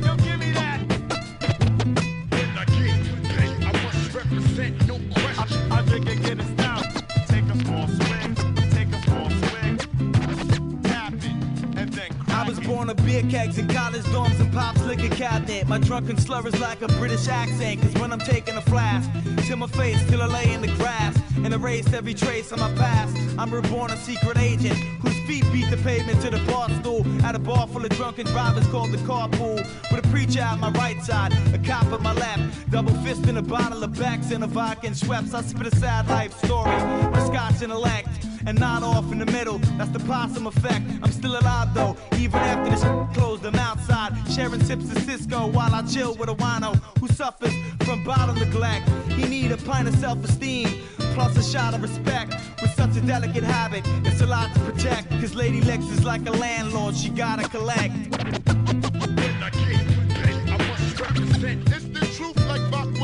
[12.67, 15.69] Born of beer kegs in college dorms and pop's liquor cabinet.
[15.69, 19.11] My drunken slur is like a British accent, cause when I'm taking a flask
[19.47, 22.73] to my face till I lay in the grass and erase every trace of my
[22.75, 27.05] past, I'm reborn a secret agent whose feet beat the pavement to the bar stool
[27.25, 29.57] at a bar full of drunken drivers called the carpool.
[29.91, 32.44] With a preacher at my right side, a cop at my left,
[32.75, 35.33] double fist in a bottle of Becks and a vodka and Schweppes.
[35.33, 36.75] I spit a sad life story,
[37.13, 38.09] with scotch intellect
[38.47, 39.59] and not off in the middle.
[39.79, 40.85] That's the possum effect.
[41.01, 43.47] I'm still alive though, even after shit closed.
[43.47, 48.03] I'm outside, sharing tips of Cisco while I chill with a wino who suffers from
[48.03, 48.89] bottle neglect.
[49.13, 50.67] He need a pint of self-esteem,
[51.15, 52.35] plus a shot of respect.
[52.61, 55.11] With such a delicate habit, it's a lot to protect.
[55.21, 58.44] Cause Lady Lex is like a landlord, she gotta collect.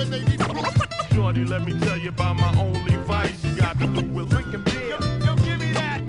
[0.01, 0.67] When they be proof.
[1.13, 3.45] Shorty, let me tell you about my only vice.
[3.45, 4.89] You got to do with drinking beer.
[4.89, 6.01] Yo, yo, give me that.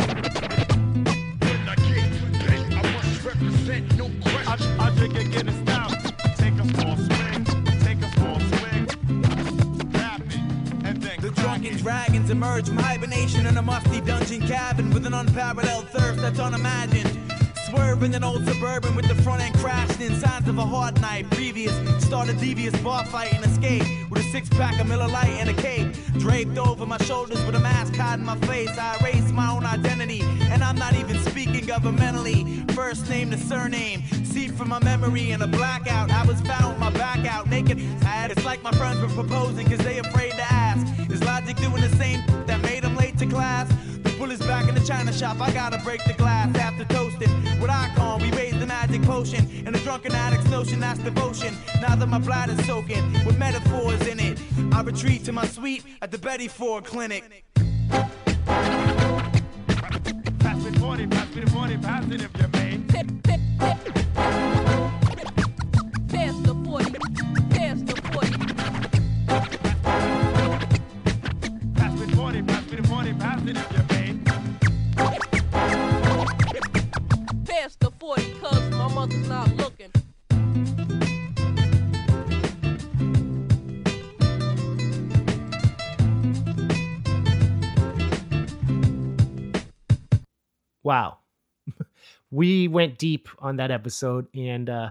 [1.44, 2.14] When I can't
[2.46, 4.80] pay, I must represent, no question.
[4.80, 5.90] I, I drink and get it down.
[6.38, 7.44] Take a small swing,
[7.86, 8.86] take a small swing.
[9.92, 14.92] Tap it, and then The drunken dragons emerge from hibernation in a musty dungeon cabin
[14.92, 17.31] with an unparalleled thirst that's unimagined.
[17.72, 21.30] Swerving an old suburban with the front end crashed in signs of a hard night.
[21.30, 21.74] Previous
[22.04, 25.50] start a devious bar fight and escape with a six pack of Miller Lite and
[25.50, 25.88] a cape
[26.20, 28.78] draped over my shoulders with a mask hiding my face.
[28.78, 30.20] I erase my own identity
[30.52, 32.70] and I'm not even speaking governmentally.
[32.74, 36.12] First name to surname, see from my memory in a blackout.
[36.12, 37.80] I was found my back out naked.
[38.02, 38.32] Sad.
[38.32, 40.86] It's like my friends were proposing cause they afraid to ask.
[41.10, 43.72] Is logic doing the same that made them late to class?
[44.22, 45.42] The bullet's back in the china shop.
[45.42, 47.28] I gotta break the glass after toasting.
[47.60, 49.50] What I call we raised the magic potion.
[49.66, 51.58] And the drunken addict's notion, that's devotion.
[51.82, 54.40] Now that my bladder's soaking with metaphors in it,
[54.72, 57.48] I retreat to my suite at the Betty Ford Clinic.
[57.90, 58.12] Pass
[60.64, 62.78] me 40, pass me 40, pass it if you may.
[62.90, 63.78] Tip, tip, tip.
[66.10, 66.92] Pass the 40.
[67.50, 68.38] Pass the 40.
[71.74, 73.81] Pass me 40, pass me the 40, pass it if you
[78.02, 79.92] 40 cause my mother's not looking.
[90.82, 91.20] Wow.
[92.32, 94.90] we went deep on that episode and uh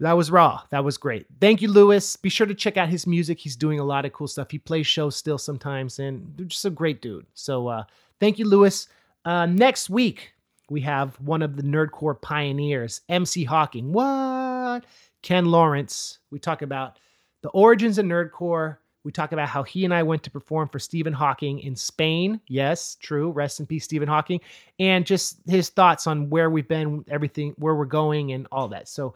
[0.00, 0.62] that was raw.
[0.70, 1.26] That was great.
[1.40, 2.16] Thank you, Louis.
[2.16, 3.38] Be sure to check out his music.
[3.38, 4.50] He's doing a lot of cool stuff.
[4.50, 7.24] He plays shows still sometimes, and just a great dude.
[7.34, 7.84] So uh,
[8.20, 8.88] thank you, Louis.
[9.24, 10.34] Uh, next week,
[10.70, 13.92] we have one of the nerdcore pioneers, MC Hawking.
[13.92, 14.84] What?
[15.22, 16.18] Ken Lawrence.
[16.30, 16.98] We talk about
[17.42, 18.78] the origins of nerdcore.
[19.04, 22.40] We talk about how he and I went to perform for Stephen Hawking in Spain.
[22.48, 23.30] Yes, true.
[23.30, 24.40] Rest in peace, Stephen Hawking.
[24.80, 28.88] And just his thoughts on where we've been, everything, where we're going, and all that.
[28.88, 29.14] So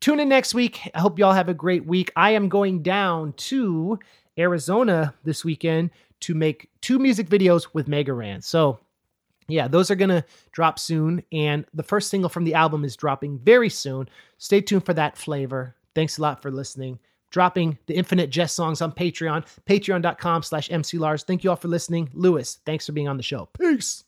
[0.00, 0.88] tune in next week.
[0.94, 2.12] I hope y'all have a great week.
[2.14, 3.98] I am going down to
[4.38, 8.42] Arizona this weekend to make two music videos with Mega Ran.
[8.42, 8.78] So
[9.48, 11.22] yeah, those are going to drop soon.
[11.32, 14.08] And the first single from the album is dropping very soon.
[14.38, 15.76] Stay tuned for that flavor.
[15.94, 16.98] Thanks a lot for listening.
[17.30, 21.22] Dropping the Infinite Jest songs on Patreon, patreon.com slash MC Lars.
[21.22, 22.10] Thank you all for listening.
[22.12, 23.48] Louis, thanks for being on the show.
[23.58, 24.04] Peace.